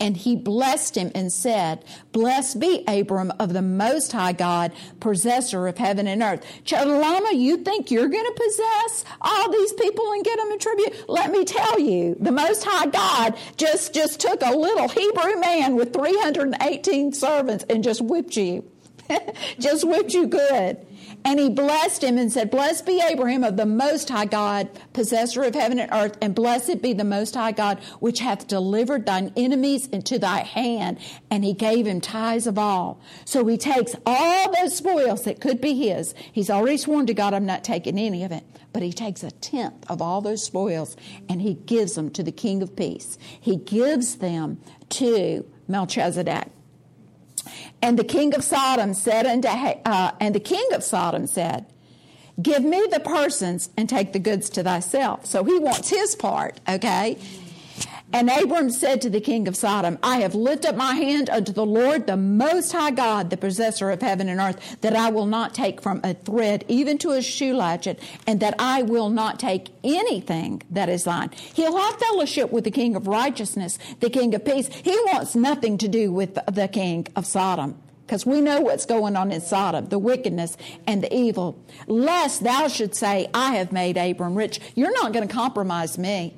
And 0.00 0.16
he 0.16 0.36
blessed 0.36 0.96
him 0.96 1.10
and 1.14 1.32
said, 1.32 1.84
Blessed 2.12 2.60
be 2.60 2.84
Abram 2.86 3.32
of 3.38 3.52
the 3.52 3.62
Most 3.62 4.12
High 4.12 4.32
God, 4.32 4.72
possessor 5.00 5.66
of 5.66 5.78
heaven 5.78 6.06
and 6.06 6.22
earth. 6.22 6.44
Chedorlaomer, 6.64 7.34
you 7.34 7.58
think 7.58 7.90
you're 7.90 8.08
going 8.08 8.24
to 8.24 8.42
possess 8.42 9.04
all 9.20 9.50
these 9.50 9.72
people 9.74 10.10
and 10.12 10.24
get 10.24 10.38
them 10.38 10.50
in 10.50 10.58
tribute? 10.58 11.08
Let 11.08 11.30
me 11.30 11.44
tell 11.44 11.80
you, 11.80 12.16
the 12.18 12.32
Most 12.32 12.64
High 12.66 12.86
God 12.86 13.36
just, 13.56 13.94
just 13.94 14.20
took 14.20 14.42
a 14.42 14.56
little 14.56 14.88
Hebrew 14.88 15.40
man 15.40 15.76
with 15.76 15.92
318 15.92 17.12
servants 17.12 17.64
and 17.68 17.82
just 17.82 18.00
whipped 18.00 18.36
you. 18.36 18.64
just 19.58 19.86
whipped 19.86 20.14
you 20.14 20.26
good. 20.26 20.84
And 21.26 21.40
he 21.40 21.50
blessed 21.50 22.04
him 22.04 22.18
and 22.18 22.32
said, 22.32 22.52
Blessed 22.52 22.86
be 22.86 23.02
Abraham 23.04 23.42
of 23.42 23.56
the 23.56 23.66
Most 23.66 24.08
High 24.08 24.26
God, 24.26 24.70
possessor 24.92 25.42
of 25.42 25.56
heaven 25.56 25.80
and 25.80 25.90
earth, 25.92 26.16
and 26.22 26.36
blessed 26.36 26.80
be 26.80 26.92
the 26.92 27.02
Most 27.02 27.34
High 27.34 27.50
God, 27.50 27.80
which 27.98 28.20
hath 28.20 28.46
delivered 28.46 29.06
thine 29.06 29.32
enemies 29.36 29.88
into 29.88 30.20
thy 30.20 30.44
hand. 30.44 31.00
And 31.28 31.44
he 31.44 31.52
gave 31.52 31.84
him 31.84 32.00
tithes 32.00 32.46
of 32.46 32.58
all. 32.58 33.00
So 33.24 33.44
he 33.44 33.58
takes 33.58 33.96
all 34.06 34.54
those 34.54 34.76
spoils 34.76 35.24
that 35.24 35.40
could 35.40 35.60
be 35.60 35.74
his. 35.74 36.14
He's 36.32 36.48
already 36.48 36.76
sworn 36.76 37.06
to 37.06 37.14
God, 37.14 37.34
I'm 37.34 37.44
not 37.44 37.64
taking 37.64 37.98
any 37.98 38.22
of 38.22 38.30
it. 38.30 38.44
But 38.72 38.84
he 38.84 38.92
takes 38.92 39.24
a 39.24 39.32
tenth 39.32 39.84
of 39.90 40.00
all 40.00 40.20
those 40.20 40.44
spoils 40.44 40.96
and 41.28 41.42
he 41.42 41.54
gives 41.54 41.96
them 41.96 42.08
to 42.10 42.22
the 42.22 42.30
King 42.30 42.62
of 42.62 42.76
Peace. 42.76 43.18
He 43.40 43.56
gives 43.56 44.18
them 44.18 44.60
to 44.90 45.44
Melchizedek. 45.66 46.52
And 47.82 47.98
the 47.98 48.04
king 48.04 48.34
of 48.34 48.42
Sodom 48.42 48.94
said 48.94 49.26
unto, 49.26 49.48
uh, 49.48 50.12
and 50.20 50.34
the 50.34 50.40
king 50.40 50.66
of 50.72 50.82
Sodom 50.82 51.26
said, 51.26 51.66
Give 52.40 52.62
me 52.62 52.86
the 52.90 53.00
persons 53.00 53.70
and 53.76 53.88
take 53.88 54.12
the 54.12 54.18
goods 54.18 54.50
to 54.50 54.62
thyself. 54.62 55.24
So 55.24 55.44
he 55.44 55.58
wants 55.58 55.88
his 55.88 56.14
part, 56.14 56.60
okay? 56.68 57.16
And 58.12 58.30
Abram 58.30 58.70
said 58.70 59.02
to 59.02 59.10
the 59.10 59.20
king 59.20 59.48
of 59.48 59.56
Sodom, 59.56 59.98
I 60.02 60.18
have 60.18 60.34
lifted 60.34 60.70
up 60.70 60.76
my 60.76 60.94
hand 60.94 61.28
unto 61.28 61.52
the 61.52 61.66
Lord, 61.66 62.06
the 62.06 62.16
Most 62.16 62.72
High 62.72 62.92
God, 62.92 63.30
the 63.30 63.36
possessor 63.36 63.90
of 63.90 64.00
heaven 64.00 64.28
and 64.28 64.40
earth, 64.40 64.80
that 64.80 64.94
I 64.94 65.10
will 65.10 65.26
not 65.26 65.54
take 65.54 65.82
from 65.82 66.00
a 66.04 66.14
thread 66.14 66.64
even 66.68 66.98
to 66.98 67.10
a 67.10 67.20
shoe 67.20 67.54
latchet, 67.54 68.00
and 68.26 68.40
that 68.40 68.54
I 68.58 68.82
will 68.82 69.10
not 69.10 69.40
take 69.40 69.68
anything 69.84 70.62
that 70.70 70.88
is 70.88 71.04
thine. 71.04 71.30
He'll 71.54 71.76
have 71.76 71.98
fellowship 71.98 72.52
with 72.52 72.64
the 72.64 72.70
king 72.70 72.96
of 72.96 73.06
righteousness, 73.06 73.78
the 74.00 74.08
king 74.08 74.34
of 74.34 74.44
peace. 74.44 74.68
He 74.68 74.96
wants 75.12 75.34
nothing 75.34 75.76
to 75.78 75.88
do 75.88 76.12
with 76.12 76.38
the 76.50 76.68
king 76.68 77.08
of 77.16 77.26
Sodom 77.26 77.76
because 78.06 78.24
we 78.24 78.40
know 78.40 78.60
what's 78.60 78.86
going 78.86 79.16
on 79.16 79.32
in 79.32 79.40
Sodom, 79.40 79.86
the 79.88 79.98
wickedness 79.98 80.56
and 80.86 81.02
the 81.02 81.14
evil. 81.14 81.60
Lest 81.88 82.44
thou 82.44 82.68
should 82.68 82.94
say, 82.94 83.28
I 83.34 83.56
have 83.56 83.72
made 83.72 83.96
Abram 83.96 84.36
rich. 84.36 84.60
You're 84.76 84.92
not 84.92 85.12
going 85.12 85.26
to 85.26 85.34
compromise 85.34 85.98
me. 85.98 86.34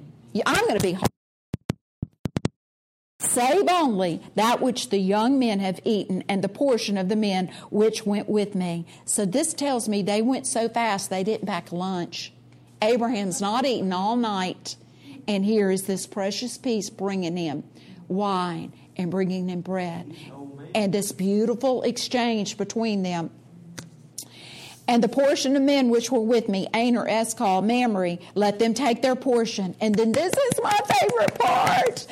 I'm 0.46 0.66
going 0.66 0.78
to 0.78 0.82
be 0.82 0.98
Save 3.38 3.68
only 3.68 4.20
that 4.34 4.60
which 4.60 4.90
the 4.90 4.98
young 4.98 5.38
men 5.38 5.60
have 5.60 5.78
eaten 5.84 6.24
and 6.28 6.42
the 6.42 6.48
portion 6.48 6.98
of 6.98 7.08
the 7.08 7.14
men 7.14 7.52
which 7.70 8.04
went 8.04 8.28
with 8.28 8.56
me. 8.56 8.84
So 9.04 9.24
this 9.24 9.54
tells 9.54 9.88
me 9.88 10.02
they 10.02 10.22
went 10.22 10.44
so 10.44 10.68
fast 10.68 11.08
they 11.08 11.22
didn't 11.22 11.46
pack 11.46 11.70
lunch. 11.70 12.32
Abraham's 12.82 13.40
not 13.40 13.64
eating 13.64 13.92
all 13.92 14.16
night. 14.16 14.74
And 15.28 15.44
here 15.44 15.70
is 15.70 15.84
this 15.84 16.04
precious 16.04 16.58
piece 16.58 16.90
bringing 16.90 17.36
him 17.36 17.62
wine 18.08 18.72
and 18.96 19.08
bringing 19.08 19.48
him 19.48 19.60
bread. 19.60 20.16
And 20.74 20.92
this 20.92 21.12
beautiful 21.12 21.82
exchange 21.82 22.56
between 22.56 23.04
them. 23.04 23.30
And 24.88 25.04
the 25.04 25.08
portion 25.08 25.54
of 25.54 25.62
men 25.62 25.90
which 25.90 26.10
were 26.10 26.18
with 26.18 26.48
me, 26.48 26.66
Aner, 26.74 27.06
Eshcol, 27.06 27.62
Mamre, 27.62 28.16
let 28.34 28.58
them 28.58 28.72
take 28.72 29.02
their 29.02 29.14
portion. 29.14 29.76
And 29.80 29.94
then 29.94 30.12
this 30.12 30.32
is 30.32 30.60
my 30.62 30.80
favorite 30.88 31.38
part. 31.38 32.06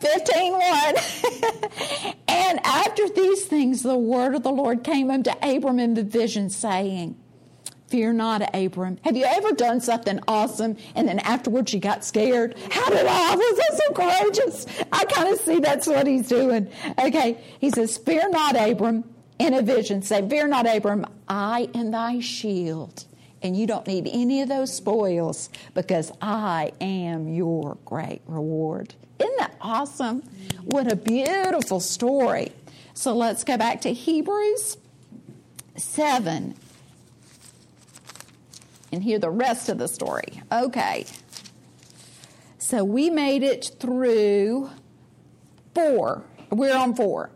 15 0.00 0.52
1. 0.52 0.62
and 2.28 2.60
after 2.64 3.08
these 3.08 3.44
things, 3.46 3.82
the 3.82 3.96
word 3.96 4.34
of 4.34 4.42
the 4.42 4.50
Lord 4.50 4.84
came 4.84 5.10
unto 5.10 5.30
Abram 5.42 5.78
in 5.78 5.94
the 5.94 6.02
vision, 6.02 6.50
saying, 6.50 7.16
Fear 7.88 8.14
not, 8.14 8.54
Abram. 8.54 8.98
Have 9.04 9.16
you 9.16 9.24
ever 9.24 9.52
done 9.52 9.80
something 9.80 10.18
awesome 10.26 10.76
and 10.96 11.06
then 11.06 11.20
afterwards 11.20 11.72
you 11.72 11.78
got 11.78 12.04
scared? 12.04 12.56
How 12.70 12.88
did 12.90 13.06
I? 13.06 13.36
Was 13.36 13.60
I 13.60 13.76
so 13.76 13.92
courageous? 13.92 14.66
I 14.92 15.04
kind 15.04 15.32
of 15.32 15.38
see 15.38 15.60
that's 15.60 15.86
what 15.86 16.06
he's 16.06 16.28
doing. 16.28 16.68
Okay. 16.98 17.38
He 17.60 17.70
says, 17.70 17.96
Fear 17.96 18.30
not, 18.30 18.56
Abram. 18.56 19.04
In 19.38 19.54
a 19.54 19.62
vision, 19.62 20.02
say, 20.02 20.26
Fear 20.28 20.48
not, 20.48 20.66
Abram. 20.66 21.06
I 21.28 21.68
am 21.74 21.92
thy 21.92 22.18
shield. 22.20 23.04
And 23.42 23.56
you 23.56 23.66
don't 23.66 23.86
need 23.86 24.08
any 24.10 24.42
of 24.42 24.48
those 24.48 24.74
spoils 24.74 25.50
because 25.74 26.10
I 26.20 26.72
am 26.80 27.28
your 27.28 27.78
great 27.84 28.22
reward. 28.26 28.94
Isn't 29.18 29.36
that 29.38 29.56
awesome? 29.60 30.22
What 30.64 30.90
a 30.90 30.96
beautiful 30.96 31.80
story. 31.80 32.52
So 32.94 33.14
let's 33.14 33.44
go 33.44 33.56
back 33.56 33.82
to 33.82 33.92
Hebrews 33.92 34.76
7 35.76 36.54
and 38.92 39.02
hear 39.02 39.18
the 39.18 39.30
rest 39.30 39.68
of 39.68 39.78
the 39.78 39.88
story. 39.88 40.42
Okay. 40.50 41.06
So 42.58 42.82
we 42.84 43.10
made 43.10 43.42
it 43.42 43.70
through 43.78 44.70
4. 45.74 46.24
We're 46.50 46.76
on 46.76 46.94
4. 46.94 47.30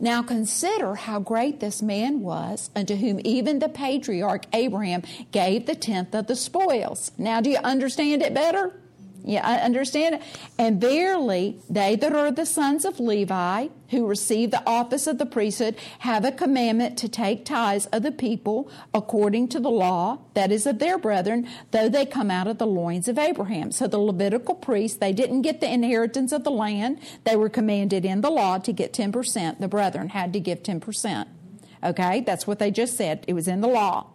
Now 0.00 0.22
consider 0.22 0.94
how 0.94 1.18
great 1.18 1.58
this 1.58 1.82
man 1.82 2.20
was, 2.20 2.70
unto 2.76 2.94
whom 2.94 3.20
even 3.24 3.58
the 3.58 3.68
patriarch 3.68 4.44
Abraham 4.52 5.02
gave 5.32 5.66
the 5.66 5.74
tenth 5.74 6.14
of 6.14 6.28
the 6.28 6.36
spoils. 6.36 7.10
Now, 7.18 7.40
do 7.40 7.50
you 7.50 7.58
understand 7.58 8.22
it 8.22 8.32
better? 8.32 8.78
Yeah, 9.24 9.46
I 9.46 9.56
understand 9.56 10.16
it. 10.16 10.22
And 10.58 10.80
verily, 10.80 11.58
they 11.68 11.96
that 11.96 12.14
are 12.14 12.30
the 12.30 12.46
sons 12.46 12.84
of 12.84 12.98
Levi, 12.98 13.68
who 13.90 14.06
receive 14.06 14.50
the 14.50 14.66
office 14.66 15.06
of 15.06 15.18
the 15.18 15.26
priesthood, 15.26 15.76
have 16.00 16.24
a 16.24 16.32
commandment 16.32 16.96
to 16.98 17.08
take 17.08 17.44
tithes 17.44 17.86
of 17.86 18.02
the 18.02 18.12
people 18.12 18.70
according 18.94 19.48
to 19.48 19.60
the 19.60 19.70
law, 19.70 20.18
that 20.34 20.50
is 20.50 20.66
of 20.66 20.78
their 20.78 20.96
brethren, 20.96 21.46
though 21.72 21.88
they 21.88 22.06
come 22.06 22.30
out 22.30 22.46
of 22.46 22.58
the 22.58 22.66
loins 22.66 23.08
of 23.08 23.18
Abraham. 23.18 23.70
So 23.70 23.86
the 23.86 23.98
Levitical 23.98 24.54
priests, 24.54 24.98
they 24.98 25.12
didn't 25.12 25.42
get 25.42 25.60
the 25.60 25.70
inheritance 25.70 26.32
of 26.32 26.44
the 26.44 26.50
land. 26.50 27.00
They 27.24 27.36
were 27.36 27.50
commanded 27.50 28.04
in 28.04 28.22
the 28.22 28.30
law 28.30 28.58
to 28.58 28.72
get 28.72 28.92
10%. 28.92 29.58
The 29.58 29.68
brethren 29.68 30.10
had 30.10 30.32
to 30.32 30.40
give 30.40 30.62
10%. 30.62 31.26
Okay, 31.84 32.20
that's 32.22 32.46
what 32.46 32.58
they 32.58 32.70
just 32.70 32.96
said. 32.96 33.24
It 33.28 33.34
was 33.34 33.48
in 33.48 33.60
the 33.60 33.68
law. 33.68 34.06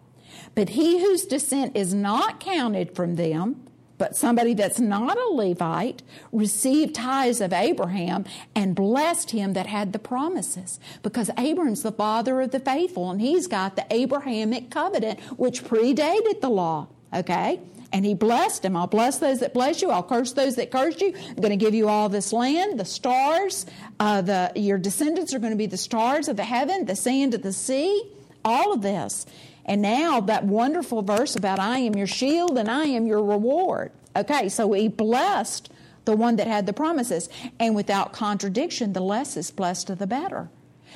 But 0.54 0.70
he 0.70 1.00
whose 1.00 1.24
descent 1.24 1.76
is 1.76 1.94
not 1.94 2.40
counted 2.40 2.94
from 2.94 3.16
them, 3.16 3.68
but 3.98 4.16
somebody 4.16 4.54
that's 4.54 4.80
not 4.80 5.16
a 5.16 5.32
Levite 5.32 6.02
received 6.32 6.94
tithes 6.94 7.40
of 7.40 7.52
Abraham 7.52 8.24
and 8.54 8.74
blessed 8.74 9.30
him 9.30 9.52
that 9.52 9.66
had 9.66 9.92
the 9.92 9.98
promises. 9.98 10.80
Because 11.02 11.30
Abram's 11.38 11.82
the 11.82 11.92
father 11.92 12.40
of 12.40 12.50
the 12.50 12.60
faithful 12.60 13.10
and 13.10 13.20
he's 13.20 13.46
got 13.46 13.76
the 13.76 13.86
Abrahamic 13.90 14.70
covenant, 14.70 15.20
which 15.38 15.64
predated 15.64 16.40
the 16.40 16.50
law. 16.50 16.88
Okay? 17.12 17.60
And 17.92 18.04
he 18.04 18.14
blessed 18.14 18.64
him. 18.64 18.74
I'll 18.76 18.88
bless 18.88 19.18
those 19.18 19.38
that 19.38 19.54
bless 19.54 19.80
you. 19.80 19.90
I'll 19.90 20.02
curse 20.02 20.32
those 20.32 20.56
that 20.56 20.72
curse 20.72 21.00
you. 21.00 21.14
I'm 21.28 21.36
going 21.36 21.50
to 21.50 21.64
give 21.64 21.74
you 21.74 21.88
all 21.88 22.08
this 22.08 22.32
land, 22.32 22.80
the 22.80 22.84
stars. 22.84 23.66
Uh, 24.00 24.20
the, 24.20 24.52
your 24.56 24.78
descendants 24.78 25.32
are 25.32 25.38
going 25.38 25.52
to 25.52 25.56
be 25.56 25.66
the 25.66 25.76
stars 25.76 26.26
of 26.26 26.36
the 26.36 26.44
heaven, 26.44 26.86
the 26.86 26.96
sand 26.96 27.34
of 27.34 27.42
the 27.42 27.52
sea, 27.52 28.10
all 28.44 28.72
of 28.72 28.82
this. 28.82 29.26
And 29.66 29.80
now 29.82 30.20
that 30.20 30.44
wonderful 30.44 31.02
verse 31.02 31.36
about 31.36 31.58
I 31.58 31.78
am 31.78 31.94
your 31.94 32.06
shield 32.06 32.58
and 32.58 32.70
I 32.70 32.84
am 32.84 33.06
your 33.06 33.22
reward. 33.22 33.92
Okay, 34.16 34.48
so 34.48 34.72
he 34.72 34.88
blessed 34.88 35.70
the 36.04 36.14
one 36.14 36.36
that 36.36 36.46
had 36.46 36.66
the 36.66 36.72
promises. 36.72 37.28
And 37.58 37.74
without 37.74 38.12
contradiction, 38.12 38.92
the 38.92 39.00
less 39.00 39.36
is 39.36 39.50
blessed 39.50 39.90
of 39.90 39.98
the 39.98 40.06
better. 40.06 40.48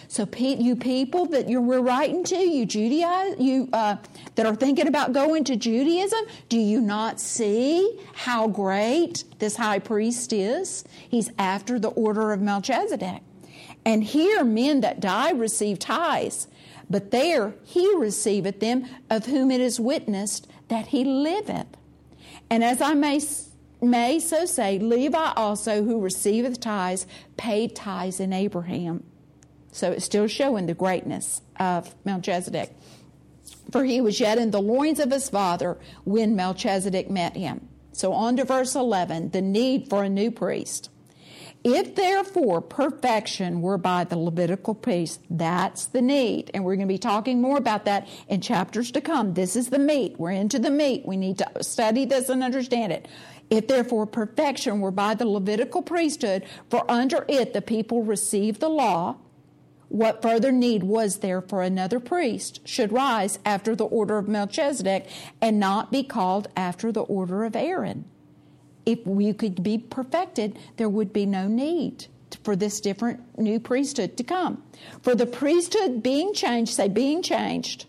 So, 0.07 0.27
you 0.41 0.77
people 0.77 1.27
that 1.27 1.49
you're 1.49 1.61
we're 1.61 1.81
writing 1.81 2.23
to, 2.25 2.37
you 2.37 2.65
Judaize, 2.65 3.41
you 3.41 3.69
uh, 3.73 3.97
that 4.37 4.47
are 4.47 4.55
thinking 4.55 4.87
about 4.87 5.13
going 5.13 5.45
to 5.45 5.57
Judaism, 5.57 6.21
do 6.49 6.59
you 6.59 6.81
not 6.81 7.21
see 7.21 7.99
how 8.15 8.47
great 8.47 9.25
this 9.39 9.57
high 9.57 9.81
priest 9.81 10.33
is? 10.33 10.85
He's 11.09 11.31
after 11.37 11.79
the 11.79 11.89
order 11.89 12.33
of 12.33 12.41
Melchizedek. 12.41 13.23
And 13.85 14.05
here, 14.05 14.45
men 14.45 14.81
that 14.83 15.01
die 15.01 15.31
receive 15.33 15.79
tithes. 15.79 16.47
But 16.91 17.11
there 17.11 17.55
he 17.65 17.95
receiveth 17.97 18.61
them 18.61 18.87
of 19.11 19.27
whom 19.27 19.51
it 19.51 19.61
is 19.61 19.79
witnessed 19.79 20.47
that 20.69 20.89
he 20.89 21.05
liveth. 21.05 21.67
And 22.51 22.65
as 22.65 22.81
I 22.81 22.95
may, 22.95 23.21
may 23.83 24.19
so 24.19 24.47
say, 24.47 24.79
Levi 24.79 25.33
also, 25.37 25.85
who 25.85 26.01
receiveth 26.01 26.61
tithes, 26.61 27.07
paid 27.37 27.77
tithes 27.77 28.21
in 28.21 28.33
Abraham. 28.33 29.05
So 29.71 29.93
it's 29.93 30.05
still 30.05 30.27
showing 30.27 30.67
the 30.67 30.75
greatness 30.75 31.43
of 31.61 31.95
Melchizedek. 32.05 32.75
For 33.71 33.85
he 33.85 34.01
was 34.01 34.19
yet 34.19 34.39
in 34.39 34.51
the 34.51 34.63
loins 34.63 34.99
of 34.99 35.11
his 35.11 35.29
father 35.29 35.77
when 36.05 36.35
Melchizedek 36.35 37.11
met 37.11 37.37
him. 37.37 37.69
So 37.93 38.13
on 38.13 38.37
to 38.37 38.45
verse 38.45 38.75
11 38.75 39.31
the 39.31 39.43
need 39.43 39.89
for 39.89 40.03
a 40.03 40.09
new 40.09 40.31
priest. 40.31 40.89
If 41.65 41.97
therefore 41.97 42.61
perfection 42.61 43.63
were 43.63 43.79
by 43.79 44.05
the 44.05 44.17
Levitical 44.17 44.75
priest, 44.75 45.21
that's 45.29 45.87
the 45.87 46.01
need. 46.01 46.51
And 46.55 46.65
we're 46.65 46.77
going 46.77 46.87
to 46.87 46.95
be 46.95 46.99
talking 46.99 47.41
more 47.41 47.59
about 47.59 47.85
that 47.87 48.09
in 48.29 48.41
chapters 48.41 48.93
to 48.93 49.01
come. 49.01 49.35
This 49.35 49.57
is 49.57 49.69
the 49.69 49.79
meat. 49.79 50.15
We're 50.19 50.31
into 50.31 50.59
the 50.59 50.71
meat. 50.71 51.05
We 51.05 51.17
need 51.17 51.39
to 51.39 51.51
study 51.63 52.05
this 52.05 52.29
and 52.29 52.45
understand 52.45 52.93
it. 52.93 53.09
If 53.51 53.67
therefore 53.67 54.07
perfection 54.07 54.81
were 54.81 54.93
by 54.93 55.15
the 55.15 55.27
Levitical 55.27 55.83
priesthood, 55.83 56.45
for 56.71 56.89
under 56.89 57.25
it 57.29 57.55
the 57.55 57.63
people 57.63 58.05
received 58.05 58.61
the 58.61 58.69
law, 58.69 59.17
what 59.89 60.23
further 60.23 60.53
need 60.53 60.83
was 60.83 61.19
there 61.19 61.41
for 61.41 61.63
another 61.63 61.99
priest 61.99 62.61
should 62.69 62.93
rise 62.93 63.39
after 63.45 63.75
the 63.75 63.87
order 63.87 64.19
of 64.19 64.29
Melchizedek 64.29 65.09
and 65.41 65.59
not 65.59 65.91
be 65.91 66.03
called 66.03 66.49
after 66.57 66.93
the 66.93 67.03
order 67.03 67.45
of 67.45 67.57
Aaron? 67.57 68.05
If 68.89 69.07
we 69.07 69.35
could 69.35 69.63
be 69.63 69.77
perfected, 69.77 70.59
there 70.79 70.89
would 70.89 71.13
be 71.13 71.27
no 71.27 71.47
need 71.47 72.07
for 72.43 72.57
this 72.57 72.81
different 72.81 73.21
new 73.39 73.61
priesthood 73.61 74.17
to 74.17 74.25
come. 74.25 74.63
For 75.03 75.15
the 75.15 75.27
priesthood 75.27 76.03
being 76.03 76.33
changed, 76.33 76.73
say, 76.73 76.89
being 76.89 77.23
changed, 77.23 77.85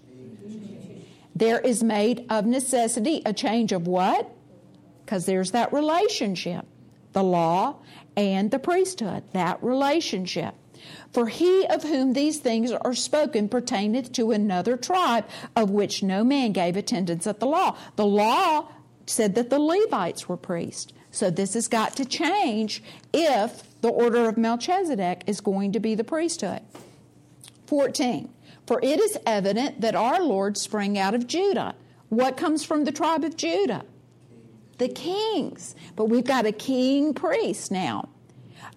there 1.33 1.59
is 1.59 1.81
made 1.81 2.25
of 2.29 2.45
necessity 2.45 3.21
a 3.25 3.31
change 3.31 3.71
of 3.71 3.87
what? 3.87 4.29
Because 5.05 5.25
there's 5.25 5.51
that 5.51 5.71
relationship 5.71 6.65
the 7.13 7.23
law 7.23 7.77
and 8.15 8.51
the 8.51 8.59
priesthood, 8.59 9.23
that 9.33 9.63
relationship. 9.63 10.53
For 11.11 11.27
he 11.27 11.65
of 11.67 11.83
whom 11.83 12.13
these 12.13 12.39
things 12.39 12.71
are 12.71 12.93
spoken 12.93 13.49
pertaineth 13.49 14.11
to 14.13 14.31
another 14.31 14.77
tribe, 14.77 15.25
of 15.55 15.71
which 15.71 16.03
no 16.03 16.23
man 16.23 16.51
gave 16.51 16.77
attendance 16.77 17.25
at 17.25 17.39
the 17.39 17.47
law. 17.47 17.77
The 17.95 18.05
law 18.05 18.67
said 19.09 19.35
that 19.35 19.49
the 19.49 19.59
Levites 19.59 20.29
were 20.29 20.37
priests. 20.37 20.93
So 21.11 21.29
this 21.29 21.55
has 21.55 21.67
got 21.67 21.95
to 21.97 22.05
change 22.05 22.83
if 23.11 23.63
the 23.81 23.89
order 23.89 24.29
of 24.29 24.37
Melchizedek 24.37 25.23
is 25.25 25.41
going 25.41 25.71
to 25.71 25.79
be 25.79 25.95
the 25.95 26.03
priesthood. 26.03 26.61
14. 27.65 28.29
For 28.67 28.79
it 28.83 28.99
is 28.99 29.17
evident 29.25 29.81
that 29.81 29.95
our 29.95 30.21
Lord 30.21 30.57
sprang 30.57 30.97
out 30.97 31.15
of 31.15 31.27
Judah, 31.27 31.75
What 32.09 32.37
comes 32.37 32.63
from 32.63 32.85
the 32.85 32.91
tribe 32.91 33.23
of 33.23 33.35
Judah? 33.35 33.85
The 34.77 34.89
kings. 34.89 35.75
But 35.95 36.05
we've 36.05 36.25
got 36.25 36.45
a 36.45 36.51
king 36.51 37.13
priest 37.13 37.71
now 37.71 38.09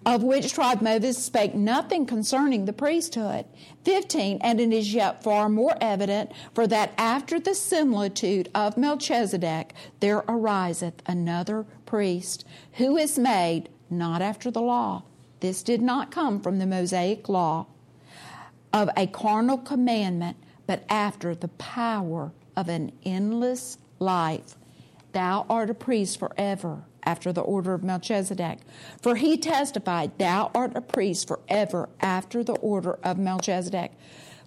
of 0.05 0.23
which 0.23 0.53
tribe 0.53 0.81
Moses 0.81 1.23
spake 1.23 1.55
nothing 1.55 2.05
concerning 2.05 2.65
the 2.65 2.73
priesthood. 2.73 3.45
15. 3.85 4.39
And 4.41 4.59
it 4.59 4.73
is 4.73 4.93
yet 4.93 5.23
far 5.23 5.49
more 5.49 5.75
evident, 5.79 6.31
for 6.53 6.67
that 6.67 6.93
after 6.97 7.39
the 7.39 7.55
similitude 7.55 8.49
of 8.53 8.77
Melchizedek 8.77 9.73
there 9.99 10.23
ariseth 10.27 11.01
another 11.05 11.65
priest, 11.85 12.45
who 12.73 12.97
is 12.97 13.17
made 13.17 13.69
not 13.89 14.21
after 14.21 14.51
the 14.51 14.61
law. 14.61 15.03
This 15.39 15.63
did 15.63 15.81
not 15.81 16.11
come 16.11 16.41
from 16.41 16.59
the 16.59 16.65
Mosaic 16.65 17.27
law 17.29 17.67
of 18.71 18.89
a 18.97 19.07
carnal 19.07 19.57
commandment, 19.57 20.37
but 20.65 20.83
after 20.89 21.35
the 21.35 21.49
power 21.49 22.31
of 22.55 22.69
an 22.69 22.91
endless 23.03 23.77
life. 23.99 24.55
Thou 25.13 25.45
art 25.49 25.69
a 25.69 25.73
priest 25.73 26.19
forever 26.19 26.83
after 27.03 27.31
the 27.31 27.41
order 27.41 27.73
of 27.73 27.83
Melchizedek. 27.83 28.59
For 29.01 29.15
he 29.15 29.37
testified, 29.37 30.17
Thou 30.17 30.51
art 30.53 30.75
a 30.75 30.81
priest 30.81 31.27
forever 31.27 31.89
after 31.99 32.43
the 32.43 32.53
order 32.53 32.99
of 33.03 33.17
Melchizedek. 33.17 33.91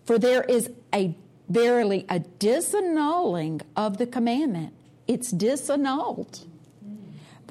For 0.05 0.19
there 0.19 0.43
is 0.43 0.71
a 0.95 1.17
verily 1.49 2.05
a 2.09 2.21
disannulling 2.21 3.63
of 3.77 3.99
the 3.99 4.07
commandment. 4.07 4.75
It's 5.07 5.33
disannulled. 5.33 6.47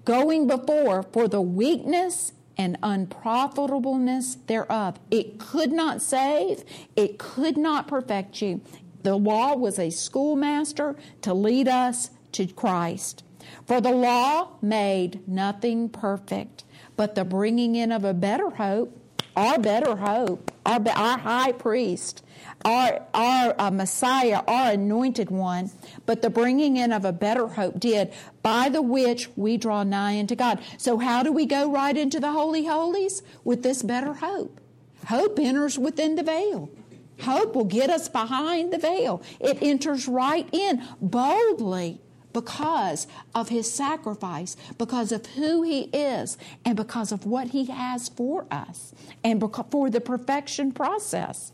Going 0.04 0.48
before 0.48 1.04
for 1.04 1.28
the 1.28 1.42
weakness 1.42 2.34
and 2.58 2.78
unprofitableness 2.84 4.38
thereof. 4.48 5.00
It 5.12 5.40
could 5.40 5.72
not 5.72 6.02
save, 6.02 6.64
it 6.96 7.18
could 7.18 7.58
not 7.58 7.88
perfect 7.88 8.42
you. 8.42 8.62
The 9.04 9.18
law 9.18 9.56
was 9.56 9.78
a 9.78 9.90
schoolmaster 9.90 10.96
to 11.22 11.34
lead 11.34 11.68
us 11.68 12.10
to 12.36 12.48
Christ. 12.48 13.24
For 13.66 13.80
the 13.82 13.92
law 13.92 14.50
made 14.62 15.28
nothing 15.28 15.90
perfect, 15.90 16.64
but 16.96 17.16
the 17.16 17.26
bringing 17.26 17.76
in 17.76 17.92
of 17.92 18.04
a 18.04 18.14
better 18.14 18.50
hope, 18.50 19.00
our 19.36 19.58
better 19.58 19.96
hope, 19.96 20.52
our, 20.66 20.82
our 20.96 21.18
high 21.18 21.52
priest, 21.52 22.24
our, 22.64 23.02
our 23.14 23.56
uh, 23.58 23.72
Messiah, 23.72 24.42
our 24.48 24.72
anointed 24.72 25.30
one, 25.30 25.72
but 26.06 26.22
the 26.22 26.30
bringing 26.30 26.78
in 26.78 26.92
of 26.92 27.06
a 27.06 27.14
better 27.14 27.48
hope 27.48 27.80
did, 27.80 28.12
by 28.42 28.70
the 28.70 28.82
which 28.82 29.30
we 29.36 29.58
draw 29.58 29.84
nigh 29.84 30.20
unto 30.20 30.36
God. 30.36 30.60
So, 30.78 30.98
how 30.98 31.24
do 31.24 31.32
we 31.32 31.46
go 31.46 31.72
right 31.72 31.96
into 31.96 32.20
the 32.20 32.32
Holy 32.32 32.66
Holies? 32.66 33.22
With 33.44 33.64
this 33.64 33.84
better 33.84 34.14
hope. 34.14 34.60
Hope 35.08 35.40
enters 35.40 35.78
within 35.78 36.16
the 36.16 36.24
veil. 36.24 36.70
Hope 37.22 37.56
will 37.56 37.66
get 37.66 37.90
us 37.90 38.10
behind 38.10 38.74
the 38.74 38.78
veil. 38.78 39.22
It 39.40 39.62
enters 39.62 40.08
right 40.08 40.50
in 40.52 40.86
boldly 41.00 42.02
because 42.36 43.08
of 43.34 43.48
his 43.48 43.72
sacrifice, 43.74 44.58
because 44.78 45.14
of 45.14 45.26
who 45.26 45.64
he 45.64 45.84
is, 45.94 46.38
and 46.66 46.76
because 46.76 47.14
of 47.14 47.26
what 47.26 47.48
he 47.48 47.66
has 47.66 48.10
for 48.10 48.46
us, 48.52 48.94
and 49.24 49.42
for 49.72 49.90
the 49.90 50.02
perfection 50.02 50.74
process. 50.74 51.54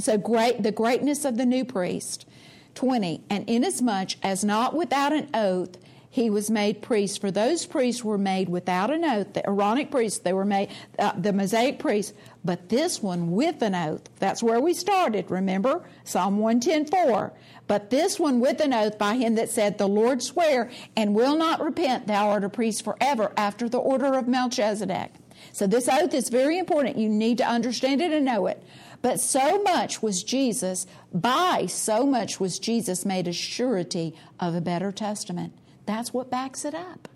So 0.00 0.18
great 0.18 0.64
the 0.64 0.72
greatness 0.72 1.24
of 1.24 1.36
the 1.36 1.46
new 1.46 1.64
priest. 1.64 2.26
20. 2.74 3.22
And 3.30 3.48
inasmuch 3.48 4.10
as 4.22 4.44
not 4.44 4.74
without 4.74 5.12
an 5.12 5.28
oath 5.32 5.76
he 6.10 6.30
was 6.30 6.50
made 6.50 6.82
priest, 6.82 7.20
for 7.20 7.30
those 7.30 7.66
priests 7.66 8.02
were 8.02 8.18
made 8.18 8.48
without 8.48 8.90
an 8.90 9.04
oath, 9.04 9.34
the 9.34 9.46
Aaronic 9.46 9.90
priests, 9.90 10.20
they 10.20 10.32
were 10.32 10.44
made, 10.44 10.70
uh, 10.98 11.12
the 11.16 11.32
Mosaic 11.32 11.78
priests, 11.78 12.14
but 12.44 12.70
this 12.70 13.02
one 13.02 13.32
with 13.32 13.62
an 13.62 13.74
oath. 13.74 14.08
That's 14.18 14.42
where 14.42 14.58
we 14.58 14.74
started, 14.74 15.30
remember? 15.30 15.84
Psalm 16.04 16.38
110 16.38 16.86
4. 16.86 17.32
But 17.68 17.90
this 17.90 18.18
one 18.18 18.40
with 18.40 18.60
an 18.60 18.72
oath 18.72 18.98
by 18.98 19.14
him 19.14 19.34
that 19.36 19.50
said, 19.50 19.76
The 19.76 19.86
Lord 19.86 20.22
swear 20.22 20.70
and 20.96 21.14
will 21.14 21.36
not 21.36 21.60
repent, 21.60 22.06
thou 22.06 22.30
art 22.30 22.42
a 22.42 22.48
priest 22.48 22.82
forever 22.82 23.30
after 23.36 23.68
the 23.68 23.78
order 23.78 24.14
of 24.14 24.26
Melchizedek. 24.26 25.12
So 25.52 25.66
this 25.66 25.88
oath 25.88 26.14
is 26.14 26.30
very 26.30 26.58
important. 26.58 26.96
You 26.96 27.08
need 27.08 27.38
to 27.38 27.46
understand 27.46 28.00
it 28.00 28.10
and 28.10 28.24
know 28.24 28.46
it. 28.46 28.62
But 29.02 29.20
so 29.20 29.62
much 29.62 30.02
was 30.02 30.24
Jesus, 30.24 30.86
by 31.12 31.66
so 31.66 32.04
much 32.04 32.40
was 32.40 32.58
Jesus 32.58 33.04
made 33.04 33.28
a 33.28 33.32
surety 33.32 34.14
of 34.40 34.54
a 34.54 34.60
better 34.60 34.90
testament. 34.90 35.52
That's 35.86 36.12
what 36.12 36.30
backs 36.30 36.64
it 36.64 36.74
up. 36.74 37.08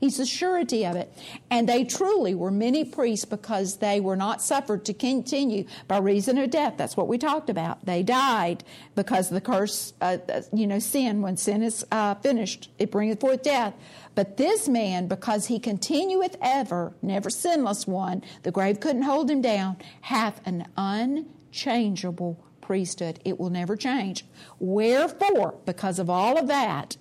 He's 0.00 0.16
the 0.16 0.24
surety 0.24 0.86
of 0.86 0.96
it. 0.96 1.12
And 1.50 1.68
they 1.68 1.84
truly 1.84 2.34
were 2.34 2.50
many 2.50 2.84
priests 2.86 3.26
because 3.26 3.76
they 3.76 4.00
were 4.00 4.16
not 4.16 4.40
suffered 4.40 4.86
to 4.86 4.94
continue 4.94 5.66
by 5.86 5.98
reason 5.98 6.38
of 6.38 6.48
death. 6.48 6.74
That's 6.78 6.96
what 6.96 7.06
we 7.06 7.18
talked 7.18 7.50
about. 7.50 7.84
They 7.84 8.02
died 8.02 8.64
because 8.94 9.28
the 9.28 9.42
curse, 9.42 9.92
uh, 10.00 10.16
uh, 10.26 10.40
you 10.54 10.66
know, 10.66 10.78
sin, 10.78 11.20
when 11.20 11.36
sin 11.36 11.62
is 11.62 11.84
uh, 11.92 12.14
finished, 12.14 12.70
it 12.78 12.90
bringeth 12.90 13.20
forth 13.20 13.42
death. 13.42 13.74
But 14.14 14.38
this 14.38 14.68
man, 14.68 15.06
because 15.06 15.46
he 15.46 15.58
continueth 15.58 16.36
ever, 16.40 16.94
never 17.02 17.28
sinless 17.28 17.86
one, 17.86 18.24
the 18.42 18.50
grave 18.50 18.80
couldn't 18.80 19.02
hold 19.02 19.30
him 19.30 19.42
down, 19.42 19.76
hath 20.00 20.40
an 20.46 20.66
unchangeable 20.78 22.42
priesthood. 22.62 23.20
It 23.24 23.38
will 23.38 23.50
never 23.50 23.76
change. 23.76 24.24
Wherefore, 24.58 25.56
because 25.66 25.98
of 25.98 26.08
all 26.08 26.38
of 26.38 26.46
that, 26.46 26.96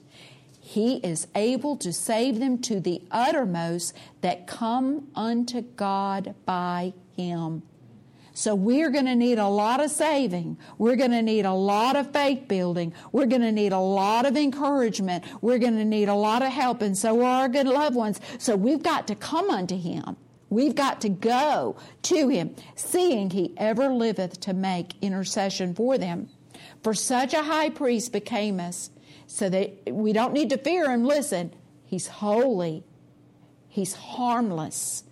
he 0.70 0.98
is 0.98 1.26
able 1.34 1.78
to 1.78 1.92
save 1.92 2.38
them 2.38 2.60
to 2.60 2.80
the 2.80 3.02
uttermost 3.10 3.92
that 4.22 4.46
come 4.46 5.08
unto 5.16 5.62
God 5.62 6.36
by 6.46 6.94
Him. 7.18 7.64
So 8.36 8.54
we're 8.54 8.92
going 8.92 9.08
to 9.08 9.16
need 9.16 9.40
a 9.40 9.48
lot 9.48 9.84
of 9.84 9.90
saving. 9.90 10.60
We're 10.78 10.96
going 10.96 11.10
to 11.10 11.24
need 11.24 11.46
a 11.46 11.54
lot 11.54 11.96
of 11.96 12.14
faith 12.14 12.48
building. 12.48 12.94
We're 13.12 13.26
going 13.26 13.42
to 13.42 13.52
need 13.52 13.74
a 13.74 13.80
lot 13.80 14.28
of 14.28 14.38
encouragement. 14.38 15.24
We're 15.42 15.58
going 15.58 15.76
to 15.78 15.86
need 15.86 16.08
a 16.08 16.14
lot 16.14 16.44
of 16.44 16.50
help, 16.50 16.84
and 16.84 16.96
so 16.96 17.20
are 17.24 17.42
our 17.42 17.50
good 17.50 17.66
loved 17.66 17.96
ones. 17.96 18.22
So 18.38 18.56
we've 18.56 18.84
got 18.84 19.08
to 19.08 19.16
come 19.16 19.50
unto 19.50 19.76
Him. 19.76 20.18
We've 20.52 20.76
got 20.76 21.02
to 21.02 21.10
go 21.10 21.78
to 22.04 22.28
Him, 22.28 22.56
seeing 22.76 23.32
He 23.32 23.56
ever 23.58 23.90
liveth 23.90 24.40
to 24.42 24.54
make 24.54 24.94
intercession 25.02 25.74
for 25.74 25.98
them. 25.98 26.30
For 26.84 26.94
such 26.94 27.34
a 27.34 27.42
high 27.42 27.72
priest 27.72 28.14
became 28.14 28.60
us 28.60 28.92
so 29.32 29.48
that 29.48 29.72
we 29.92 30.12
don't 30.12 30.34
need 30.34 30.50
to 30.50 30.58
fear 30.58 30.90
him. 30.90 31.06
Listen, 31.06 31.54
he's 31.86 32.08
holy, 32.08 32.84
he's 33.68 33.94
harmless. 33.94 35.04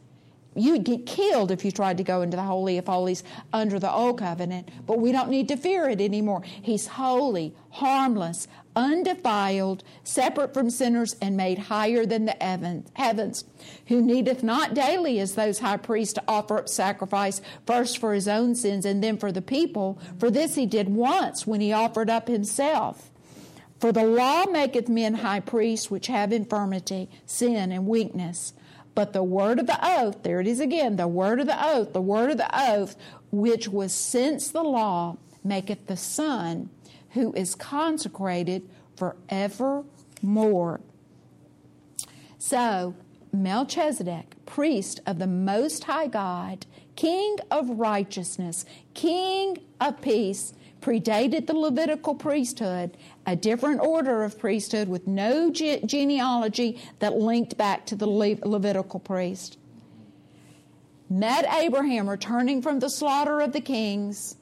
You'd 0.56 0.86
get 0.86 1.06
killed 1.06 1.52
if 1.52 1.64
you 1.64 1.72
tried 1.72 1.98
to 1.98 2.04
go 2.04 2.24
into 2.24 2.36
the 2.36 2.42
Holy 2.42 2.80
of 2.80 2.88
Holies 2.88 3.24
under 3.54 3.78
the 3.78 3.92
Old 3.92 4.18
Covenant, 4.18 4.70
but 4.88 4.98
we 4.98 5.12
don't 5.12 5.30
need 5.30 5.48
to 5.50 5.56
fear 5.56 5.88
it 5.88 6.02
anymore. 6.02 6.42
He's 6.44 6.88
holy, 6.88 7.54
harmless, 7.70 8.48
undefiled, 8.76 9.84
separate 10.04 10.56
from 10.56 10.72
sinners, 10.72 11.16
and 11.22 11.38
made 11.38 11.60
higher 11.60 12.08
than 12.08 12.26
the 12.26 12.88
heavens, 12.96 13.44
who 13.86 14.02
needeth 14.02 14.42
not 14.42 14.74
daily 14.74 15.20
as 15.20 15.36
those 15.36 15.60
high 15.60 15.78
priests 15.78 16.16
to 16.16 16.24
offer 16.28 16.58
up 16.58 16.70
sacrifice, 16.70 17.40
first 17.68 18.00
for 18.00 18.16
his 18.16 18.28
own 18.28 18.56
sins 18.56 18.84
and 18.84 19.04
then 19.04 19.20
for 19.20 19.32
the 19.32 19.44
people. 19.44 20.00
For 20.18 20.32
this 20.32 20.56
he 20.56 20.66
did 20.66 20.90
once 20.90 21.46
when 21.46 21.62
he 21.62 21.72
offered 21.72 22.10
up 22.10 22.28
himself. 22.28 23.07
For 23.80 23.92
the 23.92 24.04
law 24.04 24.46
maketh 24.46 24.90
men 24.90 25.16
high 25.16 25.40
priests 25.40 25.92
which 25.92 26.08
have 26.08 26.34
infirmity, 26.34 27.10
sin, 27.26 27.72
and 27.72 27.88
weakness. 27.88 28.54
But 28.96 29.14
the 29.14 29.24
word 29.24 29.60
of 29.60 29.68
the 29.68 29.78
oath, 29.82 30.24
there 30.24 30.40
it 30.40 30.48
is 30.48 30.60
again, 30.60 30.96
the 30.96 31.08
word 31.08 31.40
of 31.40 31.46
the 31.46 31.64
oath, 31.64 31.94
the 31.94 32.02
word 32.02 32.32
of 32.32 32.38
the 32.38 32.50
oath, 32.52 32.96
which 33.32 33.68
was 33.68 33.94
since 33.94 34.50
the 34.50 34.64
law, 34.64 35.18
maketh 35.44 35.86
the 35.86 35.98
Son, 35.98 36.70
who 37.12 37.32
is 37.34 37.54
consecrated 37.54 38.68
forevermore. 38.96 40.82
So, 42.40 42.96
Melchizedek, 43.32 44.34
priest 44.48 45.00
of 45.06 45.20
the 45.20 45.28
Most 45.28 45.84
High 45.84 46.08
God, 46.08 46.66
king 46.96 47.38
of 47.52 47.70
righteousness, 47.70 48.66
king 48.96 49.60
of 49.80 50.02
peace, 50.02 50.54
predated 50.88 51.48
the 51.48 51.54
Levitical 51.54 52.16
priesthood, 52.16 52.96
a 53.26 53.36
different 53.36 53.82
order 53.82 54.24
of 54.24 54.40
priesthood 54.40 54.88
with 54.88 55.06
no 55.06 55.52
ge- 55.52 55.84
genealogy 55.86 56.82
that 57.00 57.18
linked 57.18 57.58
back 57.58 57.86
to 57.86 57.96
the 57.98 58.08
Le- 58.08 58.38
Levitical 58.46 59.02
priest. 59.02 59.58
Met 61.10 61.46
Abraham 61.54 62.10
returning 62.10 62.62
from 62.62 62.80
the 62.80 62.90
slaughter 62.90 63.42
of 63.42 63.52
the 63.52 63.60
kings, 63.60 64.38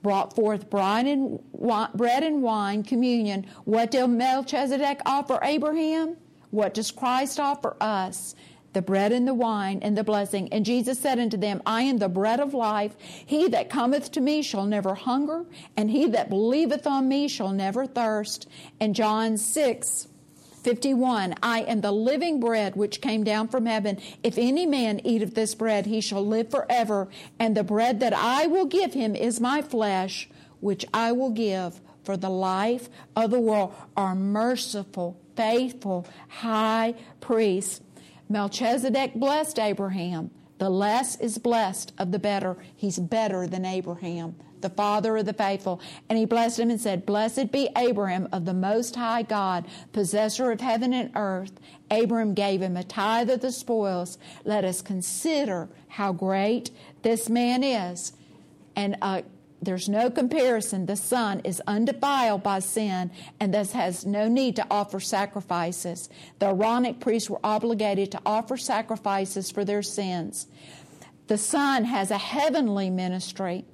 brought 0.00 0.36
forth 0.36 0.72
and, 0.72 1.40
wine, 1.50 1.90
bread 1.96 2.22
and 2.22 2.44
wine, 2.44 2.84
communion. 2.84 3.44
What 3.64 3.90
did 3.90 4.06
Melchizedek 4.06 5.00
offer 5.04 5.40
Abraham? 5.42 6.16
What 6.50 6.74
does 6.74 6.92
Christ 6.92 7.40
offer 7.40 7.76
us? 7.80 8.36
The 8.72 8.82
bread 8.82 9.12
and 9.12 9.26
the 9.26 9.34
wine 9.34 9.80
and 9.82 9.96
the 9.96 10.04
blessing. 10.04 10.48
And 10.52 10.64
Jesus 10.64 10.98
said 10.98 11.18
unto 11.18 11.36
them, 11.36 11.62
I 11.64 11.82
am 11.82 11.98
the 11.98 12.08
bread 12.08 12.40
of 12.40 12.54
life. 12.54 12.96
He 12.98 13.48
that 13.48 13.70
cometh 13.70 14.10
to 14.12 14.20
me 14.20 14.42
shall 14.42 14.66
never 14.66 14.94
hunger, 14.94 15.44
and 15.76 15.90
he 15.90 16.06
that 16.08 16.28
believeth 16.28 16.86
on 16.86 17.08
me 17.08 17.28
shall 17.28 17.52
never 17.52 17.86
thirst. 17.86 18.48
And 18.80 18.94
John 18.94 19.36
6, 19.36 20.08
51 20.62 21.34
I 21.42 21.60
am 21.60 21.80
the 21.80 21.92
living 21.92 22.40
bread 22.40 22.76
which 22.76 23.00
came 23.00 23.24
down 23.24 23.48
from 23.48 23.66
heaven. 23.66 23.98
If 24.22 24.36
any 24.36 24.66
man 24.66 25.00
eat 25.04 25.22
of 25.22 25.34
this 25.34 25.54
bread, 25.54 25.86
he 25.86 26.00
shall 26.00 26.26
live 26.26 26.50
forever. 26.50 27.08
And 27.38 27.56
the 27.56 27.64
bread 27.64 28.00
that 28.00 28.12
I 28.12 28.46
will 28.46 28.66
give 28.66 28.92
him 28.92 29.14
is 29.14 29.40
my 29.40 29.62
flesh, 29.62 30.28
which 30.60 30.84
I 30.92 31.12
will 31.12 31.30
give 31.30 31.80
for 32.02 32.16
the 32.16 32.30
life 32.30 32.88
of 33.16 33.30
the 33.30 33.40
world, 33.40 33.74
our 33.96 34.14
merciful, 34.14 35.18
faithful 35.36 36.06
high 36.28 36.94
priest. 37.20 37.82
Melchizedek 38.28 39.14
blessed 39.14 39.58
Abraham. 39.58 40.30
The 40.58 40.70
less 40.70 41.18
is 41.20 41.38
blessed 41.38 41.92
of 41.98 42.10
the 42.10 42.18
better. 42.18 42.56
He's 42.74 42.98
better 42.98 43.46
than 43.46 43.64
Abraham, 43.64 44.34
the 44.60 44.70
father 44.70 45.16
of 45.16 45.26
the 45.26 45.32
faithful. 45.32 45.80
And 46.08 46.18
he 46.18 46.24
blessed 46.24 46.58
him 46.58 46.70
and 46.70 46.80
said, 46.80 47.06
Blessed 47.06 47.52
be 47.52 47.68
Abraham 47.76 48.28
of 48.32 48.44
the 48.44 48.54
Most 48.54 48.96
High 48.96 49.22
God, 49.22 49.66
possessor 49.92 50.50
of 50.50 50.60
heaven 50.60 50.92
and 50.92 51.12
earth. 51.14 51.52
Abraham 51.90 52.34
gave 52.34 52.60
him 52.60 52.76
a 52.76 52.82
tithe 52.82 53.30
of 53.30 53.40
the 53.40 53.52
spoils. 53.52 54.18
Let 54.44 54.64
us 54.64 54.82
consider 54.82 55.68
how 55.86 56.12
great 56.12 56.70
this 57.02 57.28
man 57.28 57.62
is. 57.62 58.12
And 58.74 58.96
uh, 59.00 59.22
there's 59.60 59.88
no 59.88 60.10
comparison. 60.10 60.86
The 60.86 60.96
Son 60.96 61.40
is 61.44 61.60
undefiled 61.66 62.42
by 62.42 62.60
sin 62.60 63.10
and 63.40 63.52
thus 63.52 63.72
has 63.72 64.06
no 64.06 64.28
need 64.28 64.56
to 64.56 64.66
offer 64.70 65.00
sacrifices. 65.00 66.08
The 66.38 66.46
Aaronic 66.46 67.00
priests 67.00 67.28
were 67.28 67.40
obligated 67.42 68.12
to 68.12 68.20
offer 68.24 68.56
sacrifices 68.56 69.50
for 69.50 69.64
their 69.64 69.82
sins. 69.82 70.46
The 71.26 71.38
Son 71.38 71.84
has 71.84 72.10
a 72.10 72.18
heavenly 72.18 72.88
ministry. 72.88 73.64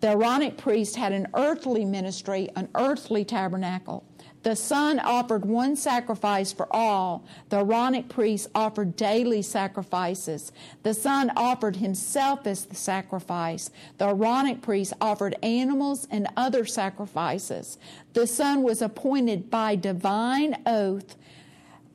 The 0.00 0.08
Aaronic 0.08 0.58
priest 0.58 0.96
had 0.96 1.12
an 1.12 1.26
earthly 1.34 1.84
ministry, 1.84 2.50
an 2.54 2.68
earthly 2.74 3.24
tabernacle. 3.24 4.04
The 4.48 4.56
Son 4.56 4.98
offered 4.98 5.44
one 5.44 5.76
sacrifice 5.76 6.54
for 6.54 6.74
all. 6.74 7.22
The 7.50 7.58
Aaronic 7.58 8.08
priests 8.08 8.48
offered 8.54 8.96
daily 8.96 9.42
sacrifices. 9.42 10.52
The 10.84 10.94
Son 10.94 11.30
offered 11.36 11.76
himself 11.76 12.46
as 12.46 12.64
the 12.64 12.74
sacrifice. 12.74 13.68
The 13.98 14.06
Aaronic 14.06 14.62
priests 14.62 14.94
offered 15.02 15.36
animals 15.42 16.08
and 16.10 16.28
other 16.34 16.64
sacrifices. 16.64 17.76
The 18.14 18.26
Son 18.26 18.62
was 18.62 18.80
appointed 18.80 19.50
by 19.50 19.76
divine 19.76 20.62
oath. 20.64 21.16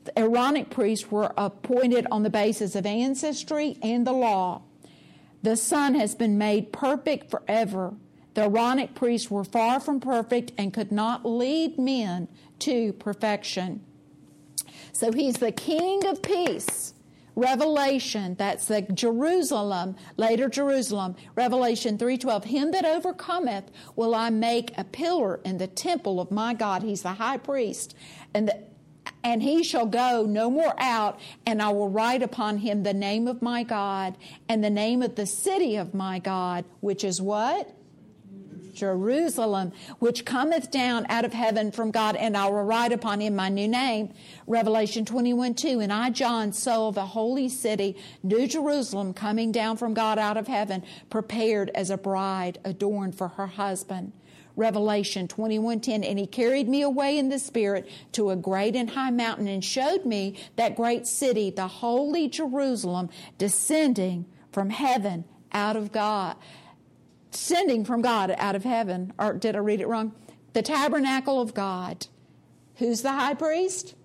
The 0.04 0.20
Aaronic 0.20 0.70
priests 0.70 1.10
were 1.10 1.34
appointed 1.36 2.06
on 2.12 2.22
the 2.22 2.30
basis 2.30 2.76
of 2.76 2.86
ancestry 2.86 3.80
and 3.82 4.06
the 4.06 4.14
law. 4.14 4.62
The 5.42 5.58
Son 5.58 5.96
has 5.96 6.14
been 6.14 6.38
made 6.38 6.72
perfect 6.72 7.32
forever. 7.32 7.96
The 8.34 8.44
Aaronic 8.44 8.96
priests 8.96 9.30
were 9.30 9.44
far 9.44 9.80
from 9.80 10.00
perfect 10.00 10.52
and 10.58 10.74
could 10.74 10.92
not 10.92 11.26
lead 11.26 11.78
men 11.78 12.28
to 12.60 12.94
perfection. 12.94 13.84
So 14.92 15.12
he's 15.12 15.36
the 15.36 15.52
King 15.52 16.06
of 16.08 16.22
peace. 16.22 16.94
Revelation, 17.36 18.36
that's 18.36 18.66
the 18.66 18.84
Jerusalem, 18.84 19.96
later 20.18 20.48
Jerusalem, 20.48 21.16
Revelation 21.34 21.98
3:12, 21.98 22.44
him 22.46 22.72
that 22.72 22.86
overcometh 22.86 23.72
will 23.96 24.14
I 24.14 24.30
make 24.30 24.78
a 24.78 24.84
pillar 24.84 25.40
in 25.44 25.58
the 25.58 25.66
temple 25.68 26.20
of 26.22 26.30
my 26.30 26.54
God. 26.54 26.84
He's 26.84 27.02
the 27.02 27.14
high 27.14 27.38
priest. 27.38 27.96
And 28.36 28.50
the, 28.50 28.60
and 29.24 29.42
he 29.42 29.64
shall 29.64 29.86
go 29.88 30.26
no 30.28 30.52
more 30.52 30.76
out, 30.78 31.20
and 31.46 31.62
I 31.62 31.70
will 31.70 31.90
write 31.90 32.22
upon 32.22 32.60
him 32.60 32.84
the 32.84 32.94
name 32.94 33.28
of 33.28 33.42
my 33.42 33.64
God 33.64 34.16
and 34.48 34.64
the 34.64 34.70
name 34.70 35.02
of 35.02 35.16
the 35.16 35.26
city 35.26 35.76
of 35.76 35.94
my 35.94 36.20
God, 36.20 36.66
which 36.82 37.04
is 37.04 37.22
what? 37.22 37.74
Jerusalem, 38.74 39.72
which 40.00 40.26
cometh 40.26 40.72
down 40.72 41.06
out 41.10 41.26
of 41.26 41.34
heaven 41.34 41.72
from 41.72 41.92
God, 41.92 42.16
and 42.16 42.36
I 42.36 42.48
will 42.48 42.64
write 42.64 42.92
upon 42.92 43.22
him 43.22 43.36
my 43.36 43.50
new 43.50 43.68
name. 43.68 44.14
Revelation 44.48 45.06
21 45.06 45.54
2. 45.56 45.80
And 45.80 45.94
I, 45.94 46.10
John, 46.10 46.54
saw 46.54 46.92
the 46.92 47.06
holy 47.06 47.50
city, 47.50 47.96
New 48.24 48.48
Jerusalem, 48.48 49.14
coming 49.14 49.52
down 49.52 49.78
from 49.78 49.94
God 49.94 50.20
out 50.20 50.38
of 50.38 50.48
heaven, 50.48 50.84
prepared 51.10 51.70
as 51.76 51.90
a 51.90 51.98
bride 51.98 52.60
adorned 52.64 53.16
for 53.16 53.30
her 53.30 53.48
husband. 53.48 54.14
Revelation 54.56 55.28
21:10 55.28 56.04
and 56.04 56.20
he 56.20 56.28
carried 56.28 56.70
me 56.70 56.84
away 56.84 57.18
in 57.18 57.30
the 57.30 57.40
spirit 57.40 57.90
to 58.12 58.30
a 58.30 58.36
great 58.36 58.76
and 58.76 58.92
high 58.92 59.10
mountain 59.10 59.48
and 59.48 59.66
showed 59.66 60.06
me 60.06 60.36
that 60.58 60.76
great 60.76 61.08
city 61.08 61.50
the 61.50 61.68
holy 61.68 62.30
Jerusalem 62.30 63.10
descending 63.40 64.26
from 64.52 64.70
heaven 64.70 65.26
out 65.52 65.76
of 65.76 65.92
God 65.92 66.36
sending 67.36 67.86
from 67.86 68.02
God 68.02 68.34
out 68.38 68.56
of 68.56 68.64
heaven 68.64 69.14
or 69.18 69.34
did 69.34 69.56
I 69.56 69.60
read 69.60 69.82
it 69.82 69.88
wrong 69.88 70.14
the 70.54 70.62
tabernacle 70.62 71.42
of 71.42 71.54
God 71.54 72.08
who's 72.76 73.02
the 73.02 73.12
high 73.12 73.34
priest 73.34 73.96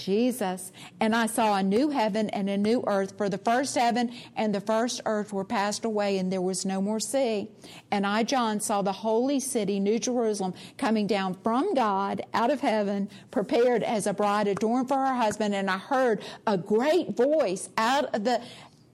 Jesus. 0.00 0.72
And 0.98 1.14
I 1.14 1.26
saw 1.26 1.56
a 1.56 1.62
new 1.62 1.90
heaven 1.90 2.30
and 2.30 2.48
a 2.48 2.56
new 2.56 2.82
earth, 2.86 3.16
for 3.16 3.28
the 3.28 3.38
first 3.38 3.76
heaven 3.76 4.12
and 4.34 4.54
the 4.54 4.60
first 4.60 5.00
earth 5.06 5.32
were 5.32 5.44
passed 5.44 5.84
away, 5.84 6.18
and 6.18 6.32
there 6.32 6.40
was 6.40 6.64
no 6.64 6.80
more 6.80 7.00
sea. 7.00 7.50
And 7.90 8.06
I, 8.06 8.22
John, 8.22 8.60
saw 8.60 8.82
the 8.82 8.92
holy 8.92 9.40
city, 9.40 9.78
New 9.78 9.98
Jerusalem, 9.98 10.54
coming 10.78 11.06
down 11.06 11.34
from 11.42 11.74
God 11.74 12.22
out 12.34 12.50
of 12.50 12.60
heaven, 12.60 13.08
prepared 13.30 13.82
as 13.82 14.06
a 14.06 14.14
bride 14.14 14.48
adorned 14.48 14.88
for 14.88 14.96
her 14.96 15.14
husband. 15.14 15.54
And 15.54 15.70
I 15.70 15.78
heard 15.78 16.22
a 16.46 16.56
great 16.56 17.16
voice 17.16 17.68
out 17.76 18.14
of 18.14 18.24
the 18.24 18.40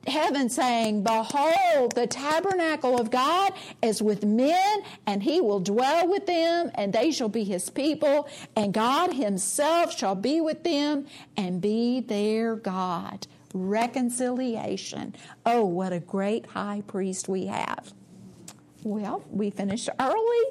heaven 0.09 0.49
saying, 0.49 1.03
Behold, 1.03 1.95
the 1.95 2.07
tabernacle 2.07 2.99
of 2.99 3.11
God 3.11 3.53
is 3.83 4.03
with 4.03 4.25
men, 4.25 4.83
and 5.07 5.23
he 5.23 5.41
will 5.41 5.61
dwell 5.61 6.09
with 6.09 6.27
them, 6.27 6.71
and 6.75 6.93
they 6.93 7.11
shall 7.11 7.29
be 7.29 7.45
his 7.45 7.71
people, 7.71 8.29
and 8.55 8.73
God 8.73 9.13
himself 9.13 9.97
shall 9.97 10.15
be 10.15 10.41
with 10.41 10.65
them 10.65 11.07
and 11.37 11.61
be 11.61 12.01
their 12.01 12.57
God. 12.57 13.27
Reconciliation. 13.55 15.15
Oh, 15.45 15.65
what 15.65 15.93
a 15.93 16.01
great 16.01 16.47
high 16.47 16.83
priest 16.87 17.29
we 17.29 17.47
have. 17.47 17.93
Well, 18.83 19.25
we 19.31 19.51
finished 19.51 19.89
early. 19.99 20.45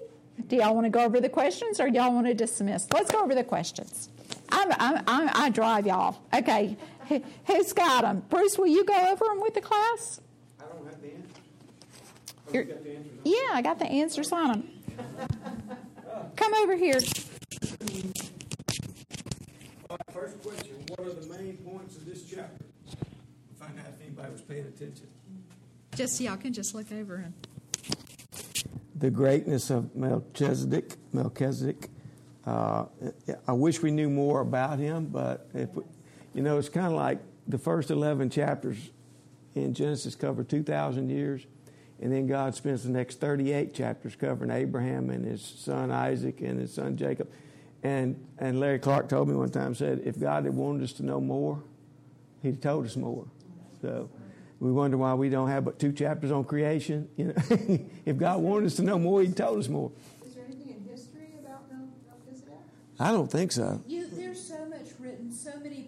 Do 0.47 0.57
y'all 0.57 0.75
want 0.75 0.85
to 0.85 0.89
go 0.89 1.03
over 1.03 1.21
the 1.21 1.29
questions 1.29 1.79
or 1.79 1.87
y'all 1.87 2.13
want 2.13 2.27
to 2.27 2.33
dismiss? 2.33 2.87
Let's 2.93 3.11
go 3.11 3.23
over 3.23 3.33
the 3.35 3.43
questions. 3.43 4.09
I'm, 4.49 4.71
I'm, 4.79 5.03
I'm, 5.07 5.29
i 5.33 5.49
drive 5.49 5.87
y'all. 5.87 6.21
Okay. 6.33 6.77
Who's 7.45 7.73
got 7.73 8.01
them? 8.03 8.23
Bruce, 8.29 8.57
will 8.57 8.67
you 8.67 8.83
go 8.83 9.11
over 9.11 9.25
them 9.25 9.41
with 9.41 9.53
the 9.53 9.61
class? 9.61 10.21
I 10.59 10.63
don't 10.73 10.85
have 10.85 11.01
the 11.01 11.13
answers. 11.13 11.37
Oh, 12.47 12.51
got 12.53 12.83
the 12.83 12.95
answers? 12.95 13.19
Yeah, 13.23 13.49
I 13.53 13.61
got 13.61 13.79
the 13.79 13.85
answers 13.85 14.31
on 14.31 14.47
them. 14.49 14.69
Come 16.35 16.53
over 16.53 16.75
here. 16.75 16.99
All 19.89 19.97
right, 19.97 20.13
first 20.13 20.41
question, 20.41 20.75
what 20.87 20.99
are 20.99 21.13
the 21.13 21.27
main 21.37 21.57
points 21.57 21.95
of 21.97 22.05
this 22.05 22.23
chapter? 22.23 22.65
Find 23.59 23.79
out 23.79 23.85
if 23.87 24.01
anybody 24.05 24.31
was 24.31 24.41
paying 24.41 24.65
attention. 24.65 25.07
Just 25.95 26.19
y'all 26.19 26.37
can 26.37 26.53
just 26.53 26.75
look 26.75 26.91
over 26.91 27.17
him. 27.17 27.33
The 28.95 29.09
greatness 29.09 29.69
of 29.69 29.95
Melchizedek, 29.95 30.95
Melchizedek. 31.13 31.89
Uh, 32.45 32.85
I 33.47 33.53
wish 33.53 33.81
we 33.81 33.91
knew 33.91 34.09
more 34.09 34.41
about 34.41 34.79
him, 34.79 35.07
but 35.07 35.49
if 35.53 35.73
we, 35.73 35.83
you 36.35 36.41
know, 36.41 36.57
it's 36.57 36.69
kind 36.69 36.87
of 36.87 36.93
like 36.93 37.19
the 37.47 37.57
first 37.57 37.89
11 37.89 38.29
chapters 38.29 38.77
in 39.55 39.73
Genesis 39.73 40.15
cover 40.15 40.43
2,000 40.43 41.09
years, 41.09 41.45
and 42.01 42.11
then 42.11 42.27
God 42.27 42.53
spends 42.55 42.83
the 42.83 42.89
next 42.89 43.21
38 43.21 43.73
chapters 43.73 44.15
covering 44.17 44.51
Abraham 44.51 45.09
and 45.09 45.23
his 45.23 45.41
son 45.41 45.91
Isaac 45.91 46.41
and 46.41 46.59
his 46.59 46.73
son 46.73 46.97
Jacob. 46.97 47.29
And, 47.83 48.19
and 48.37 48.59
Larry 48.59 48.79
Clark 48.79 49.07
told 49.07 49.29
me 49.29 49.35
one 49.35 49.49
time, 49.49 49.75
said, 49.75 50.01
if 50.03 50.19
God 50.19 50.43
had 50.43 50.53
wanted 50.53 50.83
us 50.83 50.91
to 50.93 51.05
know 51.05 51.21
more, 51.21 51.63
he'd 52.41 52.55
have 52.55 52.61
told 52.61 52.85
us 52.85 52.97
more. 52.97 53.25
So 53.81 54.09
we 54.59 54.73
wonder 54.73 54.97
why 54.97 55.13
we 55.13 55.29
don't 55.29 55.47
have 55.47 55.63
but 55.63 55.79
two 55.79 55.93
chapters 55.93 56.31
on 56.31 56.43
creation. 56.43 57.07
You 57.15 57.27
know, 57.27 57.33
if 58.05 58.17
God 58.17 58.41
wanted 58.41 58.65
us 58.65 58.75
to 58.75 58.83
know 58.83 58.99
more, 58.99 59.21
he'd 59.21 59.37
told 59.37 59.59
us 59.59 59.69
more. 59.69 59.91
Is 60.25 60.33
there 60.35 60.43
anything 60.45 60.75
in 60.75 60.91
history 60.91 61.29
about 61.39 61.71
Mel- 61.71 61.87
Melchizedek? 62.09 62.55
I 62.99 63.11
don't 63.11 63.31
think 63.31 63.53
so. 63.53 63.81
You, 63.87 64.07
there's 64.07 64.45
so 64.45 64.65
much 64.65 64.87
written. 64.99 65.31
So 65.31 65.51
many 65.61 65.75
people 65.75 65.84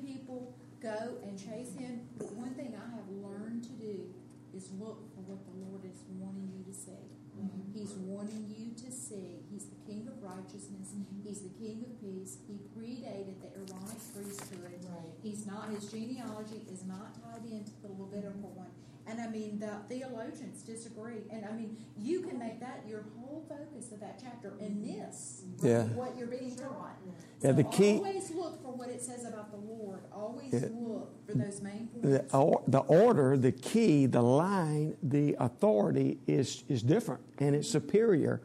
go 0.87 1.19
and 1.23 1.35
chase 1.35 1.75
him. 1.75 2.07
But 2.17 2.31
one 2.33 2.55
thing 2.55 2.71
I 2.71 2.87
have 2.95 3.07
learned 3.11 3.63
to 3.67 3.75
do 3.75 4.07
is 4.55 4.71
look 4.79 5.03
for 5.11 5.21
what 5.27 5.43
the 5.43 5.55
Lord 5.67 5.83
is 5.83 5.99
wanting 6.15 6.47
you 6.55 6.63
to 6.63 6.73
see. 6.73 7.03
Mm-hmm. 7.35 7.75
He's 7.75 7.93
wanting 8.07 8.47
you 8.49 8.73
to 8.73 8.89
see. 8.89 9.43
He's 9.51 9.67
the 9.69 9.77
King 9.85 10.07
of 10.07 10.17
righteousness. 10.23 10.95
Mm-hmm. 10.95 11.27
He's 11.27 11.43
the 11.43 11.53
King 11.59 11.85
of 11.85 11.93
peace. 12.01 12.39
He 12.47 12.57
predated 12.73 13.37
the 13.43 13.51
Aaronic 13.53 14.01
priesthood. 14.15 14.79
Right. 14.87 15.13
He's 15.21 15.45
not. 15.45 15.69
His 15.69 15.91
genealogy 15.91 16.63
is 16.71 16.87
not 16.87 17.13
tied 17.21 17.45
into 17.45 17.75
the 17.83 17.91
Levitical 17.93 18.55
one. 18.55 18.73
And 19.09 19.21
I 19.21 19.27
mean, 19.29 19.59
the 19.59 19.71
theologians 19.87 20.63
disagree. 20.63 21.21
And 21.31 21.45
I 21.45 21.53
mean, 21.53 21.77
you 21.97 22.21
can 22.21 22.37
make 22.37 22.59
that 22.59 22.83
your 22.87 23.05
whole 23.17 23.45
focus 23.47 23.91
of 23.93 23.99
that 24.01 24.19
chapter 24.21 24.53
and 24.59 24.81
miss 24.81 25.43
Yeah. 25.63 25.83
what 25.89 26.17
you're 26.17 26.27
being 26.27 26.55
taught. 26.55 26.97
Yeah, 27.41 27.53
the 27.53 27.63
key- 27.63 27.97
Always 27.97 28.31
look 28.31 28.61
for 28.61 28.73
what 28.73 28.89
it 28.89 29.01
says 29.01 29.23
about 29.25 29.51
the 29.51 29.57
Lord. 29.57 30.01
Always 30.11 30.51
Yeah. 30.53 30.67
look 30.73 31.25
for 31.25 31.33
those 31.37 31.61
main 31.61 31.87
The, 32.01 32.19
points. 32.19 32.33
or, 32.33 32.61
the 32.67 32.79
order, 32.79 33.37
the 33.37 33.51
key, 33.53 34.07
the 34.07 34.21
line, 34.23 34.97
the 35.01 35.35
authority 35.39 36.19
is 36.27 36.63
is 36.67 36.83
different 36.83 37.21
and 37.39 37.55
it's 37.55 37.69
superior. 37.69 38.41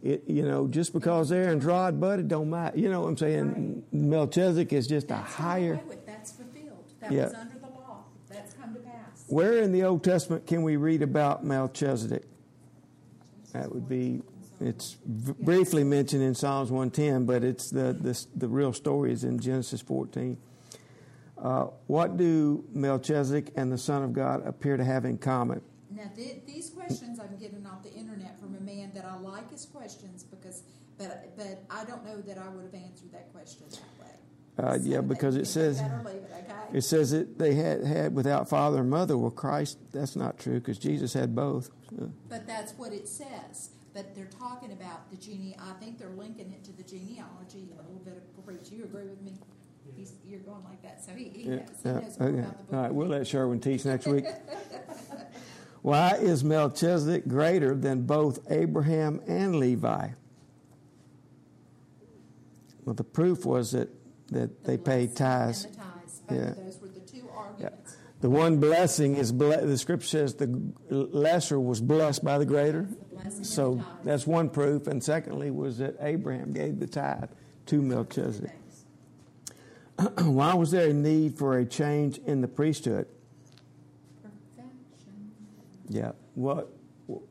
It, 0.00 0.22
you 0.28 0.44
know, 0.44 0.68
just 0.68 0.92
because 0.92 1.30
they're 1.30 1.42
Aaron's 1.46 1.64
rod 1.64 1.98
budded 1.98 2.28
don't 2.28 2.50
matter. 2.50 2.78
You 2.78 2.88
know 2.88 3.00
what 3.00 3.08
I'm 3.08 3.16
saying? 3.16 3.82
Melchizedek 3.90 4.72
is 4.72 4.86
just 4.86 5.06
a 5.06 5.08
That's 5.08 5.36
done 5.36 5.44
higher. 5.44 5.80
with. 5.88 6.06
That's 6.06 6.30
fulfilled. 6.30 6.84
That 7.00 7.10
Yeah. 7.10 7.24
was 7.24 7.34
under 7.34 7.58
the 7.58 7.66
law. 7.66 8.04
That's 8.28 8.52
come 8.54 8.74
to 8.74 8.80
pass. 8.80 9.17
Where 9.28 9.58
in 9.58 9.72
the 9.72 9.84
Old 9.84 10.02
Testament 10.02 10.46
can 10.46 10.62
we 10.62 10.76
read 10.76 11.02
about 11.02 11.44
Melchizedek? 11.44 12.24
That 13.52 13.72
would 13.72 13.88
be 13.88 14.22
it's 14.60 14.96
briefly 15.04 15.84
mentioned 15.84 16.22
in 16.22 16.34
Psalms 16.34 16.70
110, 16.70 17.26
but 17.26 17.44
it's 17.44 17.70
the, 17.70 17.92
the, 17.92 18.26
the 18.34 18.48
real 18.48 18.72
story 18.72 19.12
is 19.12 19.22
in 19.22 19.38
Genesis 19.38 19.80
14. 19.80 20.36
Uh, 21.40 21.66
what 21.86 22.16
do 22.16 22.64
Melchizedek 22.72 23.52
and 23.54 23.70
the 23.70 23.78
Son 23.78 24.02
of 24.02 24.12
God 24.12 24.44
appear 24.44 24.76
to 24.76 24.84
have 24.84 25.04
in 25.04 25.18
common? 25.18 25.60
Now, 25.90 26.10
th- 26.16 26.42
these 26.46 26.70
questions 26.70 27.20
I'm 27.20 27.36
getting 27.38 27.64
off 27.66 27.84
the 27.84 27.92
internet 27.92 28.40
from 28.40 28.56
a 28.56 28.60
man 28.60 28.90
that 28.94 29.04
I 29.04 29.16
like 29.16 29.50
his 29.50 29.64
questions 29.64 30.24
because, 30.24 30.64
but 30.98 31.36
but 31.36 31.62
I 31.70 31.84
don't 31.84 32.04
know 32.04 32.20
that 32.20 32.38
I 32.38 32.48
would 32.48 32.64
have 32.64 32.74
answered 32.74 33.12
that 33.12 33.32
question 33.32 33.66
that 33.70 34.04
way. 34.04 34.17
Uh, 34.58 34.78
yeah, 34.82 35.00
because 35.00 35.36
it 35.36 35.46
says 35.46 35.82
it, 36.72 36.82
says 36.82 37.12
that 37.12 37.38
they 37.38 37.54
had 37.54 37.84
had 37.84 38.14
without 38.14 38.48
father 38.48 38.80
and 38.80 38.90
mother. 38.90 39.16
Well, 39.16 39.30
Christ, 39.30 39.78
that's 39.92 40.16
not 40.16 40.38
true 40.38 40.54
because 40.54 40.78
Jesus 40.78 41.12
had 41.12 41.34
both. 41.34 41.70
But 42.28 42.46
that's 42.46 42.72
what 42.72 42.92
it 42.92 43.08
says. 43.08 43.70
But 43.94 44.14
they're 44.14 44.26
talking 44.26 44.72
about 44.72 45.10
the 45.10 45.16
gene. 45.16 45.54
I 45.58 45.72
think 45.80 45.98
they're 45.98 46.08
linking 46.10 46.52
it 46.52 46.64
to 46.64 46.72
the 46.72 46.82
genealogy. 46.82 47.68
A 47.78 47.82
little 47.82 48.02
bit 48.04 48.16
of 48.16 48.44
preach. 48.44 48.70
You 48.70 48.84
agree 48.84 49.06
with 49.06 49.22
me? 49.22 49.34
He's, 49.96 50.12
you're 50.26 50.40
going 50.40 50.62
like 50.64 50.82
that, 50.82 51.02
so 51.02 51.12
he, 51.12 51.30
he 51.30 51.42
yeah, 51.48 51.56
knows. 51.56 51.68
He 51.82 51.88
knows 51.88 52.18
more 52.18 52.28
okay. 52.28 52.38
about 52.40 52.58
the 52.58 52.64
book. 52.64 52.74
All 52.74 52.82
right, 52.82 52.94
we'll 52.94 53.08
let 53.08 53.26
Sherwin 53.26 53.60
teach 53.60 53.84
next 53.84 54.06
week. 54.06 54.24
Why 55.82 56.16
is 56.16 56.44
Melchizedek 56.44 57.26
greater 57.26 57.74
than 57.74 58.02
both 58.02 58.40
Abraham 58.50 59.20
and 59.26 59.56
Levi? 59.56 60.08
Well, 62.84 62.94
the 62.94 63.04
proof 63.04 63.44
was 63.44 63.72
that, 63.72 63.88
that 64.30 64.64
The 64.64 64.70
they 64.72 64.78
paid 64.78 65.16
tithes. 65.16 65.66
The 65.66 65.76
tithes. 65.76 66.22
Yeah. 66.30 66.54
those 66.62 66.80
were 66.80 66.88
the 66.88 67.00
two 67.00 67.28
arguments. 67.34 67.96
The 68.20 68.30
one 68.30 68.58
blessing 68.58 69.16
is 69.16 69.30
ble- 69.30 69.64
the 69.66 69.78
scripture 69.78 70.08
says 70.08 70.34
the 70.34 70.72
lesser 70.90 71.60
was 71.60 71.80
blessed 71.80 72.24
by 72.24 72.38
the 72.38 72.46
greater. 72.46 72.88
The 73.12 73.44
So 73.44 73.76
the 73.76 73.84
that's 74.04 74.26
one 74.26 74.50
proof. 74.50 74.86
And 74.88 75.02
secondly, 75.02 75.50
was 75.50 75.78
that 75.78 75.96
Abraham 76.00 76.52
gave 76.52 76.80
the 76.80 76.86
tithe 76.88 77.30
to 77.66 77.80
Melchizedek. 77.82 78.50
Why 80.18 80.54
was 80.54 80.70
there 80.72 80.88
a 80.90 80.92
need 80.92 81.38
for 81.38 81.58
a 81.58 81.64
change 81.64 82.18
in 82.18 82.40
the 82.40 82.48
priesthood? 82.48 83.06
Perfection. 84.22 84.70
Yeah, 85.88 86.12
what 86.34 86.72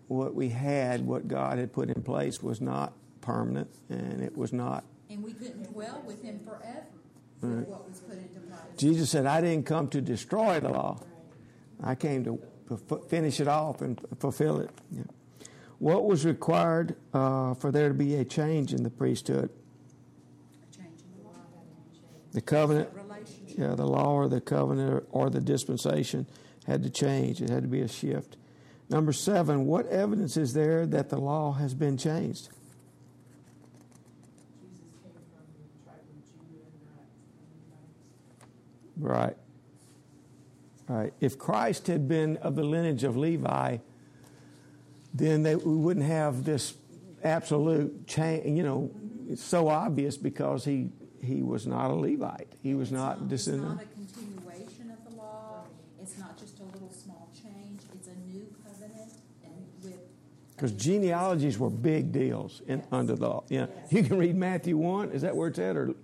what 0.07 0.33
we 0.35 0.49
had, 0.49 1.05
what 1.05 1.27
God 1.27 1.59
had 1.59 1.71
put 1.73 1.89
in 1.89 2.01
place, 2.01 2.41
was 2.41 2.61
not 2.61 2.93
permanent, 3.21 3.69
and 3.89 4.21
it 4.21 4.35
was 4.37 4.51
not. 4.53 4.83
And 5.17 5.25
we 5.25 5.33
couldn't 5.33 5.63
dwell 5.73 6.03
with 6.05 6.21
him 6.21 6.39
forever 6.45 6.85
for 7.41 7.47
Right. 7.47 7.67
what 7.67 7.89
was 7.89 7.99
put 8.01 8.19
into 8.19 8.39
place. 8.39 8.59
Jesus 8.77 9.09
said, 9.09 9.25
"I 9.25 9.41
didn't 9.41 9.65
come 9.65 9.87
to 9.87 9.99
destroy 9.99 10.59
the 10.59 10.69
law; 10.69 10.99
I 11.81 11.95
came 11.95 12.23
to 12.25 12.39
finish 13.07 13.39
it 13.39 13.47
off 13.47 13.81
and 13.81 13.99
fulfill 14.19 14.59
it." 14.59 14.69
Yeah. 14.91 15.05
What 15.79 16.05
was 16.05 16.23
required 16.23 16.95
uh, 17.15 17.55
for 17.55 17.71
there 17.71 17.87
to 17.87 17.95
be 17.95 18.13
a 18.13 18.25
change 18.25 18.75
in 18.75 18.83
the 18.83 18.91
priesthood? 18.91 19.49
A 19.49 20.75
change 20.75 21.01
in 21.01 21.17
the 21.17 21.29
law. 21.29 21.33
The 22.33 22.41
covenant, 22.41 22.89
yeah, 23.57 23.73
the 23.73 23.87
law 23.87 24.13
or 24.13 24.27
the 24.27 24.39
covenant 24.39 25.03
or 25.11 25.31
the 25.31 25.41
dispensation 25.41 26.27
had 26.67 26.83
to 26.83 26.91
change. 26.91 27.41
It 27.41 27.49
had 27.49 27.63
to 27.63 27.69
be 27.69 27.81
a 27.81 27.87
shift. 27.87 28.37
Number 28.87 29.13
seven, 29.13 29.65
what 29.65 29.87
evidence 29.87 30.37
is 30.37 30.53
there 30.53 30.85
that 30.85 31.09
the 31.09 31.17
law 31.17 31.53
has 31.53 31.73
been 31.73 31.97
changed? 31.97 32.49
Jesus 34.61 34.79
came 35.03 35.11
from 35.13 35.45
the 35.53 35.67
tribe 35.83 36.07
of 36.07 36.23
Judah 36.31 36.63
and 36.63 36.87
not 36.87 37.05
from 37.35 37.51
Levites. 37.67 38.07
Right. 38.99 39.35
Right. 40.87 41.13
If 41.19 41.37
Christ 41.37 41.87
had 41.87 42.07
been 42.07 42.37
of 42.37 42.55
the 42.55 42.63
lineage 42.63 43.03
of 43.03 43.17
Levi, 43.17 43.77
then 45.13 45.43
they, 45.43 45.55
we 45.55 45.75
wouldn't 45.75 46.05
have 46.05 46.43
this 46.45 46.75
absolute 47.23 48.07
change. 48.07 48.45
You 48.57 48.63
know, 48.63 48.91
it's 49.29 49.43
so 49.43 49.67
obvious 49.67 50.17
because 50.17 50.63
he 50.65 50.89
he 51.21 51.41
was 51.43 51.65
not 51.67 51.91
a 51.91 51.95
Levite. 51.95 52.47
He 52.61 52.73
was 52.75 52.89
It's 52.89 52.93
not 52.93 53.17
It's 53.19 53.27
descendant. 53.29 53.75
not 53.75 53.83
a 53.83 53.87
continuation 53.87 54.91
of 54.91 55.11
the 55.11 55.17
law. 55.17 55.63
It's 56.01 56.17
not 56.17 56.37
just 56.37 56.59
a 56.59 56.63
little 56.63 56.91
small 56.91 57.27
change. 57.33 57.81
It's 57.93 58.07
a 58.07 58.15
new 58.31 58.45
covenant 58.63 59.11
and 59.43 59.53
with. 59.83 59.99
Because 60.55 60.71
genealogies 60.71 61.57
were 61.59 61.69
big 61.71 62.11
deals 62.13 62.61
in, 62.67 62.77
Yes. 62.79 62.87
under 62.91 63.15
the 63.15 63.27
law. 63.27 63.43
Yeah, 63.49 63.65
you 63.89 64.03
can 64.03 64.17
read 64.17 64.35
Matthew 64.37 64.77
one. 64.77 65.09
Is 65.11 65.23
that 65.23 65.35
where 65.35 65.49
it's 65.49 65.59
at, 65.59 65.75
or 65.75 65.95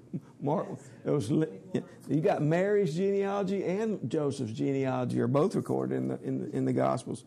Mark? 0.42 0.68
It 0.72 0.80
was. 1.12 1.30
You 1.30 2.20
got 2.22 2.42
Mary's 2.42 2.96
genealogy 2.96 3.64
and 3.64 4.10
Joseph's 4.10 4.52
genealogy 4.52 5.20
are 5.20 5.28
both 5.28 5.56
recorded 5.56 5.96
in 5.96 6.08
the 6.10 6.20
in 6.22 6.40
the, 6.40 6.58
in 6.58 6.66
the 6.66 6.74
Gospels. 6.74 7.24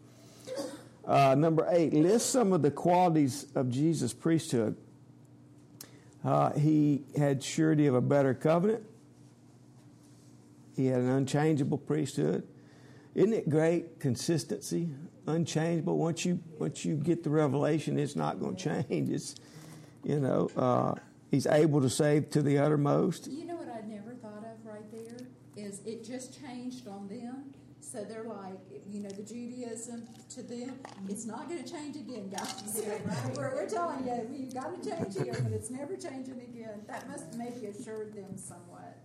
Uh, 1.07 1.37
number 1.37 1.67
eight, 1.71 1.95
list 1.95 2.31
some 2.31 2.53
of 2.53 2.63
the 2.63 2.71
qualities 2.71 3.47
of 3.55 3.71
Jesus' 3.71 4.13
priesthood. 4.13 4.77
Uh, 6.25 6.53
he 6.55 7.05
had 7.17 7.43
surety 7.43 7.87
of 7.87 7.95
a 7.95 8.01
better 8.01 8.35
covenant. 8.35 8.83
He 10.75 10.87
had 10.87 11.01
an 11.01 11.09
unchangeable 11.09 11.79
priesthood. 11.79 12.47
Isn't 13.15 13.33
it 13.33 13.49
great 13.49 14.01
consistency, 14.01 14.91
unchangeable? 15.27 15.97
Once 15.97 16.25
you 16.25 16.41
once 16.59 16.85
you 16.85 16.97
get 16.97 17.23
the 17.23 17.31
revelation, 17.31 17.99
it's 17.99 18.17
not 18.17 18.41
going 18.41 18.57
to 18.57 18.85
change. 18.85 19.09
It's 19.11 19.37
you 20.03 20.19
know 20.19 20.51
uh, 20.57 20.95
he's 21.31 21.47
able 21.47 21.81
to 21.81 21.89
save 21.89 22.31
to 22.31 22.43
the 22.43 22.59
uttermost. 22.59 23.29
You 23.29 23.47
know 23.47 23.55
what 23.55 23.69
I'd 23.69 23.89
never 23.89 24.15
thought 24.17 24.45
of 24.45 24.67
right 24.67 24.91
there 24.93 25.27
is 25.67 25.81
it 25.85 26.05
just 26.05 26.41
changed 26.41 26.87
on 26.89 27.09
them. 27.09 27.53
So 27.81 28.05
they're 28.05 28.25
like, 28.25 28.59
you 28.91 29.01
know, 29.01 29.11
the 29.11 29.23
Judaism 29.23 30.09
to 30.31 30.43
them, 30.43 30.79
it's 31.09 31.25
not 31.25 31.49
going 31.49 31.63
to 31.63 31.71
change 31.71 31.97
again, 31.97 32.29
guys. 32.29 32.83
we're, 33.37 33.55
we're 33.55 33.69
telling 33.69 34.07
you, 34.07 34.29
you've 34.33 34.55
got 34.55 34.83
to 34.83 34.91
change 34.91 35.15
here, 35.15 35.37
but 35.43 35.53
it's 35.53 35.71
never 35.71 35.97
changing 35.97 36.41
again. 36.41 36.81
That 36.89 37.09
must 37.09 37.35
maybe 37.35 37.67
assured 37.67 38.15
them 38.15 38.37
somewhat. 38.37 38.99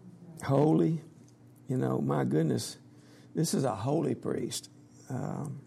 Holy, 0.44 1.02
you 1.68 1.78
know, 1.78 2.00
my 2.00 2.24
goodness, 2.24 2.78
this 3.36 3.54
is 3.54 3.66
a 3.66 3.76
holy 3.76 4.16
priest. 4.16 4.70
Um, 5.10 5.62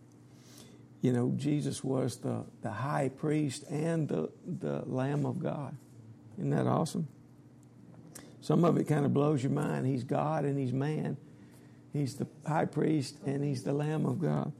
you 1.02 1.12
know, 1.12 1.32
Jesus 1.36 1.84
was 1.84 2.16
the, 2.16 2.44
the 2.62 2.70
high 2.70 3.10
priest 3.10 3.64
and 3.70 4.08
the, 4.08 4.30
the 4.44 4.82
Lamb 4.86 5.26
of 5.26 5.38
God. 5.38 5.76
Isn't 6.38 6.50
that 6.50 6.66
awesome? 6.66 7.06
Some 8.44 8.62
of 8.66 8.76
it 8.76 8.84
kind 8.84 9.06
of 9.06 9.14
blows 9.14 9.42
your 9.42 9.52
mind. 9.52 9.86
He's 9.86 10.04
God 10.04 10.44
and 10.44 10.58
he's 10.58 10.70
man. 10.70 11.16
He's 11.94 12.16
the 12.16 12.26
high 12.46 12.66
priest 12.66 13.16
and 13.24 13.42
he's 13.42 13.62
the 13.62 13.72
Lamb 13.72 14.04
of 14.04 14.20
God. 14.20 14.52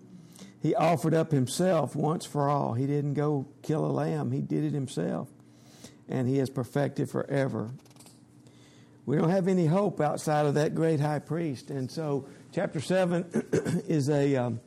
He 0.63 0.75
offered 0.75 1.13
up 1.13 1.31
himself 1.31 1.95
once 1.95 2.25
for 2.25 2.49
all. 2.49 2.73
He 2.73 2.87
didn't 2.87 3.13
go 3.13 3.45
kill 3.61 3.85
a 3.85 3.93
lamb, 3.93 4.31
he 4.33 4.41
did 4.41 4.65
it 4.65 4.73
himself. 4.73 5.29
And 6.09 6.27
he 6.27 6.39
is 6.39 6.49
perfected 6.49 7.11
forever. 7.11 7.73
We 9.05 9.19
don't 9.19 9.29
have 9.29 9.49
any 9.49 9.67
hope 9.67 10.01
outside 10.01 10.47
of 10.47 10.55
that 10.55 10.75
great 10.75 10.99
high 10.99 11.19
priest. 11.19 11.69
And 11.69 11.91
so, 11.91 12.27
chapter 12.55 12.81
7 12.81 13.27
is 13.87 14.09
a, 14.09 14.35
um, 14.37 14.61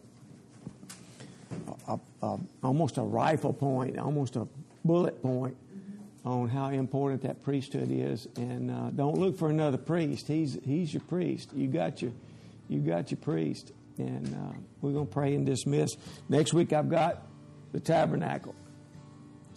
a, 1.88 2.38
almost 2.61 2.99
a 2.99 3.01
rifle 3.01 3.53
point, 3.53 3.97
almost 3.97 4.36
a 4.36 4.47
bullet 4.86 5.20
point 5.24 5.57
on 6.28 6.49
how 6.49 6.69
important 6.69 7.21
that 7.23 7.41
priesthood 7.43 7.89
is. 7.89 8.28
And 8.36 8.69
uh, 8.69 8.89
don't 8.89 9.17
look 9.17 9.38
for 9.38 9.49
another 9.49 9.78
priest. 9.78 10.28
He's, 10.28 10.57
he's 10.63 10.93
your 10.93 11.03
priest. 11.03 11.51
You 11.53 11.67
got 11.67 12.01
your, 12.01 12.11
you 12.67 12.80
got 12.82 13.11
your 13.11 13.19
priest. 13.19 13.71
And 13.97 14.28
uh, 14.36 14.57
we're 14.82 14.91
going 14.91 15.07
to 15.07 15.13
pray 15.13 15.34
and 15.34 15.45
dismiss. 15.45 15.95
Next 16.30 16.53
week, 16.53 16.73
I've 16.73 16.89
got 16.89 17.23
the 17.71 17.80
tabernacle, 17.80 18.55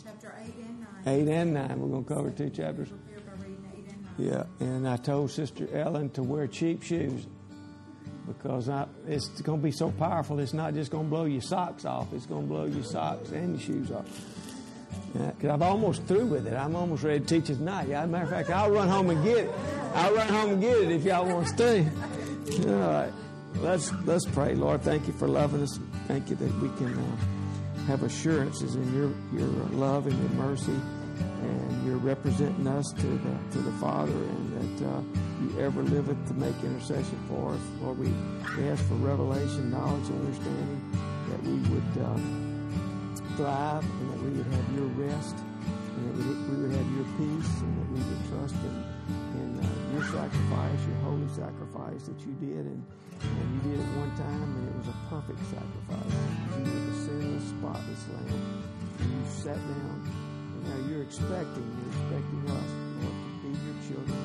Chapter 0.02 0.34
8 0.42 0.54
and 0.64 0.80
9. 1.04 1.28
8 1.28 1.28
and 1.28 1.54
9. 1.54 1.80
We're 1.80 1.88
going 1.88 2.04
to 2.04 2.14
cover 2.14 2.30
two 2.30 2.50
chapters. 2.50 2.88
Prepare 2.88 3.20
by 3.20 3.42
reading 3.42 3.64
8 3.76 3.92
and 3.92 4.26
Yeah, 4.26 4.66
and 4.66 4.88
I 4.88 4.96
told 4.96 5.30
Sister 5.30 5.68
Ellen 5.72 6.10
to 6.10 6.22
wear 6.22 6.46
cheap 6.46 6.82
shoes 6.82 7.26
because 8.26 8.68
I, 8.68 8.86
it's 9.06 9.28
going 9.42 9.60
to 9.60 9.64
be 9.64 9.72
so 9.72 9.90
powerful. 9.90 10.38
It's 10.38 10.54
not 10.54 10.74
just 10.74 10.90
going 10.90 11.04
to 11.04 11.10
blow 11.10 11.24
your 11.24 11.42
socks 11.42 11.84
off; 11.84 12.12
it's 12.12 12.26
going 12.26 12.42
to 12.42 12.48
blow 12.48 12.64
your 12.64 12.84
socks 12.84 13.30
and 13.30 13.58
your 13.58 13.60
shoes 13.60 13.90
off. 13.90 14.06
Because 15.12 15.50
I'm 15.50 15.62
almost 15.62 16.04
through 16.04 16.26
with 16.26 16.46
it. 16.46 16.54
I'm 16.54 16.76
almost 16.76 17.02
ready 17.02 17.20
to 17.20 17.26
teach 17.26 17.50
it 17.50 17.56
tonight. 17.56 17.88
Yeah, 17.88 18.02
as 18.02 18.04
a 18.04 18.08
matter 18.08 18.24
of 18.24 18.30
fact, 18.30 18.50
I'll 18.50 18.70
run 18.70 18.88
home 18.88 19.11
and 19.11 19.24
get 19.24 19.38
it. 19.38 19.50
I'll 19.94 20.14
run 20.14 20.28
home 20.28 20.50
and 20.50 20.61
get 20.61 20.76
it 20.78 20.90
if 20.90 21.04
y'all 21.04 21.26
want 21.26 21.46
to 21.46 21.52
stay. 21.52 21.88
All 22.68 22.74
right, 22.74 23.12
let's 23.56 23.92
let's 24.04 24.24
pray. 24.26 24.54
Lord, 24.54 24.82
thank 24.82 25.06
you 25.06 25.12
for 25.12 25.26
loving 25.26 25.62
us. 25.62 25.78
Thank 26.06 26.30
you 26.30 26.36
that 26.36 26.54
we 26.61 26.68
can 26.76 26.96
uh, 26.96 27.16
have 27.86 28.02
assurances 28.02 28.76
in 28.76 28.94
your 28.94 29.12
your 29.32 29.48
love 29.70 30.06
and 30.06 30.16
your 30.18 30.46
mercy 30.46 30.76
and 31.20 31.86
you're 31.86 31.96
representing 31.96 32.66
us 32.66 32.92
to 32.92 33.06
the 33.06 33.38
to 33.52 33.58
the 33.58 33.72
Father, 33.72 34.12
and 34.12 34.78
that 34.78 34.86
uh, 34.86 35.00
you 35.42 35.61
ever 35.61 35.82
liveth 35.82 36.28
to 36.28 36.34
make 36.34 36.54
intercession 36.62 37.18
for 37.28 37.52
us. 37.52 37.61
Lord, 37.82 37.98
we, 37.98 38.08
we 38.56 38.68
ask 38.68 38.84
for 38.86 38.94
revelation, 38.94 39.70
knowledge, 39.70 40.08
and 40.08 40.26
understanding 40.26 40.80
that 41.28 41.42
we 41.42 41.54
would 41.70 42.06
uh, 42.06 42.39
thrive, 43.36 43.84
and 43.84 44.06
that 44.12 44.20
we 44.22 44.30
would 44.38 44.46
have 44.46 44.66
your 44.74 44.90
rest, 44.98 45.36
and 45.36 46.02
that 46.08 46.14
we, 46.16 46.56
would 46.62 46.72
have 46.72 46.90
your 46.96 47.08
peace, 47.18 47.52
and 47.62 47.72
that 47.78 47.88
we 47.92 48.00
would 48.02 48.22
trust 48.30 48.56
in, 48.64 48.76
in 49.40 49.48
uh, 49.58 49.66
your 49.94 50.04
sacrifice, 50.10 50.80
your 50.86 51.00
holy 51.04 51.28
sacrifice 51.34 52.02
that 52.08 52.18
you 52.26 52.32
did, 52.40 52.64
and, 52.66 52.82
and 53.22 53.46
you 53.54 53.60
did 53.70 53.80
it 53.80 53.90
one 53.98 54.12
time, 54.16 54.48
and 54.56 54.64
it 54.68 54.76
was 54.80 54.88
a 54.88 54.96
perfect 55.08 55.40
sacrifice. 55.50 56.14
You 56.56 56.64
were 56.64 56.84
the 56.88 56.96
sinless, 57.04 57.46
spotless 57.50 58.02
Lamb, 58.10 58.64
and 59.00 59.08
you 59.10 59.22
sat 59.30 59.56
down 59.56 59.98
And 60.06 60.62
now 60.68 60.78
you're 60.88 61.02
expecting. 61.02 61.66
You're 61.76 61.92
expecting 61.96 62.42
us, 62.48 62.70
Lord, 63.00 63.16
to 63.16 63.30
be 63.44 63.50
your 63.64 63.78
children, 63.88 64.19